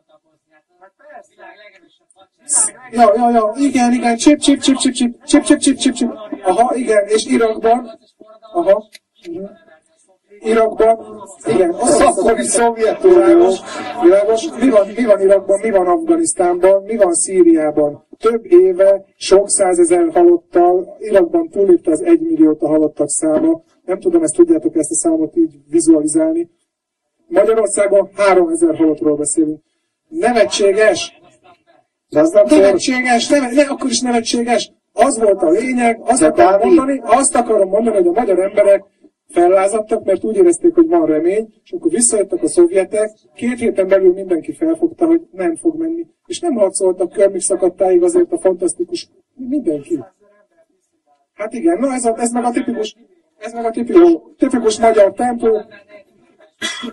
[2.90, 6.10] Ja, ja, ja, igen, igen, csip, csip, csip, csip, csip, csip, csip, csip, csip, csip.
[6.42, 7.98] Aha, igen, és Irakban,
[8.52, 8.88] aha.
[10.40, 10.98] Irakban,
[11.46, 13.58] igen, az akkori Szovjetunió, világos,
[14.02, 14.48] világos.
[14.60, 18.06] Mi van, mi van Irakban, mi van Afganisztánban, mi van Szíriában?
[18.18, 23.62] Több éve, sok százezer halottal, Irakban túlépte az egymilliót a halottak száma.
[23.88, 26.50] Nem tudom, ezt tudjátok ezt a számot így vizualizálni.
[27.26, 29.62] Magyarországon 3000 halottról beszélünk.
[30.08, 31.20] Nevetséges!
[32.08, 34.72] Nevetséges, neve, ne, akkor is nevetséges.
[34.92, 38.84] Az volt a lényeg, azt akarom, mondani, azt akarom mondani, hogy a magyar emberek
[39.28, 44.12] fellázadtak, mert úgy érezték, hogy van remény, és amikor visszajöttek a szovjetek, két héten belül
[44.12, 46.06] mindenki felfogta, hogy nem fog menni.
[46.26, 50.04] És nem harcoltak körmig szakadtáig azért a fantasztikus mindenki.
[51.34, 52.96] Hát igen, na ez, a, ez meg a tipikus,
[53.38, 55.48] ez meg a tipikus, tipikus magyar tempó,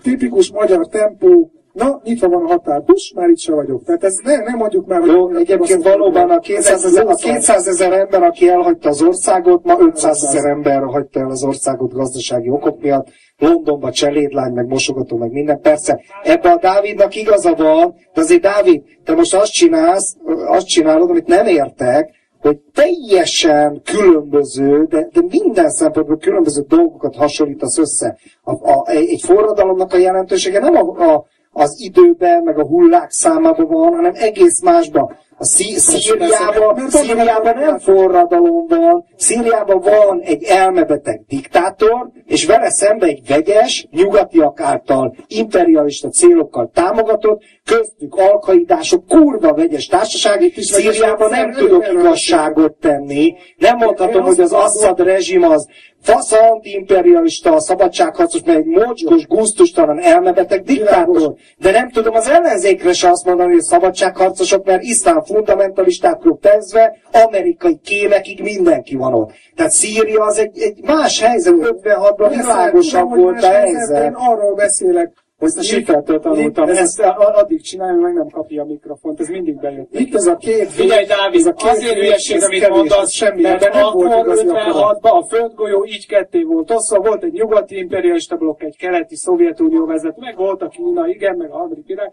[0.02, 3.84] tipikus magyar tempó, na, nyitva van a határ, push, már itt se vagyok.
[3.84, 5.08] Tehát ez ne, nem mondjuk már, hogy...
[5.08, 9.76] Jó, egyébként valóban a 200 ezer, a 200 ezer ember, aki elhagyta az országot, ma
[9.78, 13.08] 500 ezer ember hagyta el az országot gazdasági okok miatt.
[13.38, 15.60] Londonba cselédlány, meg mosogató, meg minden.
[15.60, 20.16] Persze, ebbe a Dávidnak igaza van, de azért Dávid, te most azt csinálsz,
[20.46, 22.10] azt csinálod, amit nem értek,
[22.46, 28.18] hogy teljesen különböző, de, de minden szempontból különböző dolgokat hasonlítasz össze.
[28.42, 33.66] A, a, egy forradalomnak a jelentősége nem a, a, az időben, meg a hullák számában
[33.66, 35.16] van, hanem egész másban.
[35.38, 43.26] Szí- Szíriában, Szíriában nem forradalom van, Szíriában van egy elmebeteg diktátor, és vele szembe egy
[43.28, 52.72] vegyes, nyugatiak által imperialista célokkal támogatott, köztük alkaidások, kurva vegyes társaság, Szíriában nem tudok igazságot
[52.72, 55.66] tenni, nem mondhatom, hogy az Assad rezsim az
[56.06, 61.34] fasz anti-imperialista, a szabadságharcos, mert egy mocskos, gusztustalan, elmebeteg diktátor.
[61.58, 66.96] De nem tudom az ellenzékre se azt mondani, hogy a szabadságharcosok, mert iszlám fundamentalistákról kezdve,
[67.12, 69.30] amerikai kémekig mindenki van ott.
[69.56, 74.04] Tehát Szíria az egy, egy más helyzet, 56-ban világosabb volt a helyzet.
[74.04, 76.68] Én arról beszélek, Ezt a sikertől tanultam.
[76.68, 79.20] Ez, Ezt a- addig csinálja, meg nem kapja a mikrofont.
[79.20, 79.94] Ez mindig bejött.
[79.94, 83.42] itt ez a két Figyelj, Dávid, ez a két azért hülyeség, amit kevés, mondasz, semmi,
[83.42, 84.98] mert nem akkor igazi akarat.
[85.00, 89.86] 56-ban a földgolyó így ketté volt osztva, volt egy nyugati imperialista blokk, egy keleti Szovjetunió
[89.86, 92.12] vezető, meg volt a Kína, igen, meg a világ,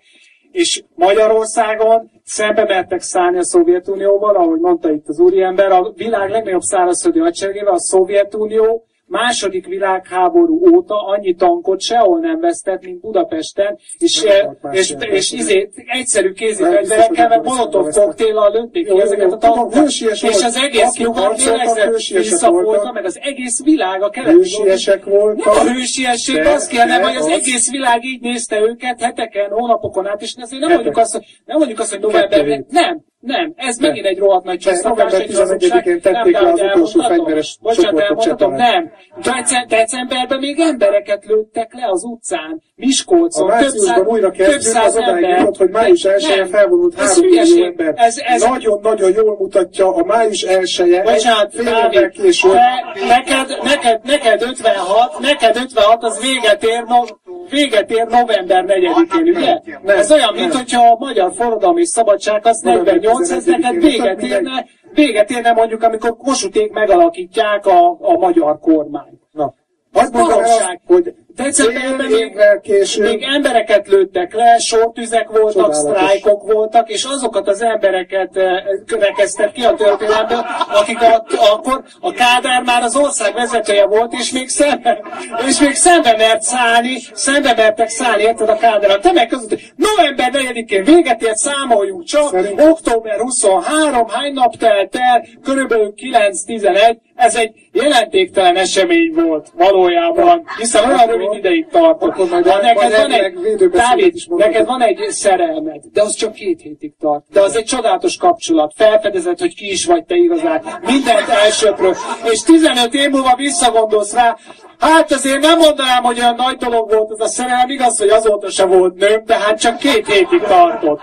[0.51, 6.61] és Magyarországon szembe mertek szállni a Szovjetunióval, ahogy mondta itt az úriember, a világ legnagyobb
[6.61, 14.23] szárazföldi hadseregével a Szovjetunió második világháború óta annyi tankot sehol nem vesztett, mint Budapesten, és,
[14.23, 15.35] eh, és, és, persze.
[15.35, 22.93] izé, egyszerű kézifegyverekkel, hogy molotov koktéllal lőtték ki ezeket a tankokat, és az egész nyugat
[22.93, 25.55] meg az egész világ, a keleti Hősiesek voltak.
[25.55, 29.49] nem a hősiesség, De- az kell, nem, hogy az egész világ így nézte őket heteken,
[29.49, 33.53] hónapokon át, és azért nem mondjuk azt, hogy, nem mondjuk azt, hogy novemberben, nem, nem,
[33.55, 35.83] ez megint egy rohadt nagy De csesztatás, november egy hazugság.
[35.83, 38.55] 11-én tették Nem, le az utolsó fegyveres csoportot Csepelen.
[38.55, 38.91] nem.
[39.21, 44.61] Dece- Decemberben még embereket lőttek le az utcán, Miskolcon, A több száz, újra több kezdjük,
[44.61, 45.37] száz az ember.
[45.39, 46.47] jutott, hogy május 1 Nem.
[46.47, 47.93] felvonult Ez 3 millió ember.
[47.97, 52.51] Ez, ez, Nagyon-nagyon jól mutatja a május 1 -e, Bocsánat, fél évvel később.
[52.51, 57.01] te, neked, neked, neked 56, neked 56, az véget ér, no,
[57.49, 59.59] véget ér november 4-én, ugye?
[59.83, 60.57] Nem, Ez olyan, mint nem.
[60.57, 65.83] hogyha a magyar forradalmi szabadság az November 48, 11-én, neked véget érne, véget érne mondjuk,
[65.83, 69.21] amikor Kosuték megalakítják a, a magyar kormányt.
[69.31, 69.53] Na,
[69.93, 75.77] azt mondom el, hogy Fél még, később még embereket lőttek le, sortüzek voltak, Csodálatos.
[75.77, 78.63] sztrájkok voltak, és azokat az embereket eh,
[78.99, 84.31] rekeztek ki a történelemből, akik a, akkor a Kádár már az ország vezetője volt, és
[84.31, 85.01] még szembe,
[85.47, 88.99] és még szembe mert szállni, szembe mertek szállni, érted a Kádár.
[88.99, 94.95] Te meg között, november 4-én véget ért, számoljunk csak, Szerint- október 23, hány nap telt
[94.95, 102.13] el, körülbelül 9-11, ez egy jelentéktelen esemény volt valójában, hiszen olyan rövid ideig tartott.
[102.13, 102.25] Ha
[102.61, 107.25] neked van egy, Dávid, neked van egy szerelmed, de az csak két hétig tart.
[107.31, 108.73] De az egy csodálatos kapcsolat.
[108.75, 110.61] Felfedezed, hogy ki is vagy te igazán.
[110.85, 111.91] Mindent elsöprő.
[112.31, 114.37] És 15 év múlva visszagondolsz rá,
[114.83, 118.49] Hát azért nem mondanám, hogy olyan nagy dolog volt ez a szerelem, igaz, hogy azóta
[118.49, 120.99] se volt nőm, de hát csak két hétig tartott.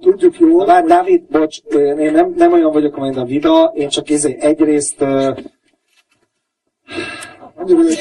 [0.00, 1.58] tudjuk jól, Már Dávid, bocs,
[1.98, 5.38] én nem, nem olyan vagyok, mint a Vida, én csak izé egyrészt uh,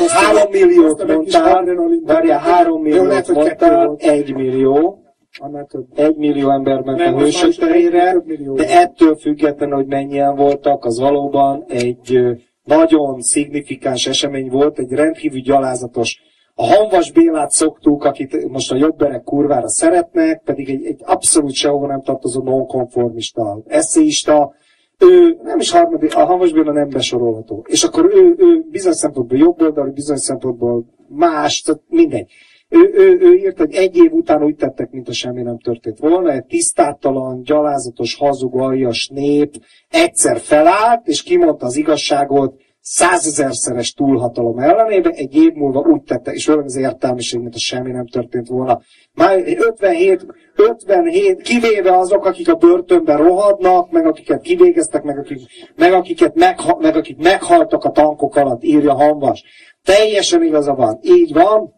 [0.08, 1.66] három milliót mondtál,
[2.06, 5.00] várjál, három milliót mondtál, egy millió,
[5.38, 5.86] Annál több.
[5.96, 8.16] Egy millió ember ment Nem, a hősök terére,
[8.54, 12.20] de ettől függetlenül, hogy mennyien voltak, az valóban egy
[12.66, 16.20] nagyon szignifikáns esemény volt, egy rendkívül gyalázatos.
[16.56, 21.88] A Hanvas Bélát szoktuk, akit most a jobberek kurvára szeretnek, pedig egy, egy abszolút sehova
[21.88, 24.54] nem tartozó nonkonformista, eszéista,
[24.98, 27.66] ő nem is harmadik, a Hanvas Béla nem besorolható.
[27.68, 32.32] És akkor ő, ő bizonyos szempontból jobboldali, bizonyos szempontból más, tehát mindegy.
[32.70, 36.00] Ő, ő, ő írt, hogy egy év után úgy tettek, mint a semmi nem történt
[36.00, 39.54] volna, egy tisztátalan, gyalázatos, hazug, aljas nép
[39.90, 46.48] egyszer felállt, és kimondta az igazságot százezerszeres túlhatalom ellenében, egy év múlva úgy tette, és
[46.48, 48.82] olyan az értelmiség, mint a semmi nem történt volna.
[49.14, 50.26] Már 57,
[50.56, 55.40] 57, kivéve azok, akik a börtönben rohadnak, meg akiket kivégeztek, meg, akik,
[55.76, 59.44] meg, akiket megha, meg akik meghaltak a tankok alatt, írja Hanvas.
[59.84, 61.00] Teljesen igaza van.
[61.02, 61.74] Így van,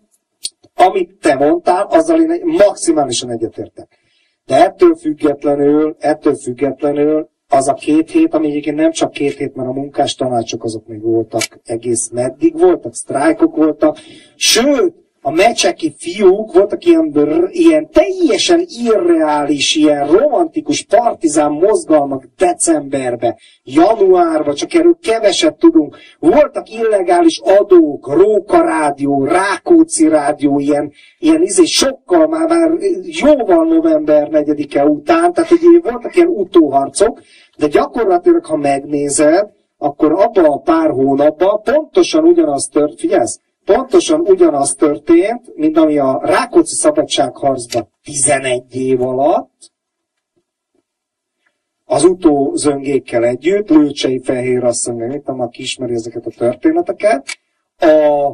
[0.78, 3.88] amit te mondtál, azzal én maximálisan egyetértek.
[4.46, 9.56] De ettől függetlenül, ettől függetlenül az a két hét, ami egyébként nem csak két hét,
[9.56, 13.98] mert a munkás tanácsok azok még voltak egész meddig, voltak sztrájkok voltak,
[14.36, 14.94] sőt,
[15.28, 17.14] a mecseki fiúk voltak ilyen,
[17.52, 25.98] ilyen teljesen irreális, ilyen romantikus partizán mozgalmak decemberbe, januárba, csak erről keveset tudunk.
[26.20, 32.72] Voltak illegális adók, Róka rádió, Rákóczi rádió, ilyen, ilyen izé, sokkal már, már
[33.04, 37.22] jóval november 4-e után, tehát ugye voltak ilyen utóharcok,
[37.58, 39.48] de gyakorlatilag, ha megnézed,
[39.78, 43.40] akkor abban a pár hónapban pontosan ugyanaz tört, figyelsz,
[43.74, 49.72] pontosan ugyanaz történt, mint ami a Rákóczi szabadságharcban 11 év alatt,
[51.86, 57.28] az utózöngékkel együtt, Lőcsei Fehér asszony, meg mit tudom, aki ismeri ezeket a történeteket,
[57.78, 58.32] a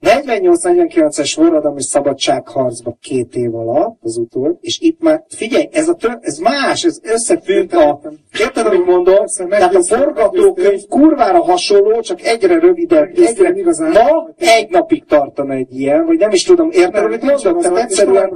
[0.00, 6.18] 48-49-es forradalmi szabadságharcban két év alatt, az utól, és itt már, figyelj, ez, a tör,
[6.20, 8.00] ez más, ez összefügg a,
[8.38, 9.24] érted, amit mondom?
[9.48, 13.18] Tehát a forgatókönyv kurvára hasonló, csak egyre rövidebb.
[13.18, 13.90] Egyre, igazán.
[13.90, 17.62] ma egy napig tartana egy ilyen, vagy nem is tudom, érted, amit mondok?
[17.62, 18.32] Tehát egyszerűen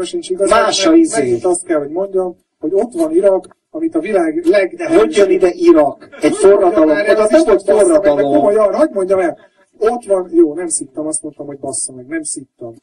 [0.49, 1.21] más a izé.
[1.21, 4.75] Megint azt kell, hogy mondjam, hogy ott van Irak, amit a világ leg...
[4.77, 6.09] De hogy jön ide Irak?
[6.21, 8.33] Egy forradalom, oda nem volt forradalom.
[8.33, 9.50] Komolyan, hagyd mondjam el.
[9.81, 12.75] Ott van, jó, nem szittam, azt mondtam, hogy bassza meg, nem szittam.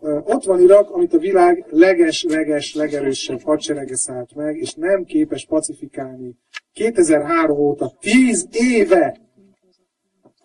[0.00, 5.46] Ö, Ott van Irak, amit a világ leges-leges, legerősebb hadserege szállt meg, és nem képes
[5.46, 6.34] pacifikálni.
[6.72, 9.20] 2003 óta, 10 éve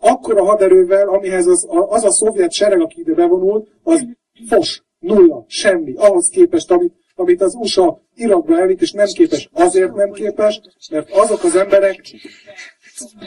[0.00, 4.06] akkora haderővel, amihez az, a- az a szovjet sereg, aki ide bevonult, az
[4.48, 5.94] fos, nulla, semmi.
[5.96, 9.48] Ahhoz képest, amit, amit az USA Irakba elvitt, és nem képes.
[9.52, 10.60] Azért nem képes,
[10.90, 12.00] mert azok az emberek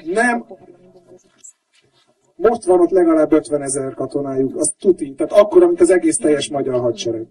[0.05, 0.45] nem
[2.49, 6.49] most van ott legalább 50 ezer katonájuk, az tuti, tehát akkor, mint az egész teljes
[6.49, 7.27] magyar hadsereg.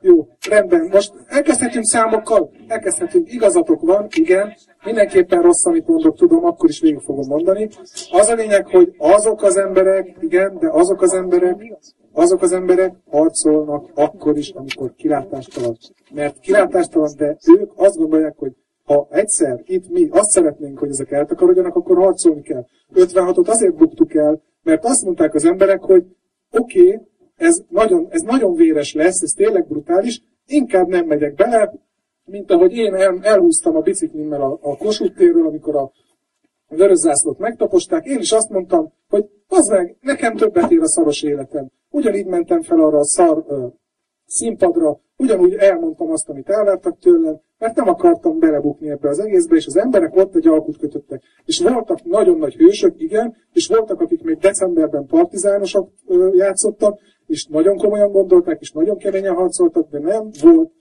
[0.00, 0.88] Jó, rendben.
[0.92, 3.32] Most elkezdhetünk számokkal, elkezdhetünk.
[3.32, 4.52] Igazatok van, igen.
[4.84, 7.68] Mindenképpen rossz, amit mondok, tudom, akkor is végig fogom mondani.
[8.10, 11.78] Az a lényeg, hogy azok az emberek, igen, de azok az emberek,
[12.12, 15.76] azok az emberek harcolnak akkor is, amikor kilátástalan.
[16.14, 18.52] Mert kilátástalan, de ők azt gondolják, hogy
[18.88, 22.66] ha egyszer itt mi azt szeretnénk, hogy ezek eltakarodjanak, akkor harcolni kell.
[22.94, 26.04] 56-ot azért buktuk el, mert azt mondták az emberek, hogy
[26.50, 27.00] oké, okay,
[27.36, 31.72] ez nagyon, ez nagyon véres lesz, ez tényleg brutális, inkább nem megyek bele,
[32.24, 35.92] mint ahogy én el, elhúztam a biciklimmel a, a Kossuth térről, amikor a
[36.68, 41.22] vörös zászlót megtaposták, én is azt mondtam, hogy az meg, nekem többet ér a szaros
[41.22, 41.70] életem.
[41.90, 43.66] Ugyanígy mentem fel arra a szar ö,
[44.26, 49.66] színpadra, ugyanúgy elmondtam azt, amit elvártak tőlem, mert nem akartam belebukni ebbe az egészbe, és
[49.66, 51.22] az emberek ott egy alkut kötöttek.
[51.44, 57.46] És voltak nagyon nagy hősök, igen, és voltak, akik még decemberben partizánosok ö, játszottak, és
[57.46, 60.72] nagyon komolyan gondolták, és nagyon keményen harcoltak, de nem volt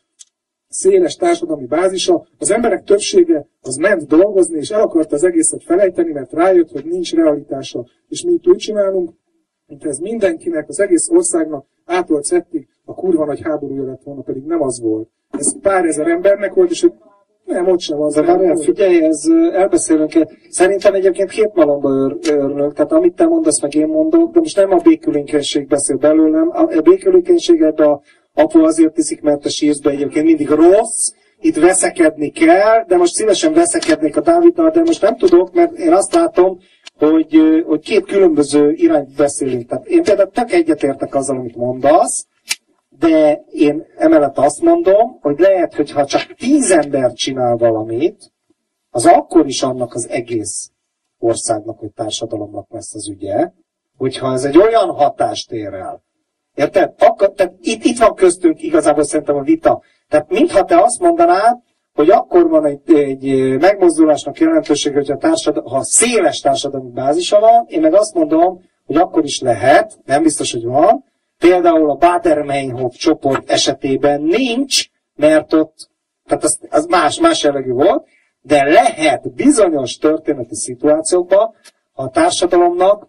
[0.68, 6.12] széles társadalmi bázisa, az emberek többsége az ment dolgozni, és el akarta az egészet felejteni,
[6.12, 7.86] mert rájött, hogy nincs realitása.
[8.08, 9.14] És mi itt úgy csinálunk,
[9.68, 14.44] mint ez mindenkinek, az egész országnak átolt szettig a kurva nagy háborúja lett volna, pedig
[14.44, 15.10] nem az volt.
[15.38, 16.88] Ez pár ezer embernek volt, és
[17.46, 18.14] nem, ott sem az.
[18.14, 19.24] De várjál, figyelj, ez
[19.54, 20.12] elbeszélünk.
[20.50, 24.56] Szerintem egyébként két malomba őr, őrnök, tehát amit te mondasz, meg én mondok, de most
[24.56, 26.50] nem a békülékenység beszél belőlem.
[26.50, 28.02] A, a békülékenység ebbe a
[28.34, 33.14] apu azért tiszik, mert a sírsz be egyébként mindig rossz, itt veszekedni kell, de most
[33.14, 36.60] szívesen veszekednék a Dáviddal, de most nem tudok, mert én azt látom,
[36.98, 39.68] hogy, hogy két különböző irányt beszélünk.
[39.68, 42.26] Tehát én például tök egyetértek azzal, amit mondasz,
[42.90, 48.32] de én emellett azt mondom, hogy lehet, hogy ha csak tíz ember csinál valamit,
[48.90, 50.72] az akkor is annak az egész
[51.20, 53.52] országnak, vagy társadalomnak lesz az ügye,
[53.98, 56.06] hogyha ez egy olyan hatást ér el,
[56.58, 56.94] Érted?
[57.00, 59.82] Akkor, tehát itt, itt van köztünk igazából szerintem a vita.
[60.10, 61.58] Tehát mintha te azt mondanád,
[61.94, 67.66] hogy akkor van egy, egy megmozdulásnak jelentősége, hogy a társadal, ha széles társadalmi bázisa van,
[67.68, 71.04] én meg azt mondom, hogy akkor is lehet, nem biztos, hogy van,
[71.38, 74.86] például a Bader-Meinhof csoport esetében nincs,
[75.16, 75.90] mert ott,
[76.26, 78.08] tehát az, az más, más jellegű volt,
[78.42, 81.54] de lehet bizonyos történeti szituációkban,
[81.94, 83.08] a társadalomnak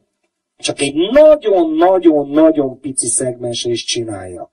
[0.57, 4.53] csak egy nagyon-nagyon-nagyon pici szegmense is csinálja.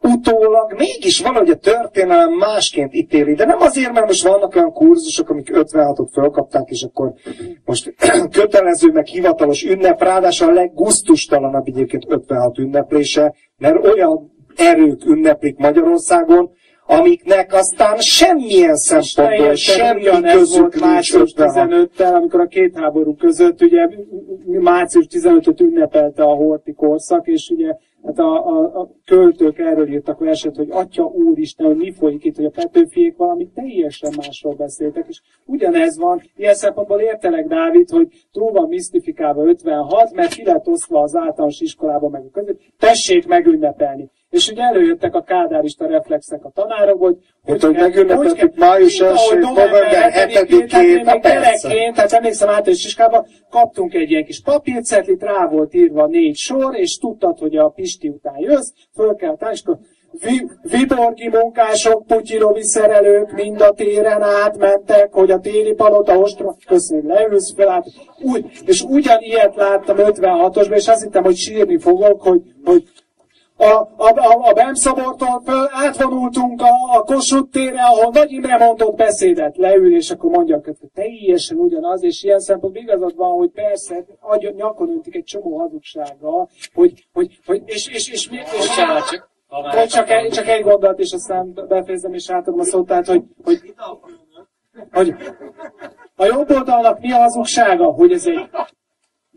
[0.00, 5.30] Utólag mégis valahogy a történelem másként ítéli, de nem azért, mert most vannak olyan kurzusok,
[5.30, 7.12] amik 56-ot fölkapták, és akkor
[7.64, 7.94] most
[8.38, 16.50] kötelező, meg hivatalos ünnep, ráadásul a leggusztustalanabb egyébként 56 ünneplése, mert olyan erők ünneplik Magyarországon,
[16.90, 23.88] amiknek aztán semmilyen szempontból semmi közük március 15-tel, amikor a két háború között ugye
[24.46, 27.74] március 15-öt ünnepelte a Horti korszak, és ugye
[28.04, 32.36] hát a, a, a költők erről írtak verset, hogy Atya Úristen, hogy mi folyik itt,
[32.36, 38.08] hogy a Petőfiék valami teljesen másról beszéltek, és ugyanez van, ilyen szempontból értelek Dávid, hogy
[38.32, 44.10] túl misztifikálva 56, mert ki lett osztva az általános iskolában meg a között, tessék megünnepelni.
[44.30, 49.82] És ugye előjöttek a kádárista reflexek a tanárok, hogy hogy, hogy megünnepeltük május 1 november
[49.90, 56.06] 7-én, hát gyerekként, tehát emlékszem általános iskolában, kaptunk egy ilyen kis papírcetlit, rá volt írva
[56.06, 59.78] négy sor, és tudtad, hogy a Pisti után jössz, föl kell állni, és akkor
[60.62, 67.54] Viborgi munkások, putyinovi szerelők mind a téren átmentek, hogy a téli palota ostra, köszönöm, leülsz
[67.54, 67.86] fel át.
[68.22, 72.82] Úgy, és ugyanilyet láttam 56-osban, és azt hittem, hogy sírni fogok, hogy, hogy
[73.60, 78.96] a, a, a, a Bemszabortól föl átvonultunk a, a Kossuth térre, ahol Nagy Imre mondott
[78.96, 84.04] beszédet, leül, és akkor mondja, hogy teljesen ugyanaz, és ilyen szempontból igazad van, hogy persze,
[84.20, 89.26] agy, nyakon öntik egy csomó hazugsággal, hogy, hogy, hogy és, és, és, és, és csak,
[89.48, 93.22] hogy csak, egy, csak egy gondolat, és aztán befejezem, és átadom a szót, tehát, hogy,
[93.44, 93.74] hogy,
[94.92, 95.14] hogy
[96.16, 98.48] a jobb oldalnak mi a hazugsága, hogy ez egy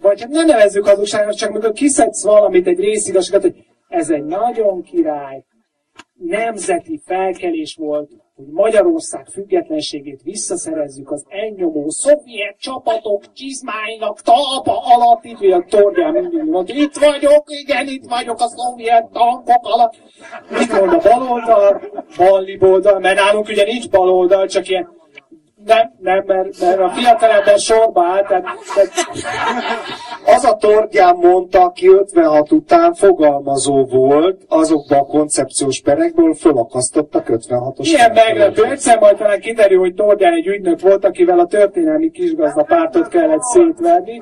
[0.01, 4.81] vagy hát ne nevezzük hazugságnak, csak amikor kiszedsz valamit, egy részigazságot, hogy ez egy nagyon
[4.81, 5.43] király,
[6.13, 15.37] nemzeti felkelés volt, hogy Magyarország függetlenségét visszaszerezzük az elnyomó szovjet csapatok csizmáinak talpa alatt, így
[15.37, 19.93] hogy a Tordján mindig mondta, itt vagyok, igen, itt vagyok a szovjet tankok alatt.
[20.49, 21.81] Mit mond a baloldal?
[22.17, 24.89] Balli oldal, mert nálunk ugye nincs baloldal, csak ilyen
[25.65, 28.27] nem, nem, mert, mert a fiatalember sorba állt.
[28.27, 28.43] Tehát,
[28.75, 28.91] tehát...
[30.25, 37.79] Az a Tordján mondta, aki 56 után fogalmazó volt, azokban a koncepciós perekből fölakasztottak 56-os.
[37.79, 38.63] Ilyen meglepő.
[38.63, 43.41] Egyszer majd talán kiderül, hogy Tordján egy ügynök volt, akivel a történelmi kisgazda pártot kellett
[43.41, 44.21] szétverni.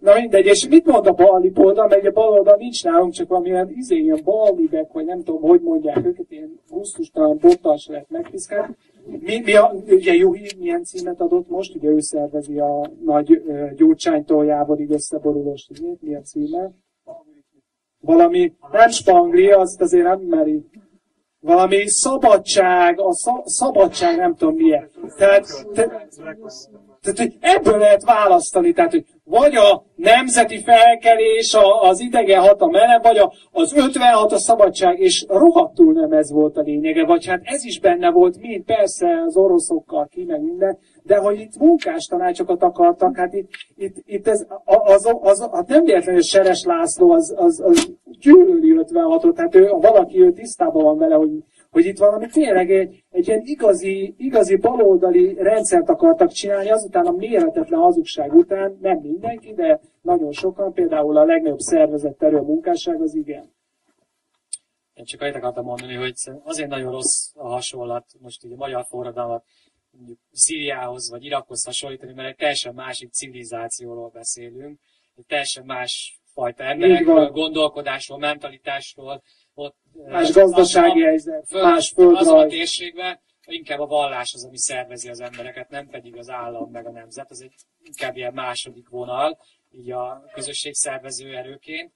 [0.00, 3.28] Na mindegy, és mit mond a balli oldal, mert a bal oldal nincs nálunk, csak
[3.28, 8.10] valamilyen izé, ilyen balibek, vagy nem tudom, hogy mondják őket, ilyen gusztustalan bottal se lehet
[8.10, 8.76] megpiszkálni.
[9.08, 11.74] Mi, mi a, ugye Juhi milyen címet adott most?
[11.74, 13.42] Ugye ő szervezi a nagy
[13.76, 16.02] gyurcsánytól jávorig összeborulós címét.
[16.02, 16.70] Mi a címe?
[18.00, 20.64] Valami, nem spangli, azt azért nem meri.
[21.40, 23.12] Valami szabadság, a
[23.44, 24.90] szabadság nem tudom milyen.
[25.16, 26.08] Tehát, te,
[27.02, 32.74] tehát, hogy ebből lehet választani, tehát, hogy vagy a nemzeti felkelés, a, az idegen hatalom
[32.74, 37.26] ellen, vagy a, az 56 a szabadság, és rohadtul nem ez volt a lényege, vagy
[37.26, 41.58] hát ez is benne volt, mind persze az oroszokkal ki, meg minden, de hogy itt
[41.58, 47.12] munkástanácsokat akartak, hát itt, itt, itt ez, az, az, az, hát nem véletlenül, Seres László
[47.12, 51.30] az, az, az gyűlöli 56-ot, hát ő, valaki ő tisztában van vele, hogy
[51.70, 57.10] hogy itt valami tényleg egy, egy ilyen igazi, igazi baloldali rendszert akartak csinálni, azután a
[57.10, 63.14] méretetlen hazugság után, nem mindenki, de nagyon sokan, például a legnagyobb szervezett erő munkásság, az
[63.14, 63.56] igen.
[64.94, 66.14] Én csak annyit akartam mondani, hogy
[66.44, 69.44] azért nagyon rossz a hasonlat, most ugye a magyar forradalmat
[69.90, 74.80] mondjuk Szíriához vagy Irakhoz hasonlítani, mert egy teljesen másik civilizációról beszélünk,
[75.16, 79.22] egy teljesen más fajta emberekről, gondolkodásról, mentalitásról,
[79.58, 79.76] ott
[80.06, 82.26] más gazdasági helyzet, más földrajz.
[82.26, 86.70] Azon a térségben inkább a vallás az, ami szervezi az embereket, nem pedig az állam
[86.70, 87.52] meg a nemzet, az egy
[87.82, 89.38] inkább ilyen második vonal,
[89.70, 91.92] így a közösség szervező erőként.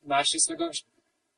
[0.00, 0.70] Másrészt meg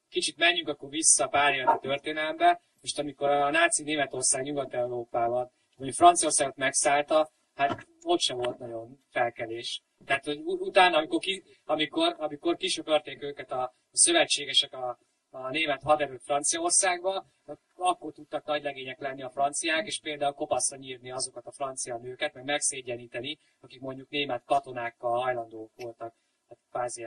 [0.09, 5.99] kicsit menjünk akkor vissza pár évet a történelembe, most amikor a náci Németország Nyugat-Európában, mondjuk
[5.99, 9.83] Franciaországot megszállta, hát ott sem volt nagyon felkelés.
[10.07, 14.99] Tehát, hogy utána, amikor, ki, amikor, amikor kisöpörték őket a, a szövetségesek a,
[15.34, 17.26] a német haderő Franciaországba,
[17.74, 22.34] akkor tudtak nagy legények lenni a franciák, és például kopaszra nyírni azokat a francia nőket,
[22.34, 26.14] meg megszégyeníteni, akik mondjuk német katonákkal hajlandók voltak.
[26.48, 27.04] Hát kvázi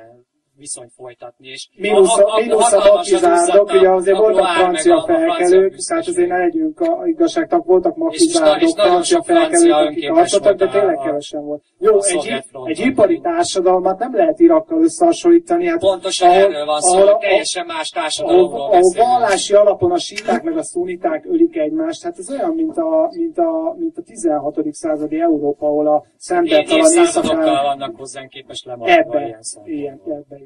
[0.58, 1.48] viszonyt folytatni.
[1.48, 6.80] És Mínusz a, mínusz a mafizárdok, ugye azért voltak francia felkelők, tehát azért ne legyünk
[6.80, 11.64] a igazságtak, voltak mafizárdok, francia felkelők, akik harcoltak, de tényleg kevesen volt.
[11.80, 15.68] Jó, egy, egy ipari társadalmat nem lehet Irakkal összehasonlítani.
[15.68, 19.98] Hát Pontosan ahol, erről van szó, ahol, teljesen más társadalomról ahol, ahol vallási alapon a
[19.98, 24.02] síták meg a szuniták ölik egymást, hát ez olyan, mint a, mint a, mint a
[24.02, 24.60] 16.
[24.72, 27.62] századi Európa, ahol a szenteltalan éjszakára...
[27.62, 30.45] vannak hozzánk képes lemaradva ilyen Ilyen, ebbe, igen.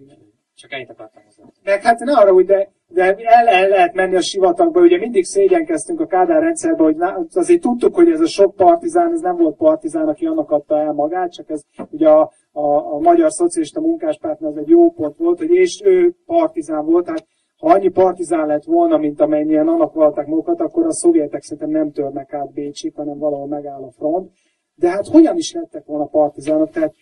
[0.56, 1.44] Csak ennyit akartam hozzá.
[1.64, 5.26] Meg hát ne arra, hogy de, de el, el lehet menni a sivatagba, ugye mindig
[5.26, 9.38] szégyenkeztünk a Kádár rendszerbe, hogy na, azért tudtuk, hogy ez a sok partizán, ez nem
[9.38, 13.82] volt partizán, aki annak adta el magát, csak ez ugye a, a, a Magyar Szocialista
[13.82, 17.26] Munkáspártnál az egy jó pont volt, hogy és ő partizán volt, tehát
[17.58, 21.92] ha annyi partizán lett volna, mint amennyien annak voltak magukat, akkor a szovjetek szerintem nem
[21.92, 24.32] törnek át Bécsik, hanem valahol megáll a front.
[24.76, 26.70] De hát hogyan is lettek volna partizánok?
[26.70, 26.94] Tehát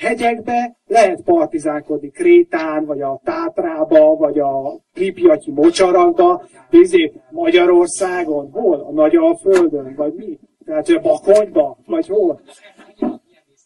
[0.00, 8.80] hegyekbe lehet partizánkodni, Krétán, vagy a Tátrába, vagy a Pripyatyi mocsarakba, bizé Magyarországon, hol?
[8.80, 10.38] A Nagyalföldön, vagy mi?
[10.64, 12.40] Tehát, a Bakonyba, vagy hol?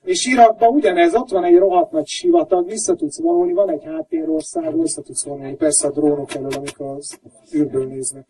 [0.05, 4.81] És Irakban ugyanez, ott van egy rohadt nagy sivatag, vissza tudsz vonulni, van egy háttérország,
[4.81, 7.21] vissza tudsz vonulni, persze a drónok elől, amik az
[7.55, 8.27] űrből néznek.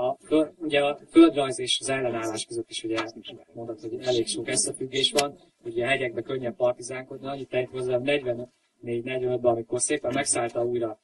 [0.00, 0.18] A,
[0.58, 3.04] ugye a földrajz és az ellenállás között is ugye
[3.52, 9.44] mondhatod, hogy elég sok összefüggés van, ugye a hegyekbe könnyebb partizánkodni, annyit tejt hozzá 44-45-ben,
[9.44, 11.00] amikor szépen megszállta újra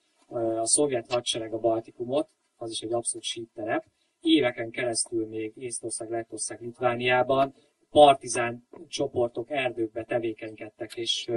[0.60, 3.85] a szovjet hadsereg a Baltikumot, az is egy abszolút sípterep,
[4.20, 7.55] éveken keresztül még Észtország, Lettország, Litvániában
[7.91, 11.31] partizán csoportok erdőkbe tevékenykedtek, és,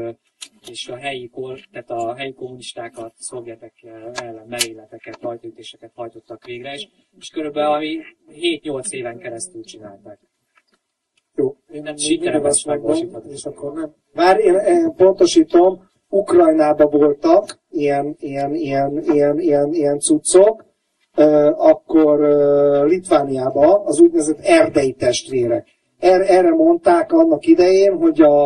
[0.70, 1.32] és a helyi,
[1.72, 3.74] tehát a helyi kommunistákat, szovjetek
[4.14, 6.88] ellen merényleteket, hajtőtéseket hajtottak végre, és,
[7.20, 7.98] és körülbelül ami
[8.28, 10.20] 7-8 éven keresztül csinálták.
[11.36, 13.96] Jó, én mindig azt megvan, és akkor nem.
[14.14, 20.66] Már én, én pontosítom, Ukrajnában voltak ilyen, ilyen, ilyen, ilyen, ilyen, ilyen cuccok,
[21.56, 22.20] akkor
[22.86, 25.68] Litvániában az úgynevezett erdei testvérek
[26.00, 28.46] Er, erre mondták annak idején, hogy a,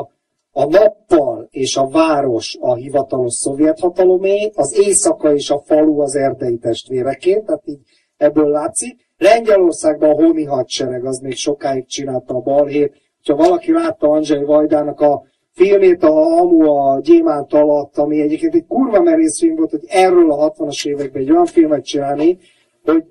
[0.51, 6.15] a nappal és a város a hivatalos szovjet hatalomé, az éjszaka és a falu az
[6.15, 7.79] erdei testvéreként, tehát így
[8.17, 9.11] ebből látszik.
[9.17, 13.01] Lengyelországban a honi hadsereg az még sokáig csinálta a balhét.
[13.23, 18.65] Ha valaki látta Andrzej Vajdának a filmét, a Amu a gyémánt alatt, ami egyébként egy
[18.67, 22.37] kurva merész film volt, hogy erről a 60-as években egy olyan filmet csinálni,
[22.83, 23.05] hogy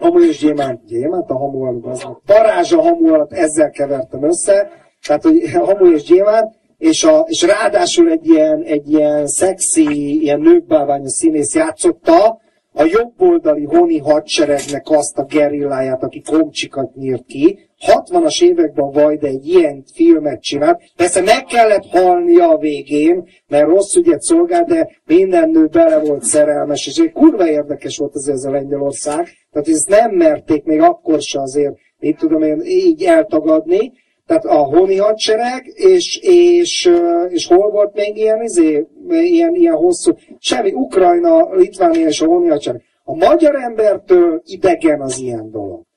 [0.00, 1.30] hamu és gyémánt, gyémánt?
[1.30, 4.68] A hamu alatt, az Darázs a hamu alatt, ezzel kevertem össze,
[5.06, 10.40] tehát hogy hamu és gyémánt, és, a, és ráadásul egy ilyen, egy ilyen szexi, ilyen
[10.40, 12.40] nőkbálványos színész játszotta,
[12.72, 17.69] a jobboldali honi hadseregnek azt a gerilláját, aki komcsikat nyírt ki.
[17.86, 20.82] 60-as években Vajda egy ilyen filmet csinált.
[20.96, 26.22] Persze meg kellett halnia a végén, mert rossz ügyet szolgál, de minden nő bele volt
[26.22, 29.28] szerelmes, és egy kurva érdekes volt azért ez a Lengyelország.
[29.52, 33.92] Tehát ezt nem merték még akkor se azért, mit tudom én, így eltagadni.
[34.26, 36.90] Tehát a honi hadsereg, és, és,
[37.28, 42.48] és hol volt még ilyen, izé, ilyen, ilyen hosszú, semmi, Ukrajna, Litvánia és a honi
[42.48, 42.82] hadsereg.
[43.04, 45.88] A magyar embertől idegen az ilyen dolog.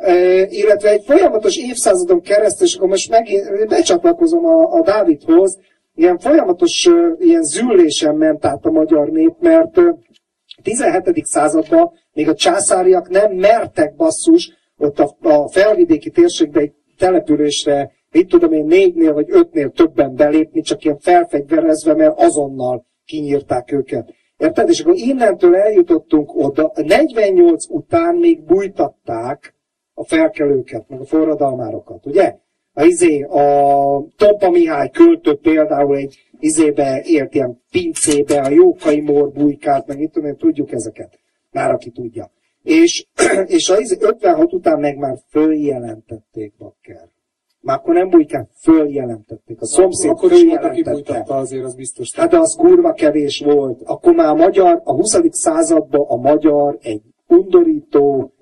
[0.00, 3.28] E, illetve egy folyamatos évszázadon keresztül, és akkor most meg,
[3.68, 5.58] becsatlakozom a, a Dávidhoz,
[5.94, 6.88] ilyen folyamatos
[7.18, 9.80] ilyen züllésen ment át a magyar nép, mert
[10.62, 11.26] 17.
[11.26, 18.28] században még a császáriak nem mertek basszus ott a, a felvidéki térségbe egy településre, mit
[18.28, 24.14] tudom én, négynél vagy ötnél többen belépni, csak ilyen felfegyverezve, mert azonnal kinyírták őket.
[24.36, 24.68] Érted?
[24.68, 29.54] És akkor innentől eljutottunk oda, 48 után még bújtatták
[30.00, 32.36] a felkelőket, meg a forradalmárokat, ugye?
[32.72, 33.44] A, izé, a
[34.16, 40.12] Tompa Mihály költő például egy izébe ért ilyen pincébe, a Jókai Mór bujkált, meg itt
[40.12, 41.18] tudom, tudjuk ezeket.
[41.50, 42.30] Már aki tudja.
[42.62, 43.06] És,
[43.56, 47.08] és a 56 után meg már följelentették Bakker.
[47.60, 49.60] Már akkor nem bujkán, följelentették.
[49.60, 51.34] A szomszéd akkor följelentette.
[51.34, 52.14] azért, az biztos.
[52.14, 53.82] Hát de az kurva kevés volt.
[53.84, 55.18] Akkor már a magyar, a 20.
[55.30, 58.32] században a magyar egy undorító,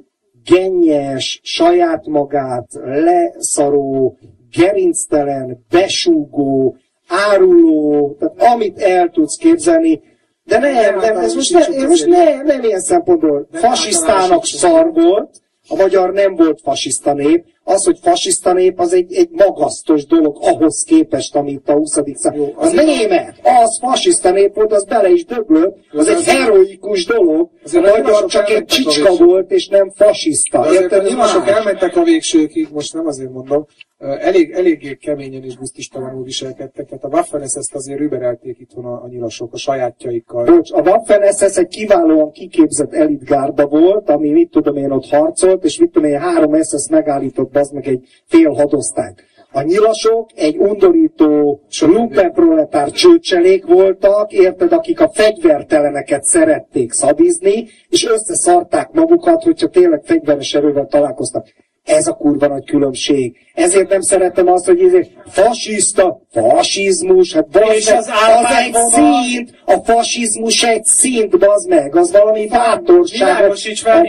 [0.48, 4.18] gennyes, saját magát leszaró,
[4.50, 6.76] gerinctelen, besúgó,
[7.08, 10.00] áruló, tehát amit el tudsz képzelni,
[10.44, 13.48] de nem, nem, ez most, ne, most ne, nem ilyen szempontból.
[13.52, 17.44] Fasisztának szar volt, a magyar nem volt fasiszta nép.
[17.70, 21.92] Az, hogy fasiszta nép, az egy, egy magasztos dolog ahhoz képest, amit a 20.
[22.14, 22.54] század.
[22.56, 25.76] Az német, az fasiszta nép volt, az bele is döglött.
[25.92, 27.50] Az egy heroikus dolog.
[27.72, 30.72] A magyar csak egy csicska volt, és nem fasiszta.
[30.72, 31.04] Érted?
[31.04, 33.66] Nyilván sok elmentek a végsőkig, most nem azért mondom,
[33.98, 39.08] elég, eléggé keményen és busztistalanul viselkedtek, tehát a waffen ezt azért überelték itthon a, a
[39.08, 40.44] nyilasok a sajátjaikkal.
[40.44, 45.64] Bocs, a waffen SS egy kiválóan kiképzett elitgárda volt, ami mit tudom én ott harcolt,
[45.64, 49.22] és mit tudom én három SS megállított az meg egy fél hadosztályt.
[49.52, 58.90] A nyilasok egy undorító lumpenproletár csőcselék voltak, érted, akik a fegyverteleneket szerették szadizni, és összeszarták
[58.92, 61.46] magukat, hogyha tényleg fegyveres erővel találkoztak.
[61.88, 63.36] Ez a kurva nagy különbség.
[63.54, 67.46] Ezért nem szeretem azt, hogy ezért fasiszta, fasizmus, hát
[67.76, 73.54] És az az egy szint, a fasizmus egy szint, bazd meg, az valami bátorság, a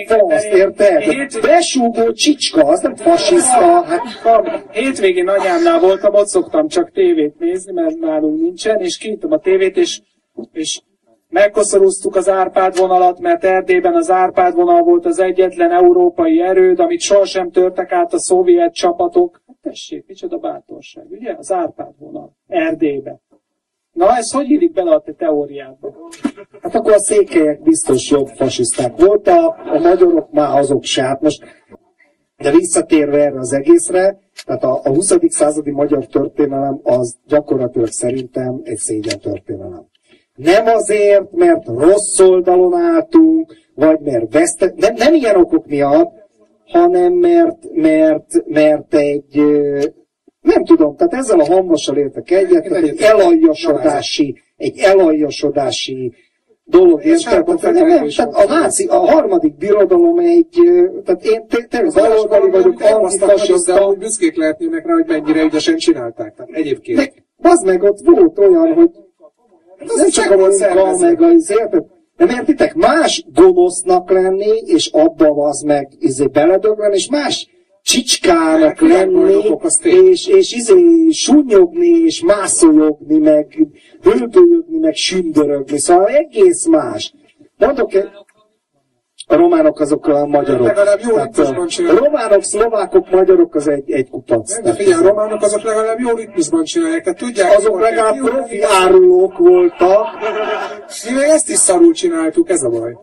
[0.08, 1.02] fasz, érted?
[1.02, 7.74] hét- Besúgó csicska, az nem fasiszta, hát Hétvégén anyámnál voltam, ott szoktam csak tévét nézni,
[7.74, 10.02] mert nálunk nincsen, és kinyitom a tévét, és,
[10.52, 10.80] és
[11.30, 17.00] megkoszorúztuk az Árpád vonalat, mert Erdélyben az Árpád vonal volt az egyetlen európai erőd, amit
[17.00, 19.42] sohasem törtek át a szovjet csapatok.
[19.48, 21.36] Hát tessék, micsoda bátorság, ugye?
[21.38, 22.36] Az Árpád vonal.
[22.48, 23.20] Erdélybe.
[23.92, 25.96] Na, ez hogy illik bele a te teóriádba?
[26.62, 31.04] Hát akkor a székelyek biztos jobb fasiszták voltak, a magyarok már azok se.
[31.04, 31.44] Hát most,
[32.38, 35.16] de visszatérve erre az egészre, tehát a, a 20.
[35.28, 39.88] századi magyar történelem az gyakorlatilag szerintem egy szégyen történelem.
[40.44, 46.12] Nem azért, mert rossz oldalon álltunk, vagy mert veszte, nem, nem ilyen okok miatt,
[46.66, 49.42] hanem mert, mert, mert egy,
[50.42, 56.14] nem tudom, tehát ezzel a hamvassal értek egyet, tehát egy elajjasodási, egy elajjasodási
[56.64, 57.48] dolog, És érted?
[57.48, 60.58] hát, Tehát, nem, nem, tehát a náci, a harmadik birodalom egy,
[61.06, 66.36] tehát én té- tényleg baloldali vagyok, antifasiszta, úgy büszkék lehetnének rá, hogy mennyire ügyesen csinálták.
[66.36, 66.98] Tehát egyébként.
[67.38, 68.90] de az meg ott volt olyan, hogy
[69.96, 71.84] nem csak a munka, meg az érted?
[72.18, 72.76] Nem értitek?
[72.76, 77.48] Más gonosznak lenni, és abba az meg izé beledöglen, és más
[77.84, 83.68] csicskának lenni, és, és izé sunyogni, és mászologni, meg
[84.04, 85.80] bőbölyögni, meg sündörögni.
[85.80, 87.14] Szóval egész más.
[87.58, 88.10] Mondok egy,
[89.32, 90.66] a románok azok a magyarok.
[90.66, 92.04] Legalább jó ritmusban csinálják.
[92.04, 94.54] románok, szlovákok, magyarok az egy, egy kupac.
[94.54, 97.04] Nem, de figyelj, a románok azok legalább jó ritmusban csinálják.
[97.04, 100.06] Tehát tudják, azok hol legalább profi árulók voltak,
[101.16, 102.98] Mi ezt is szarul csináltuk, ez a baj.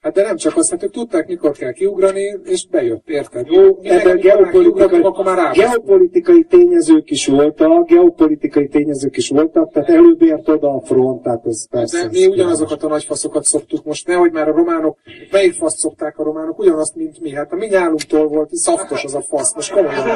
[0.00, 3.46] Hát de nem csak azt, hát tudták, mikor kell kiugrani, és bejött, érted?
[3.46, 10.22] Jó, ebben geopolitikai, akkor már geopolitikai tényezők is voltak, geopolitikai tényezők is voltak, tehát előbb
[10.22, 12.02] ért oda a front, tehát ez persze.
[12.02, 14.98] De mi ugyanazokat a nagyfaszokat szoktuk most, nehogy már a románok,
[15.30, 17.30] melyik faszt szokták a románok, ugyanazt, mint mi.
[17.30, 20.06] Hát a mi nyálunktól volt, szaftos az a fasz, most komolyan.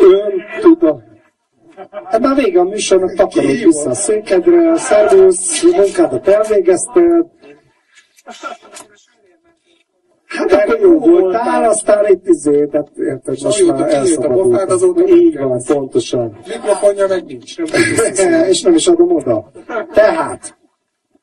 [0.00, 1.02] Ön tudom.
[2.04, 7.26] Hát már vége a műsornak, takarodj vissza a székedre, szervusz, munkádat elvégezted.
[10.26, 14.96] Hát akkor jó voltál, aztán itt izé, tehát érted, most már azóta elszabadult.
[14.96, 16.38] nem Így van, pontosan.
[16.46, 17.58] Mikrofonja meg nincs.
[18.48, 19.50] És nem is adom oda.
[19.92, 20.56] Tehát,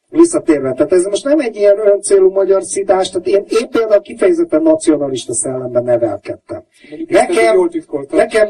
[0.10, 4.62] visszatérve, tehát ez most nem egy ilyen öncélú magyar szidás, tehát én, én például kifejezetten
[4.62, 6.64] nacionalista szellemben nevelkedtem.
[7.08, 7.68] Nekem,
[8.12, 8.50] nekem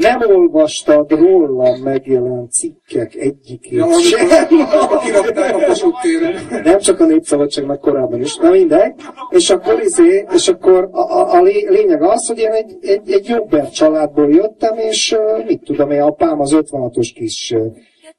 [0.00, 4.26] nem olvastad rólam megjelent cikkek egyikét Ja, sem.
[4.50, 6.62] amikor kirakták a Kossuth téren.
[6.64, 8.92] Nem csak a népszabadságnak korábban is, na mindegy.
[9.30, 13.12] És akkor, izé, és akkor a, a, a lé- lényeg az, hogy én egy, egy,
[13.12, 15.16] egy jobber családból jöttem, és
[15.46, 17.54] mit tudom én, apám az 56-os kis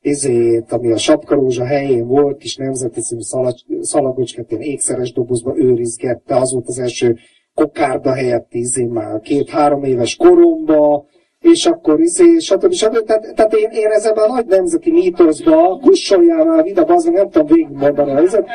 [0.02, 6.36] izét, ami a sapkarózsa helyén volt, kis nemzeti című szalag- szalagocskát ilyen ékszeres dobozba őrizgette,
[6.36, 7.18] az volt az első
[7.54, 11.06] kokárda helyett izé már két-három éves koromba,
[11.42, 12.72] és akkor izé, stb.
[12.72, 13.04] stb.
[13.06, 17.48] Tehát, tehát én, én ezzel a nagy nemzeti mítoszba, kussoljál már vida, az nem tudom
[17.48, 18.48] végigmondani a izet,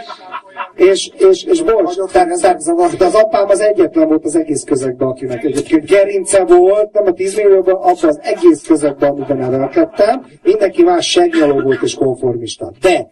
[0.74, 5.08] és, és, és bocs, tehát, tehát, de az apám az egyetlen volt az egész közegben,
[5.08, 10.82] akinek egyébként gerince volt, nem a 10 millióban, abban az egész közegben, amiben nevelkedtem, mindenki
[10.82, 12.72] más segnyaló volt és konformista.
[12.80, 13.06] De,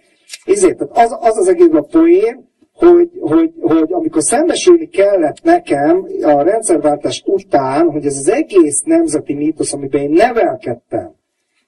[0.45, 6.07] ezért, tehát az, az az egész a poén, hogy, hogy, hogy amikor szembesülni kellett nekem
[6.23, 11.15] a rendszerváltás után, hogy ez az egész nemzeti mítosz, amiben én nevelkedtem,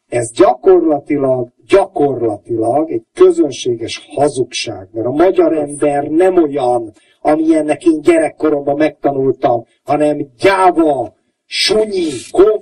[0.09, 8.77] ez gyakorlatilag, gyakorlatilag egy közönséges hazugság, mert a magyar ember nem olyan, amilyennek én gyerekkoromban
[8.77, 11.15] megtanultam, hanem gyáva,
[11.45, 12.09] sunyi,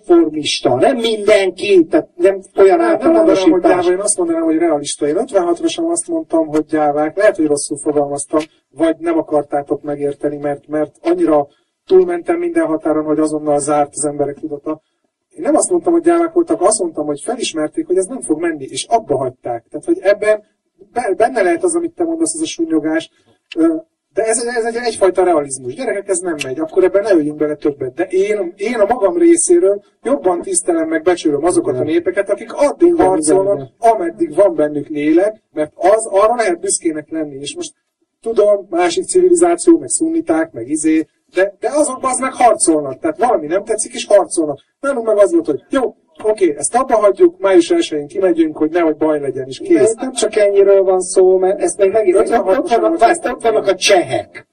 [0.07, 3.87] konformista, nem mindenki, tehát nem olyan Nem mondanám, hogy gyáva, általánosítás.
[3.89, 5.07] én azt mondanám, hogy realista.
[5.07, 7.17] Én 56-osan azt mondtam, hogy gyávák.
[7.17, 8.41] Lehet, hogy rosszul fogalmaztam,
[8.71, 11.47] vagy nem akartátok megérteni, mert, mert annyira
[11.87, 14.81] túlmentem minden határon, hogy azonnal zárt az emberek tudata.
[15.29, 18.41] Én nem azt mondtam, hogy gyávák voltak, azt mondtam, hogy felismerték, hogy ez nem fog
[18.41, 19.65] menni, és abba hagyták.
[19.71, 20.43] Tehát, hogy ebben
[20.93, 23.11] be- benne lehet az, amit te mondasz, az a súnyogás,
[23.57, 23.75] Ö,
[24.15, 25.75] De ez, ez egy, egyfajta realizmus.
[25.75, 27.95] Gyerekek, ez nem megy, akkor ebben ne öljünk bele többet.
[27.95, 32.93] De én, én a magam részéről jobban tisztelem meg, becsülöm azokat a népeket, akik addig
[32.93, 37.35] Igen, harcolnak, igen, ameddig van bennük lélek, mert az arra lehet büszkének lenni.
[37.35, 37.75] És most
[38.21, 42.99] tudom, másik civilizáció, meg szunniták, meg izé, de, de azokban az meg harcolnak.
[42.99, 44.61] Tehát valami nem tetszik, és harcolnak.
[44.81, 48.97] Nálunk meg az volt, hogy jó, oké, ezt abba hagyjuk, május 1-én kimegyünk, hogy nehogy
[48.97, 49.91] baj legyen, és De kész.
[49.91, 52.29] itt nem csak ennyiről van szó, mert ezt még megint, ott,
[53.43, 54.47] vannak, a csehek.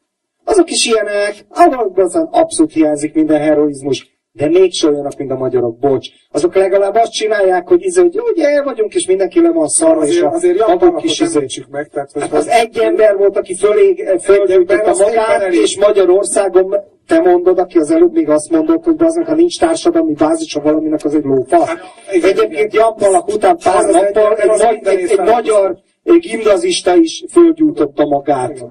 [0.44, 6.08] Azok is ilyenek, ahol abszolút hiányzik minden heroizmus, de mégse olyanok, mint a magyarok, bocs.
[6.32, 10.06] Azok legalább azt csinálják, hogy izé, hogy ugye el vagyunk, és mindenki le van szarva,
[10.06, 11.44] és a azért maguk Japánok kis is izé.
[11.44, 11.64] izé.
[11.70, 16.76] meg, tehát Hát az egy ember volt, aki fölég, fölgyújtotta az éppen magát, és Magyarországon
[17.12, 21.00] te mondod, aki az előbb még azt mondott, hogy aznak, ha nincs társadalmi bázisa valaminek,
[21.04, 21.66] az egy lófa.
[21.66, 21.80] Hát,
[22.12, 22.74] igen, Egyébként.
[22.74, 28.66] Jampalak után pár egy nappal egy, nagy- egy, egy magyar egy gimnazista is fölgyújtotta magát.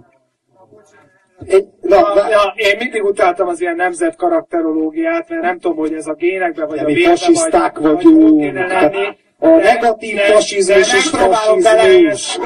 [1.47, 5.93] Egy, na, vá- ja, én mindig utáltam az ilyen nemzet karakterológiát, mert nem tudom, hogy
[5.93, 8.31] ez a génekben vagy de a vérben fasiszták vagy, vagy vagyunk.
[8.31, 9.07] hogy kéne Tehát lenni.
[9.07, 12.39] A De- negatív de- fasizmus és megpróbálok fasizmus.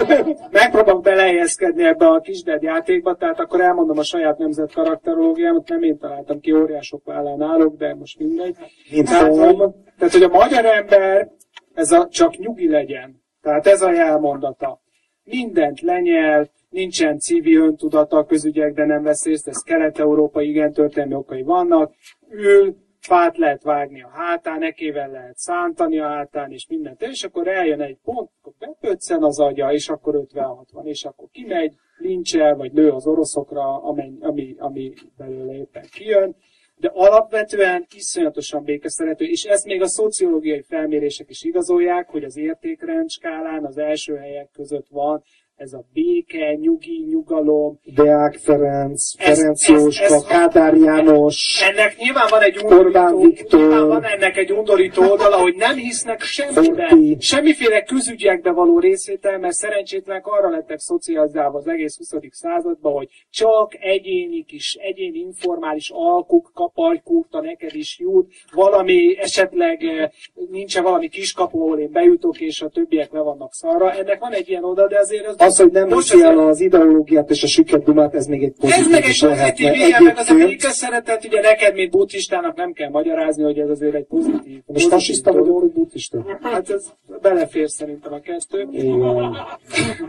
[0.50, 5.98] Megpróbálok belehelyezkedni ebbe a kisded játékba, tehát akkor elmondom a saját nemzet karakterológiámat, nem én
[5.98, 8.56] találtam ki, óriások vállán állok, de most mindegy.
[8.90, 9.56] Mint tehát, hogy,
[9.98, 11.28] tehát, hogy a magyar ember,
[11.74, 13.22] ez a csak nyugi legyen.
[13.42, 14.80] Tehát ez a jelmondata.
[15.24, 21.42] Mindent lenyel, nincsen civil öntudata a közügyekben nem vesz részt, ez kelet-európai, igen, történelmi okai
[21.42, 21.92] vannak.
[22.30, 27.48] Ül, fát lehet vágni a hátán, ekével lehet szántani a hátán, és mindent, és akkor
[27.48, 32.72] eljön egy pont, akkor bepöccen az agya, és akkor 50-60, és akkor kimegy, lincsel, vagy
[32.72, 36.36] lő az oroszokra, ami, ami, ami belőle éppen kijön,
[36.76, 43.10] de alapvetően iszonyatosan békeszerető, és ezt még a szociológiai felmérések is igazolják, hogy az értékrend
[43.10, 45.22] skálán az első helyek között van
[45.56, 47.80] ez a béke, nyugi, nyugalom.
[47.84, 53.20] Deák Ferenc, Ez- Ferenc ez- Jóska, ez- Kádár János, Ennek nyilván van egy Orbán undorító,
[53.20, 53.60] Viktor.
[53.60, 57.16] nyilván van ennek egy undorító oldala, hogy nem hisznek semmiben, Forti.
[57.20, 62.28] semmiféle közügyekbe való részvétel, mert szerencsétlenek arra lettek szocializálva az egész 20.
[62.30, 70.10] században, hogy csak egyéni kis, egyéni informális alkuk, kaparykúrta neked is jut, valami esetleg eh,
[70.50, 73.92] nincsen valami kiskapu, ahol én bejutok, és a többiek le vannak szarra.
[73.92, 77.30] Ennek van egy ilyen oda, de azért az, az, hogy nem viszi el az ideológiát
[77.30, 80.28] és a süket dumát, ez még egy ez pozitív meg egy pozitív, igen, meg az
[80.28, 84.06] a Egyébként, béke szeretet, ugye neked, mint buddhistának nem kell magyarázni, hogy ez azért egy
[84.06, 84.60] pozitív.
[84.66, 86.38] most fasiszta vagy buddhista?
[86.42, 86.84] Hát ez
[87.22, 88.68] belefér szerintem a kettő.
[88.70, 89.00] Igen.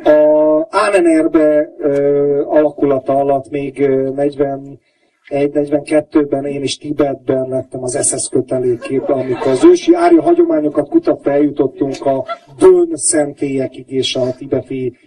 [0.03, 1.69] A Ánenerbe
[2.47, 4.79] alakulata alatt még ö, 40
[5.29, 12.05] 1.42-ben én is Tibetben lettem az SS kötelékép, amikor az ősi árja hagyományokat kutatva eljutottunk
[12.05, 12.25] a
[12.59, 14.97] bőn szentélyekig és a tibeti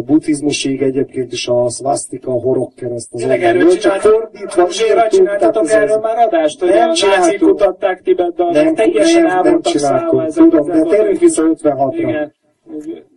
[0.00, 5.98] buddhizmusig, egyébként is a szvasztika, a horogkereszt az Tényleg erről Csak fordítva írtuk, csináltatok erről
[5.98, 10.82] már adást, hogy Nem a nácik kutatták Tibetben, nem, teljesen nem, nem csináltunk, tudom, de
[10.82, 11.92] térjünk vissza 56-ra.
[11.92, 12.34] Igen.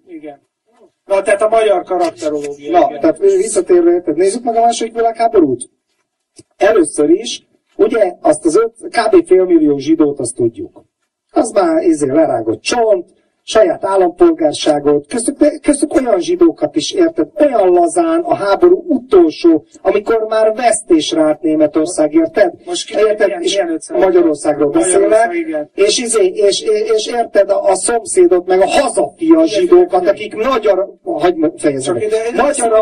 [0.08, 0.40] Igen.
[1.06, 2.80] Na, tehát a magyar karakterológia.
[2.80, 3.00] Na, igen.
[3.00, 5.70] tehát visszatérve, tehát nézzük meg a második világháborút.
[6.58, 9.26] Először is, ugye azt az öt, kb.
[9.26, 10.84] félmillió zsidót azt tudjuk.
[11.32, 13.15] Az már ezért lerágott csont,
[13.48, 20.54] saját állampolgárságot, köztük, köztük olyan zsidókat is érted, olyan lazán a háború utolsó, amikor már
[20.56, 22.54] vesztésre állt Németország, érted?
[22.66, 23.28] Most ki- érted?
[23.28, 23.98] milyen- és ötször?
[23.98, 25.70] Magyarországról Magyarország, beszélek, igen.
[25.76, 30.90] és, izé, és, és, és érted a, a szomszédot, meg a hazafia zsidókat, akik magyar,
[31.04, 31.38] hagyd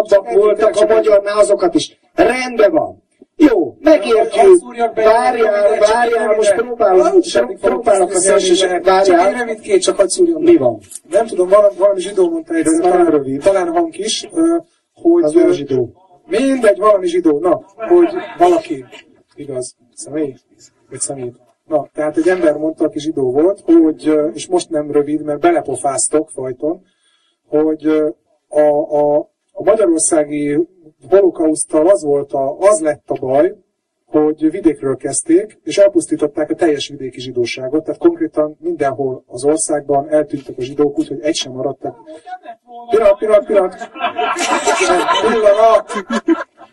[0.07, 1.99] csak egy- voltak a magyarnál azokat is.
[2.15, 3.03] Rendben van.
[3.49, 4.61] Jó, megértjük.
[4.94, 9.45] Várjál, várjál, most próbálok, semmi próbálok a fogok szensés, beszélni, Csak egy várjál.
[9.45, 10.80] rövid két, csak hadd szúrjon Mi van?
[11.10, 13.41] Nem tudom, valami, valami zsidó mondta már talán, rövid.
[13.41, 14.30] talán Hank is,
[14.94, 15.24] hogy...
[15.24, 15.90] Az ö, zsidó.
[16.28, 17.40] Mindegy, valami zsidó.
[17.40, 18.07] Na, hogy
[18.38, 18.86] valaki,
[19.36, 20.36] igaz, személy,
[20.90, 21.32] vagy személy.
[21.68, 26.30] Na, tehát egy ember mondta, aki zsidó volt, hogy, és most nem rövid, mert belepofáztok
[26.30, 26.82] fajton,
[27.48, 27.86] hogy
[28.48, 28.60] a,
[28.98, 29.18] a,
[29.52, 30.68] a magyarországi
[31.10, 33.56] holokauszttal az volt a, az lett a baj,
[34.06, 40.58] hogy vidékről kezdték, és elpusztították a teljes vidéki zsidóságot, tehát konkrétan mindenhol az országban eltűntek
[40.58, 41.98] a zsidók, úgyhogy egy sem maradtak.
[42.90, 43.90] Pillanat, pillanat, pillanat!
[45.32, 45.92] Pillanat!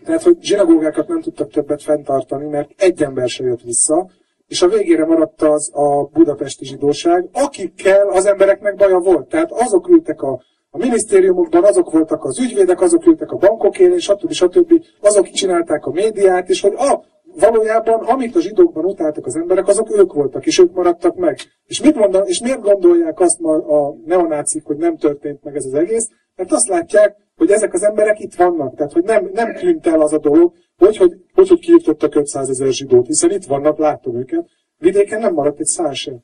[0.04, 4.10] Tehát, hogy zsinagógákat nem tudtak többet fenntartani, mert egy ember se jött vissza,
[4.46, 9.28] és a végére maradt az a budapesti zsidóság, akikkel az embereknek baja volt.
[9.28, 10.40] Tehát azok ültek a,
[10.70, 14.30] a minisztériumokban, azok voltak az ügyvédek, azok ültek a bankok élén, stb.
[14.30, 14.84] stb.
[15.00, 17.04] Azok csinálták a médiát, és hogy a,
[17.38, 21.38] valójában, amit a zsidókban utáltak az emberek, azok ők voltak, és ők maradtak meg.
[21.66, 25.64] És, mit mondan, és miért gondolják azt ma a neonácik, hogy nem történt meg ez
[25.64, 26.08] az egész?
[26.36, 28.74] Mert azt látják, hogy ezek az emberek itt vannak.
[28.74, 32.48] Tehát, hogy nem, nem tűnt el az a dolog, hogy, hogy, hogy, hogy kiirtottak 500
[32.48, 34.48] ezer zsidót, hiszen itt vannak, látom őket.
[34.78, 36.22] Vidéken nem maradt egy szál sem.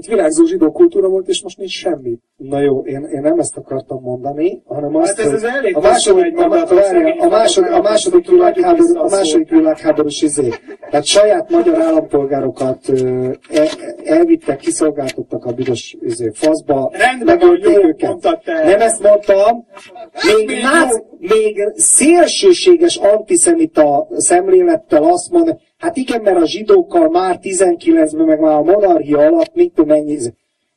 [0.00, 2.18] Egy virágzó zsidó kultúra volt, és most nincs semmi.
[2.36, 5.80] Na jó, én, én nem ezt akartam mondani, hanem azt, Hát ez az elég a
[5.80, 10.48] második, a, mondat, a, hogy a, második, a második világháború, a második világháborús izé.
[10.90, 12.88] Tehát saját magyar állampolgárokat
[13.50, 13.68] el,
[14.04, 18.40] elvittek, kiszolgáltattak a büdös izé, faszba, Rendben megölték jó, őket.
[18.44, 19.66] Nem ezt mondtam,
[20.26, 27.38] még, még náci, még szélsőséges antiszemita szemlélettel azt mondja, hát igen, mert a zsidókkal már
[27.42, 30.18] 19-ben, meg már a monarchia alatt, mit tudom mennyi,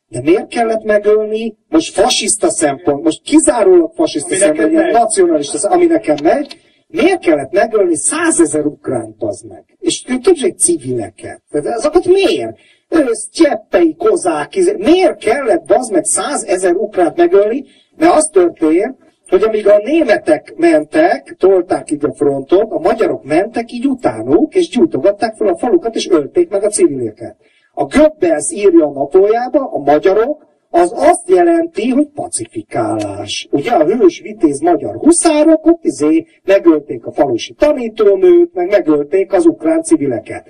[0.08, 1.58] de miért kellett megölni?
[1.70, 6.58] Most fasiszta szempont, most kizárólag fasiszta szempont, ilyen nacionalista szempont, ami nekem megy,
[6.88, 9.64] miért kellett megölni százezer ukrán az meg?
[9.80, 11.42] És többség civileket.
[11.50, 12.58] Tehát azokat miért?
[12.90, 17.66] Ősz, cseppei, kozák, izé- miért kellett bazd meg százezer ukrát megölni?
[17.98, 18.98] Mert az történt,
[19.34, 24.70] hogy amíg a németek mentek, tolták így a frontot, a magyarok mentek így utánuk, és
[24.70, 27.36] gyújtogatták fel a falukat, és ölték meg a civileket.
[27.74, 33.48] A Goebbels írja a naplójába, a magyarok, az azt jelenti, hogy pacifikálás.
[33.52, 39.46] Ugye a hős vitéz magyar huszárok, ott izé megölték a falusi tanítónőt, meg megölték az
[39.46, 40.48] ukrán civileket.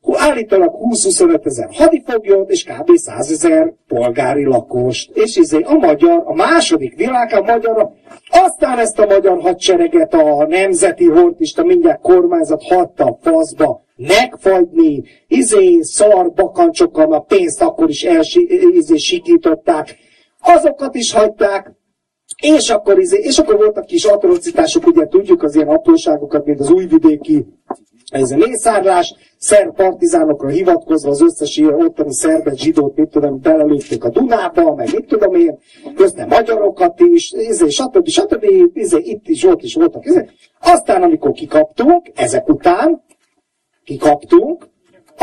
[0.00, 2.96] Hú, Állítólag 20-25 ezer hadifoglyot, és kb.
[2.96, 5.10] 100 ezer polgári lakost.
[5.16, 7.90] És izé a magyar, a második világ, a magyar,
[8.30, 15.80] aztán ezt a magyar hadsereget a nemzeti hortista mindjárt kormányzat hagyta a faszba megfagyni, izé
[15.80, 19.96] szar bakancsokkal, már pénzt akkor is elsi, izé, sikították.
[20.40, 21.72] Azokat is hagyták,
[22.42, 26.70] és akkor, izé, és akkor voltak kis atrocitások, ugye tudjuk az ilyen apróságokat, mint az
[26.70, 27.46] újvidéki
[28.10, 34.04] ez a mészárlás, szerb partizánokra hivatkozva az összes ilyen ottani szerbet, zsidót, mit tudom, belelőtték
[34.04, 35.58] a Dunába, meg mit tudom én,
[35.94, 38.08] közben magyarokat is, izé, stb.
[38.08, 38.46] stb.
[38.72, 40.04] Izé, itt is, ott is voltak.
[40.04, 40.28] Izé.
[40.60, 43.02] Aztán, amikor kikaptunk, ezek után,
[43.84, 44.68] kikaptunk,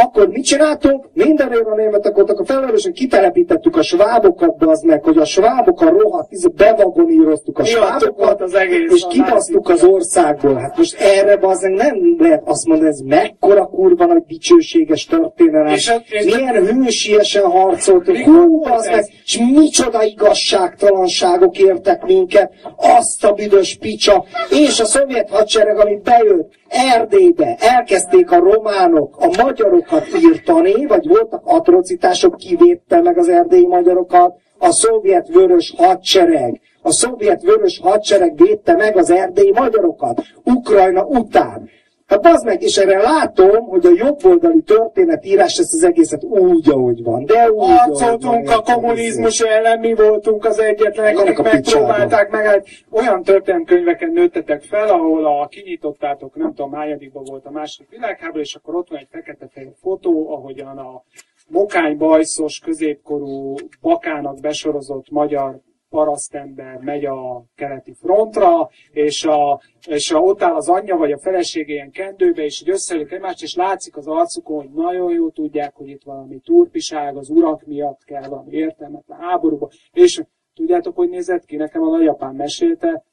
[0.04, 1.06] akkor mit csináltunk?
[1.14, 5.90] Mindenért a németek voltak a felelősök, kitelepítettük a svábokat, az meg, hogy a svábok a
[5.90, 10.56] rohadt, bevagoníroztuk a svábokat, az egész és kibasztuk az országból.
[10.56, 15.74] Hát most erre bazen nem lehet azt mondani, ez mekkora kurva nagy dicsőséges történelem.
[15.74, 18.18] És a- és- Milyen hősiesen harcoltunk.
[18.18, 18.86] Hú, ez?
[18.86, 22.52] meg, és micsoda igazságtalanságok értek minket.
[22.76, 24.26] Azt a büdös picsa.
[24.50, 31.42] És a szovjet hadsereg, ami bejött Erdélybe, elkezdték a románok, a magyarokat írtani, vagy voltak
[31.46, 36.60] atrocitások, kivédte meg az erdélyi magyarokat, a szovjet vörös hadsereg.
[36.82, 41.70] A szovjet vörös hadsereg védte meg az erdélyi magyarokat, Ukrajna után.
[42.08, 47.04] Hát bazd meg, és erre látom, hogy a jobboldali történetírás ezt az egészet úgy, ahogy
[47.04, 47.26] van.
[47.26, 52.46] De úgy, Harcoltunk a kommunizmus ellen, mi voltunk az egyetlenek, akik megpróbálták meg.
[52.46, 58.40] Hát olyan történelmkönyveken nőttetek fel, ahol a kinyitottátok, nem tudom, hányadikban volt a második világháború,
[58.40, 61.04] és akkor ott van egy fekete-fehér fotó, ahogyan a
[61.48, 65.60] mokány bajszos, középkorú bakának besorozott magyar
[65.90, 71.18] parasztember megy a keleti frontra, és, a, és a, ott áll az anyja vagy a
[71.18, 75.76] felesége ilyen kendőbe, és így összeülök egymást, és látszik az arcukon, hogy nagyon jó tudják,
[75.76, 80.22] hogy itt valami turpiság, az urak miatt kell valami értelmetlen háborúba, és
[80.54, 81.56] tudjátok, hogy nézett ki?
[81.56, 83.04] Nekem a nagyapám mesélte,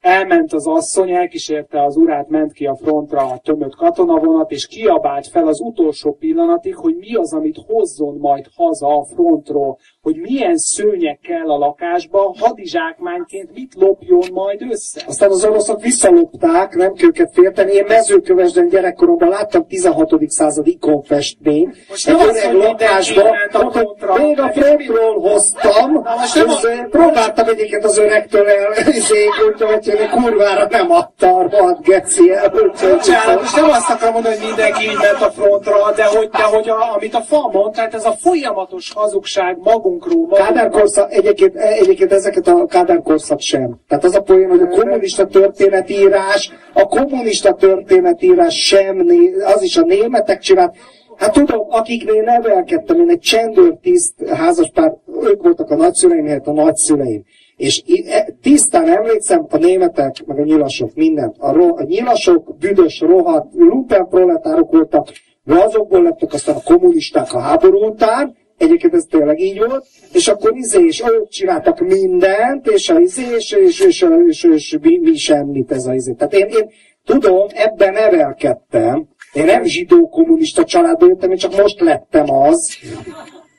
[0.00, 5.26] elment az asszony, elkísérte az urát, ment ki a frontra a tömött katonavonat, és kiabált
[5.26, 10.56] fel az utolsó pillanatig, hogy mi az, amit hozzon majd haza a frontról, hogy milyen
[10.56, 15.02] szőnyek kell a lakásba, hadizsákmányként mit lopjon majd össze.
[15.06, 17.72] Aztán az oroszok visszalopták, nem kell őket félteni.
[17.72, 20.30] Én mezőkövesden gyerekkoromban láttam 16.
[20.30, 21.76] század ikonfestményt.
[21.88, 27.48] Most Egy öreg hogy lakásba, a hogy még a frontról hoztam, most nem és próbáltam
[27.48, 32.30] egyiket az öregtől el, izé, úgyhogy hogy kurvára nem adta a rohadt geci.
[32.52, 36.42] Bocsánat, most nem azt akarom mondani, hogy mindenki így ment a frontra, de hogy, de
[36.42, 40.46] hogy a, amit a fa mond, tehát ez a folyamatos hazugság magunkról, magunkról.
[40.46, 43.80] Kádárkorszak, egyébként, egyébként ezeket a kádárkorszak sem.
[43.88, 49.06] Tehát az a poén, hogy a kommunista történetírás, a kommunista történetírás sem,
[49.54, 50.74] az is a németek csinált.
[51.16, 54.92] Hát tudom, akiknél nevelkedtem, én egy csendőrtiszt házaspár,
[55.22, 57.22] ők voltak a nagyszüleim, a nagyszüleim.
[57.56, 61.36] És e- tisztán emlékszem, a németek, meg a nyilasok, mindent.
[61.38, 65.08] A, ro- a nyilasok, büdös, rohadt, lumpen proletárok voltak,
[65.44, 70.28] de azokból lettek aztán a kommunisták a háború után, Egyébként ez tényleg így volt, és
[70.28, 74.98] akkor izé, és ők csináltak mindent, és a izé, és, és, és, és, és mi,
[74.98, 76.12] mi semmit ez a izé.
[76.12, 76.70] Tehát én, én
[77.04, 82.76] tudom, ebben nevelkedtem, én nem zsidó kommunista családból jöttem, én csak most lettem az.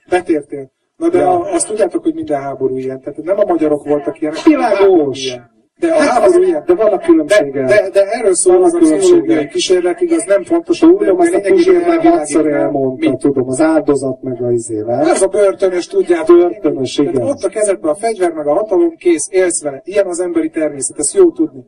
[0.10, 0.72] Betértél.
[0.98, 1.30] Na de Ja.
[1.30, 3.02] a, azt tudjátok, hogy minden háború ilyen.
[3.02, 4.44] Tehát nem a magyarok voltak ilyenek.
[4.44, 5.26] Világos.
[5.26, 5.56] ilyen.
[5.80, 6.64] De a Hát, háború ilyen.
[6.66, 7.52] de van a különbség.
[7.54, 9.00] De, de, de erről szól az a Különbsége.
[9.00, 12.52] pszichológiai kísérlet, igaz, nem fontos, hogy Tudom, azt a Puzsér már hatszor Mi?
[12.52, 15.10] elmondta, tudom, az áldozat meg a izével.
[15.10, 16.38] Ez a börtönös, tudjátok.
[16.38, 17.28] Börtönös, Tehát igen.
[17.28, 19.82] Ott a kezedben a fegyver, meg a hatalom, kész, élsz vele.
[19.84, 21.62] Ilyen az emberi természet, ezt jó tudni.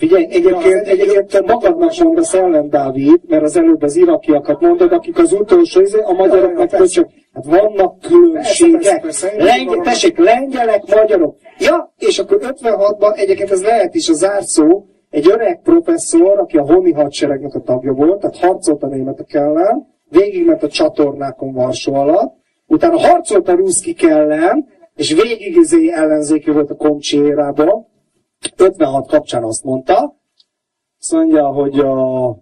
[0.00, 5.18] Figyelj, egyébként, egyébként te magadnak mondasz ellen, Dávid, mert az előbb az irakiakat mondod, akik
[5.18, 7.08] az utolsó, izé, a magyarok meg köcsök.
[7.32, 9.04] Hát vannak különbségek.
[9.38, 11.36] Lengy- tessék, lengyelek, magyarok.
[11.58, 16.62] Ja, és akkor 56-ban, egyébként ez lehet is a zárszó, egy öreg professzor, aki a
[16.62, 22.34] honi hadseregnek a tagja volt, tehát harcolt a németek ellen, végigment a csatornákon Varsó alatt,
[22.66, 27.88] utána harcolt a ruszkik ellen, és végig izé ellenzéki volt a komcsi érában,
[28.58, 30.16] 56 kapcsán azt mondta,
[31.00, 32.36] azt mondja, hogy a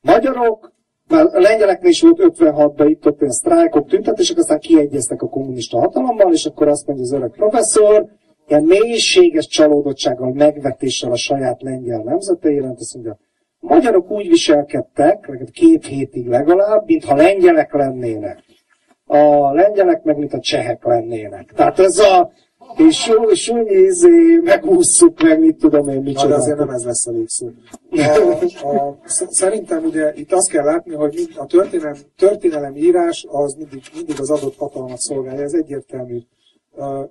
[0.00, 0.72] magyarok,
[1.08, 5.78] már a lengyeleknél is volt 56-ban itt ott ilyen sztrájkok, tüntetések, aztán kiegyeztek a kommunista
[5.78, 8.06] hatalommal, és akkor azt mondja az öreg professzor,
[8.46, 13.18] ilyen mélységes csalódottsággal, megvetéssel a saját lengyel nemzete iránt, azt mondja,
[13.60, 18.38] a magyarok úgy viselkedtek, legalább két hétig legalább, mintha lengyelek lennének.
[19.04, 21.52] A lengyelek meg, mint a csehek lennének.
[21.52, 22.30] Tehát ez a
[22.76, 26.28] és súnyi izé, megússzuk meg, mit tudom én, Na, micsoda.
[26.28, 27.46] de azért nem ez lesz a végszó.
[28.62, 33.54] A, a, sz- szerintem ugye itt azt kell látni, hogy a történelem, történelem írás az
[33.54, 36.18] mindig, mindig az adott hatalmat szolgálja, ez egyértelmű.
[36.76, 37.02] Ö,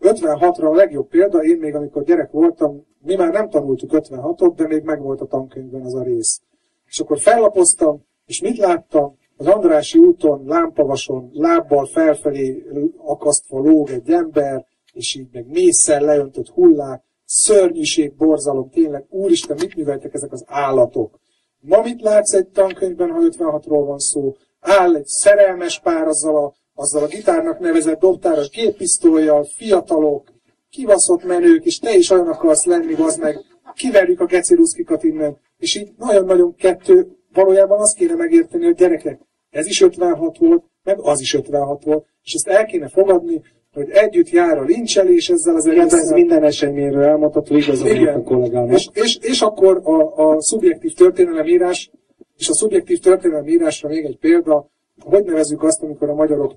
[0.00, 4.66] 56-ra a legjobb példa, én még amikor gyerek voltam, mi már nem tanultuk 56-ot, de
[4.66, 6.40] még megvolt a tankönyvben az a rész.
[6.86, 9.16] És akkor fellapoztam, és mit láttam?
[9.36, 12.64] Az Andrási úton, lámpavason, lábbal felfelé
[13.04, 19.74] akasztva lóg egy ember, és így meg mészel leöntött hullák, szörnyűség, borzalom, tényleg, úristen, mit
[19.74, 21.18] műveltek ezek az állatok?
[21.60, 24.36] Ma mit látsz egy tankönyvben, ha 56-ról van szó?
[24.60, 30.32] Áll egy szerelmes pár azzal a, azzal a gitárnak nevezett dobtáros géppisztolyjal, fiatalok,
[30.70, 33.38] kibaszott menők, és te is olyan akarsz lenni, az meg,
[33.74, 39.20] kiverjük a geciruszkikat innen, és így nagyon-nagyon kettő, valójában azt kéne megérteni, hogy gyerekek,
[39.50, 43.42] ez is 56 volt, meg az is 56 volt, és ezt el kéne fogadni,
[43.74, 48.72] hogy együtt jár a lincselés ezzel az Igen, ez minden eseményről elmondható, volt a kollégának.
[48.72, 51.90] És, és, és akkor a, a szubjektív történelemírás,
[52.38, 54.70] és a szubjektív történelemírásra még egy példa,
[55.04, 56.54] hogy nevezzük azt, amikor a magyarok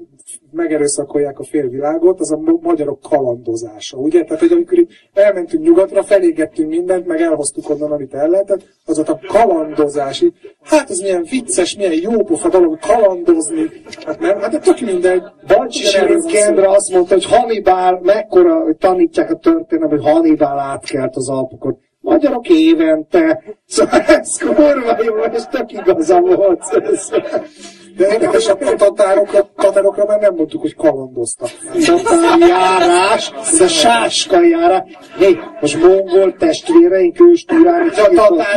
[0.52, 4.24] megerőszakolják a félvilágot, az a ma- magyarok kalandozása, ugye?
[4.24, 9.00] Tehát, hogy amikor itt elmentünk nyugatra, felégettünk mindent, meg elhoztuk onnan, amit el lehetett, az
[9.00, 10.34] ott a kalandozási.
[10.64, 13.72] Hát ez milyen vicces, milyen jópofa dolog kalandozni.
[14.06, 15.24] Hát nem, hát de tök mindegy.
[15.48, 16.06] Bancsi szó.
[16.32, 21.78] Kendre azt mondta, hogy Hannibal, mekkora, hogy tanítják a történet, hogy Hannibal átkelt az Alpokon.
[22.00, 23.44] Magyarok évente.
[23.66, 26.64] Szóval ez kurva jó, és tök igaza volt.
[27.98, 31.50] De érdekes, a tatárokra, tatárokra már nem mondtuk, hogy kalandoztak.
[31.86, 34.84] Tatárjárás, ez a sáska járás.
[35.18, 37.92] Hé, most mongol testvéreink őstúrán,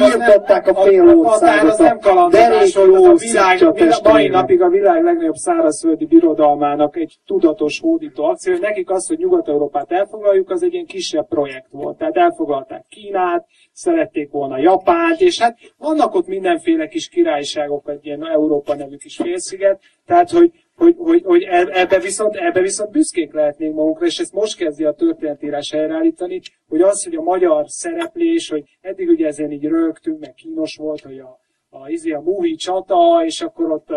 [0.01, 2.87] írtották a fél a az nem kalandozás a
[3.17, 8.53] világ, világ, mai napig a világ legnagyobb szárazföldi birodalmának egy tudatos hódító akció.
[8.53, 11.99] hogy Nekik az, hogy Nyugat-Európát elfoglaljuk, az egy ilyen kisebb projekt volt.
[11.99, 18.27] Tehát elfoglalták Kínát, szerették volna Japánt, és hát vannak ott mindenféle kis királyságok, egy ilyen
[18.27, 23.33] Európa nevű kis félsziget, tehát hogy hogy, hogy, hogy e- ebbe viszont, ebbe viszont büszkék
[23.33, 28.49] lehetnénk magunkra, és ezt most kezdi a történetírás helyreállítani, hogy az, hogy a magyar szereplés,
[28.49, 31.39] hogy eddig ugye ezen így rögtünk, meg kínos volt, hogy a,
[31.71, 33.89] a, izé, a movie csata, és akkor ott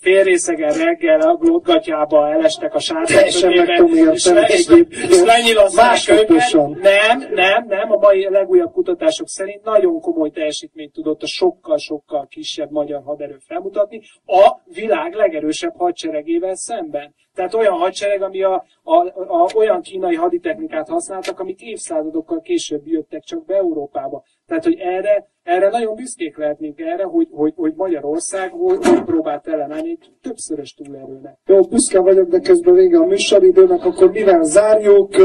[0.00, 5.74] félrészegen reggel a glótgatyába elestek a Teljesen meg tudom érteni egyébként.
[5.74, 6.78] Másnaposan.
[6.82, 12.70] Nem, nem, nem, a mai legújabb kutatások szerint nagyon komoly teljesítményt tudott a sokkal-sokkal kisebb
[12.70, 17.14] magyar haderő felmutatni a világ legerősebb hadseregével szemben.
[17.34, 23.22] Tehát olyan hadsereg, ami a, a, a, olyan kínai haditechnikát használtak, amik évszázadokkal később jöttek
[23.22, 24.22] csak be Európába.
[24.46, 29.46] Tehát, hogy erre, erre nagyon büszkék lehetnénk erre, hogy, hogy, hogy Magyarország hogy, hogy próbált
[29.46, 31.38] ellenállni egy többszörös túlerőnek.
[31.46, 35.16] Jó, büszke vagyok, de közben vége a műsoridőnek, akkor mivel zárjuk?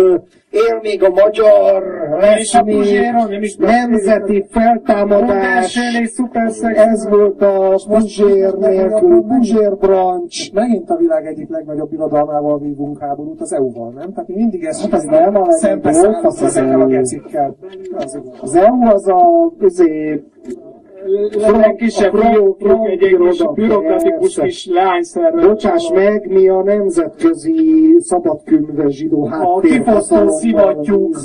[0.56, 1.84] Él még a magyar,
[3.41, 5.77] is nemzeti feltámadás.
[6.76, 10.52] Ez volt a Puzsér nélkül, Puzsér brancs.
[10.53, 14.14] Megint a világ egyik legnagyobb birodalmával vívunk háborút, az EU-val, nem?
[14.14, 16.89] Tehát mi mindig ezt Hát az nem a legnagyobb, az az ezekkel a EU.
[16.89, 17.56] gecikkel.
[17.97, 18.39] Az igaz.
[18.41, 20.15] Az EU az a, izé,
[21.38, 25.50] legkisebb a front- fiókjuk, egy, front bürokratikus kis lányszervezet.
[25.50, 29.72] Bocsáss meg, mi a nemzetközi szabadkőműves zsidó háttér.
[29.72, 31.16] kifosztó hatalommal szivattyúk.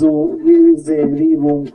[1.13, 1.69] vívunk.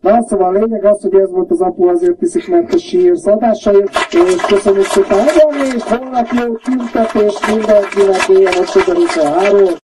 [0.00, 3.26] Na, szóval a lényeg az, hogy ez volt az apu, azért viszik, mert te sírsz
[3.26, 5.18] adásait, és köszönjük szépen,
[5.76, 9.74] és holnap jó tüntetés mindenkinek, éljen a 23.